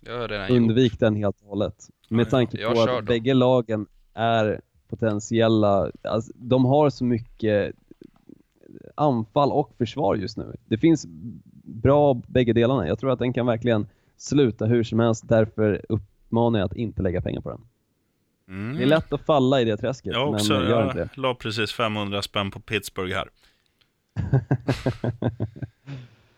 Jag. 0.00 0.50
Undvik 0.50 1.00
den 1.00 1.16
helt 1.16 1.40
och 1.40 1.48
hållet. 1.48 1.74
Med 2.08 2.26
Ja, 2.26 2.30
tanke 2.30 2.60
jag 2.60 2.74
på 2.74 2.80
att 2.80 2.88
då. 2.88 3.02
bägge 3.02 3.34
lagen 3.34 3.86
är 4.14 4.60
potentiella, 4.90 5.90
alltså, 6.02 6.32
de 6.34 6.64
har 6.64 6.90
så 6.90 7.04
mycket 7.04 7.72
anfall 8.94 9.52
och 9.52 9.72
försvar 9.78 10.14
just 10.14 10.36
nu. 10.36 10.56
Det 10.66 10.78
finns 10.78 11.06
bra 11.64 12.14
bägge 12.26 12.52
delarna. 12.52 12.88
Jag 12.88 12.98
tror 12.98 13.10
att 13.12 13.18
den 13.18 13.32
kan 13.32 13.46
verkligen 13.46 13.86
sluta 14.16 14.66
hur 14.66 14.84
som 14.84 14.98
helst, 15.00 15.28
därför 15.28 15.86
uppmanar 15.88 16.58
jag 16.58 16.66
att 16.66 16.76
inte 16.76 17.02
lägga 17.02 17.20
pengar 17.22 17.40
på 17.40 17.50
den. 17.50 17.60
Det 18.46 18.52
är 18.52 18.56
Mm. 18.76 18.88
lätt 18.88 19.12
att 19.12 19.20
falla 19.26 19.60
i 19.60 19.64
det 19.64 19.76
träsket, 19.76 20.12
Jag 20.12 20.28
också, 20.34 20.52
men 20.52 20.68
gör 20.68 20.84
inte 20.84 20.98
det. 20.98 21.08
jag 21.14 21.22
la 21.22 21.34
precis 21.34 21.72
500 21.72 22.22
spänn 22.22 22.50
på 22.50 22.60
Pittsburgh 22.60 23.14
här. 23.16 23.28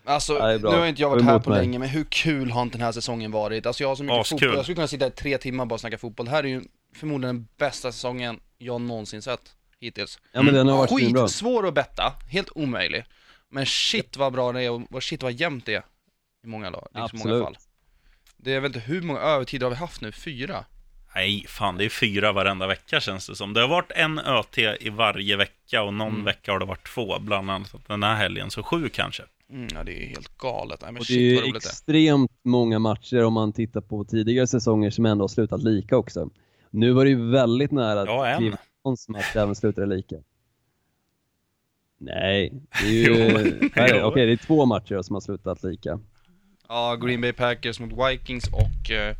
Alltså, 0.05 0.33
Ja, 0.33 0.59
nu 0.63 0.67
har 0.67 0.87
inte 0.87 1.03
jag 1.03 1.11
varit 1.11 1.23
här 1.25 1.39
på 1.39 1.51
mig. 1.51 1.59
länge, 1.59 1.79
men 1.79 1.89
hur 1.89 2.05
kul 2.05 2.51
har 2.51 2.63
inte 2.63 2.79
den 2.79 2.85
här 2.85 2.93
säsongen 2.93 3.31
varit? 3.31 3.67
Alltså 3.67 3.83
jag 3.83 3.89
har 3.89 3.97
så 3.97 4.03
mycket 4.05 4.21
Askul. 4.21 4.39
fotboll, 4.39 4.57
jag 4.57 4.65
skulle 4.65 4.75
kunna 4.75 4.87
sitta 4.87 5.07
i 5.07 5.11
tre 5.11 5.39
timmar 5.39 5.65
och 5.65 5.69
bara 5.69 5.79
snacka 5.79 5.99
fotboll. 5.99 6.27
Det 6.27 6.33
här 6.33 6.45
är 6.45 6.49
ju 6.49 6.63
förmodligen 6.95 7.37
den 7.37 7.49
bästa 7.57 7.93
säsongen 7.93 8.41
jag 8.59 8.81
någonsin 8.81 9.23
sett 9.23 9.55
hittills. 9.81 10.19
Ja 10.33 10.43
men 10.43 10.55
den 10.55 10.69
har 10.69 10.77
varit 10.77 10.91
svinbra. 10.99 11.23
Skit 11.27 11.31
svår 11.35 11.69
att 11.69 11.75
betta, 11.75 12.13
helt 12.31 12.49
omöjlig. 12.55 13.05
Men 13.49 13.67
shit 13.67 14.17
vad 14.17 14.33
bra 14.33 14.53
det 14.53 14.63
är 14.63 14.71
och 14.71 14.83
vad- 14.91 15.03
shit 15.03 15.23
vad 15.23 15.33
jämnt 15.33 15.67
det 15.67 15.75
är 15.75 15.83
i 16.45 16.47
många 16.47 16.71
lag, 16.71 16.89
liksom 16.95 17.19
många 17.19 17.35
Absolut. 17.37 17.45
fall. 17.45 17.57
Det 18.37 18.55
är 18.55 18.61
väl 18.61 18.69
inte 18.69 18.81
hur 18.81 19.03
många 19.03 19.21
övertider 19.21 19.67
har 19.67 19.71
vi 19.71 19.77
haft 19.77 20.01
nu? 20.01 20.13
Fyra? 20.13 20.65
Nej, 21.15 21.45
fan 21.49 21.77
det 21.77 21.85
är 21.85 21.89
fyra 21.89 22.33
varenda 22.33 22.67
vecka 22.67 23.01
känns 23.01 23.27
det 23.27 23.37
som. 23.37 23.53
Det 23.55 23.61
har 23.61 23.69
varit 23.69 23.91
en 23.95 24.19
ÖT 24.19 24.59
i 24.59 24.89
varje 24.91 25.37
vecka 25.37 25.83
och 25.83 25.95
någon 25.95 26.09
Mm. 26.13 26.25
vecka 26.25 26.53
har 26.53 26.59
det 26.59 26.65
varit 26.65 26.87
två, 26.95 27.19
bland 27.19 27.51
annat 27.51 27.75
den 27.87 28.03
här 28.03 28.15
helgen, 28.15 28.51
så 28.51 28.63
sju 28.63 28.89
kanske. 28.89 29.23
Mm, 29.51 29.69
ja 29.75 29.85
det 29.85 30.05
är 30.05 30.07
helt 30.09 30.39
galet. 30.39 30.81
Nej 30.83 30.93
men 30.93 31.01
Och 31.01 31.07
det 31.09 31.13
är 31.13 31.17
shit 31.17 31.23
ju 31.23 31.35
vad 31.35 31.45
roligt 31.45 31.63
det 31.63 31.69
är. 31.69 31.71
extremt 31.71 32.33
många 32.45 32.79
matcher 32.79 33.25
om 33.25 33.33
man 33.33 33.53
tittar 33.53 33.81
på 33.81 34.05
tidigare 34.05 34.47
säsonger 34.47 34.91
som 34.91 35.07
ändå 35.07 35.23
har 35.25 35.29
slutat 35.29 35.63
lika 35.63 35.97
också. 35.97 36.31
Nu 36.75 36.93
var 36.93 37.05
det 37.05 37.11
ju 37.11 37.31
väldigt 37.31 37.71
nära 37.71 38.05
Ja, 38.07 38.29
att 38.29 38.39
Clevelands 38.39 39.09
match 39.09 39.37
även 39.37 39.55
slutade 39.55 39.87
lika. 39.87 40.17
Nej, 41.99 42.53
det 42.83 42.87
är 42.87 43.07
Jo, 43.09 43.15
ju... 43.15 44.03
Okej, 44.05 44.27
det 44.27 44.33
är 44.33 44.37
två 44.37 44.67
matcher 44.67 45.03
som 45.03 45.15
har 45.15 45.21
slutat 45.21 45.63
lika. 45.63 46.01
Ja, 46.69 46.97
Green 46.97 47.21
Bay 47.21 47.33
Packers 47.33 47.81
mot 47.81 47.93
Vikings 48.11 48.49
och 48.53 48.91
eh, 48.91 49.17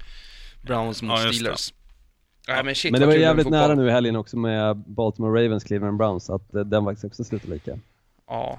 Browns 0.63 1.03
mot 1.03 1.21
Ja, 1.21 1.27
det. 1.27 1.35
Steelers. 1.35 1.75
Nej 2.49 2.65
men 2.65 2.75
shit 2.75 2.93
Men 2.93 3.01
det 3.01 3.07
var 3.07 3.15
jävligt 3.15 3.51
nära 3.51 3.75
nu 3.75 3.89
i 3.89 3.91
helgen 3.91 4.17
också 4.17 4.37
med 4.37 4.77
Baltimore 4.77 5.45
Ravens, 5.45 5.65
Cleveland 5.65 5.97
Browns, 5.99 6.31
att 6.31 6.55
eh, 6.55 6.61
den 6.61 6.85
faktiskt 6.85 7.05
också 7.05 7.25
slutade 7.25 7.53
lika. 7.55 7.79
Ja. 8.27 8.59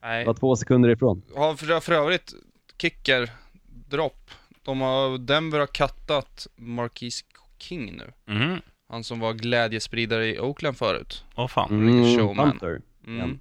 Det 0.00 0.06
Nej. 0.08 0.24
var 0.24 0.34
två 0.34 0.56
sekunder 0.56 0.88
ifrån. 0.88 1.22
Har 1.34 1.54
för, 1.54 1.80
för 1.80 1.92
övrigt, 1.92 2.32
kicker, 2.78 3.30
dropp. 3.88 4.30
De 4.62 4.80
har, 4.80 5.18
Denver 5.18 5.58
har 5.58 5.66
kattat 5.66 6.46
Marquise 6.56 7.24
King 7.58 7.96
nu. 7.96 8.12
Mhm. 8.34 8.60
Han 8.88 9.04
som 9.04 9.20
var 9.20 9.32
glädjespridare 9.32 10.26
i 10.26 10.40
Oakland 10.40 10.76
förut. 10.76 11.24
Åh 11.36 11.48
fan. 11.48 11.70
Mm. 11.70 12.16
showman. 12.18 12.48
Hunter. 12.48 12.80
Mm, 13.06 13.18
Ja. 13.30 13.36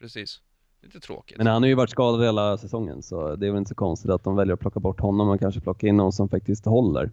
precis. 0.00 0.40
Lite 0.82 1.00
tråkigt. 1.00 1.38
Men 1.38 1.46
han 1.46 1.62
har 1.62 1.68
ju 1.68 1.74
varit 1.74 1.90
skadad 1.90 2.24
hela 2.24 2.58
säsongen, 2.58 3.02
så 3.02 3.36
det 3.36 3.46
är 3.46 3.50
väl 3.50 3.58
inte 3.58 3.68
så 3.68 3.74
konstigt 3.74 4.10
att 4.10 4.24
de 4.24 4.36
väljer 4.36 4.54
att 4.54 4.60
plocka 4.60 4.80
bort 4.80 5.00
honom 5.00 5.28
och 5.28 5.40
kanske 5.40 5.60
plocka 5.60 5.86
in 5.86 5.96
någon 5.96 6.12
som 6.12 6.28
faktiskt 6.28 6.64
håller. 6.64 7.10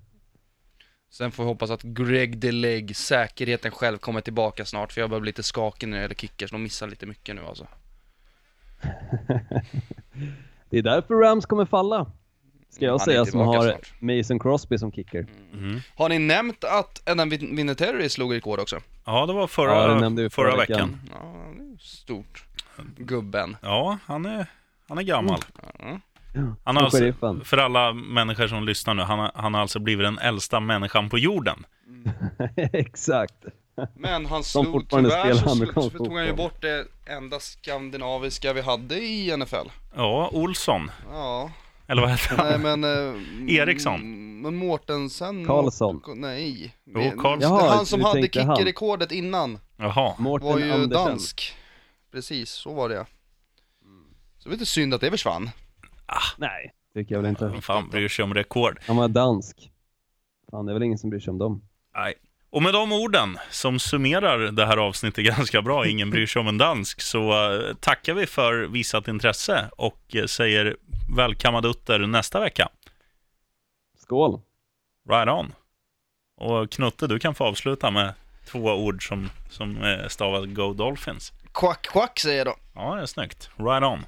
Sen 1.11 1.31
får 1.31 1.43
vi 1.43 1.49
hoppas 1.49 1.69
att 1.71 1.81
Greg 1.83 2.37
DeLeg, 2.37 2.95
säkerheten 2.95 3.71
själv, 3.71 3.97
kommer 3.97 4.21
tillbaka 4.21 4.65
snart. 4.65 4.91
För 4.91 5.01
jag 5.01 5.09
börjar 5.09 5.21
bli 5.21 5.29
lite 5.29 5.43
skakig 5.43 5.87
när 5.87 5.97
det 5.97 6.01
gäller 6.01 6.15
kickers. 6.15 6.51
De 6.51 6.63
missar 6.63 6.87
lite 6.87 7.05
mycket 7.05 7.35
nu 7.35 7.41
alltså. 7.45 7.67
Det 10.69 10.77
är 10.77 10.81
därför 10.81 11.13
Rams 11.15 11.45
kommer 11.45 11.65
falla. 11.65 12.11
Ska 12.75 12.85
jag 12.85 13.01
säga 13.01 13.25
som 13.25 13.39
har 13.39 13.63
snart. 13.63 13.93
Mason 13.99 14.39
Crosby 14.39 14.77
som 14.77 14.91
kicker. 14.91 15.27
Mhm. 15.53 15.81
Har 15.95 16.09
ni 16.09 16.19
nämnt 16.19 16.63
att 16.63 17.09
Adam 17.09 17.29
Vin- 17.29 17.55
Vinatieri 17.55 18.09
slog 18.09 18.33
rekord 18.33 18.59
också? 18.59 18.79
Ja, 19.05 19.25
det 19.25 19.33
var 19.33 19.41
Ja, 19.41 19.47
förra, 19.47 19.87
det 19.87 19.99
nämnde 20.01 20.29
förra, 20.29 20.51
förra 20.51 20.57
veckan. 20.59 20.77
veckan. 20.77 20.99
Ja, 21.11 21.53
det 21.57 21.73
är 21.73 21.77
stort. 21.79 22.45
Gubben. 22.97 23.57
Ja, 23.61 23.97
han 24.05 24.25
är, 24.25 24.45
han 24.87 24.97
är 24.97 25.01
gammal. 25.03 25.39
Ja. 25.79 25.99
Han 26.63 26.75
har 26.75 26.83
alltså, 26.83 27.39
för 27.43 27.57
alla 27.57 27.93
människor 27.93 28.47
som 28.47 28.63
lyssnar 28.63 28.93
nu, 28.93 29.01
han 29.01 29.19
har, 29.19 29.31
han 29.35 29.53
har 29.53 29.61
alltså 29.61 29.79
blivit 29.79 30.05
den 30.05 30.17
äldsta 30.17 30.59
människan 30.59 31.09
på 31.09 31.17
jorden. 31.17 31.65
Exakt. 32.55 33.35
Men 33.95 34.25
han 34.25 34.43
Som 34.43 34.63
slog, 34.63 34.73
fortfarande 34.73 35.09
tyvärr 35.09 35.33
så, 35.33 35.49
amerikansk 35.51 35.91
så 35.97 36.03
tog 36.05 36.17
han 36.17 36.25
ju 36.25 36.33
bort 36.33 36.61
det 36.61 36.85
enda 37.05 37.39
skandinaviska 37.39 38.53
vi 38.53 38.61
hade 38.61 38.95
i 38.95 39.37
NFL. 39.37 39.55
Ja, 39.95 40.29
Olsson. 40.33 40.91
Ja, 41.11 41.51
Eller 41.87 42.01
vad 42.01 42.11
heter 42.11 42.37
han? 42.37 42.61
nej 42.61 42.77
men... 42.77 42.83
Eh, 43.47 43.55
Eriksson. 43.55 43.95
mm, 44.01 44.41
Men 44.41 44.55
Mårtensen... 44.55 45.45
Karlsson. 45.45 46.01
Nej. 46.15 46.75
Jo, 46.85 46.93
Karlsson. 47.21 47.39
det- 47.39 47.45
Jaha, 47.45 47.75
han 47.75 47.85
som 47.85 48.01
hade 48.01 48.21
kickerrekordet 48.21 49.11
innan 49.11 49.59
Jaha. 49.77 50.15
Mårten 50.17 50.47
var 50.49 50.59
ju 50.59 50.71
Andersen. 50.71 50.89
dansk. 50.89 51.53
Precis, 52.11 52.49
så 52.49 52.73
var 52.73 52.89
det. 52.89 53.05
Så 54.37 54.43
det 54.43 54.49
var 54.49 54.51
lite 54.53 54.65
synd 54.65 54.93
att 54.93 55.01
det 55.01 55.11
försvann. 55.11 55.49
Nej, 56.37 56.73
tycker 56.93 57.15
jag 57.15 57.21
väl 57.21 57.29
inte. 57.29 57.47
Vem 57.47 57.61
fan 57.61 57.89
bryr 57.89 58.07
sig 58.07 58.23
om 58.23 58.33
rekord? 58.33 58.79
Han 58.87 58.95
var 58.97 59.07
dansk. 59.07 59.71
Fan, 60.51 60.65
det 60.65 60.71
är 60.71 60.73
väl 60.73 60.83
ingen 60.83 60.97
som 60.97 61.09
bryr 61.09 61.19
sig 61.19 61.31
om 61.31 61.37
dem. 61.37 61.61
Nej. 61.95 62.13
Och 62.49 62.61
med 62.63 62.73
de 62.73 62.91
orden 62.91 63.37
som 63.51 63.79
summerar 63.79 64.39
det 64.39 64.65
här 64.65 64.77
avsnittet 64.77 65.25
ganska 65.37 65.61
bra, 65.61 65.87
ingen 65.87 66.09
bryr 66.09 66.25
sig 66.25 66.39
om 66.39 66.47
en 66.47 66.57
dansk, 66.57 67.01
så 67.01 67.53
eh, 67.53 67.73
tackar 67.75 68.13
vi 68.13 68.25
för 68.25 68.53
visat 68.67 69.07
intresse 69.07 69.69
och 69.77 70.15
eh, 70.15 70.25
säger 70.25 70.77
välkammadutter 71.09 71.99
nästa 71.99 72.39
vecka. 72.39 72.69
Skål! 73.97 74.41
Right 75.09 75.29
on. 75.29 75.53
Och 76.35 76.71
Knutte, 76.71 77.07
du 77.07 77.19
kan 77.19 77.35
få 77.35 77.43
avsluta 77.43 77.91
med 77.91 78.13
två 78.45 78.59
ord 78.59 79.07
som, 79.07 79.29
som 79.49 79.83
eh, 79.83 80.07
stavas 80.07 80.45
Go 80.45 80.73
Dolphins. 80.73 81.33
Quack, 81.53 81.81
quack 81.81 82.19
säger 82.19 82.37
jag 82.37 82.47
då. 82.47 82.55
Ja, 82.73 82.95
det 82.95 83.01
är 83.01 83.05
snyggt. 83.05 83.49
Right 83.57 83.83
on. 83.83 84.05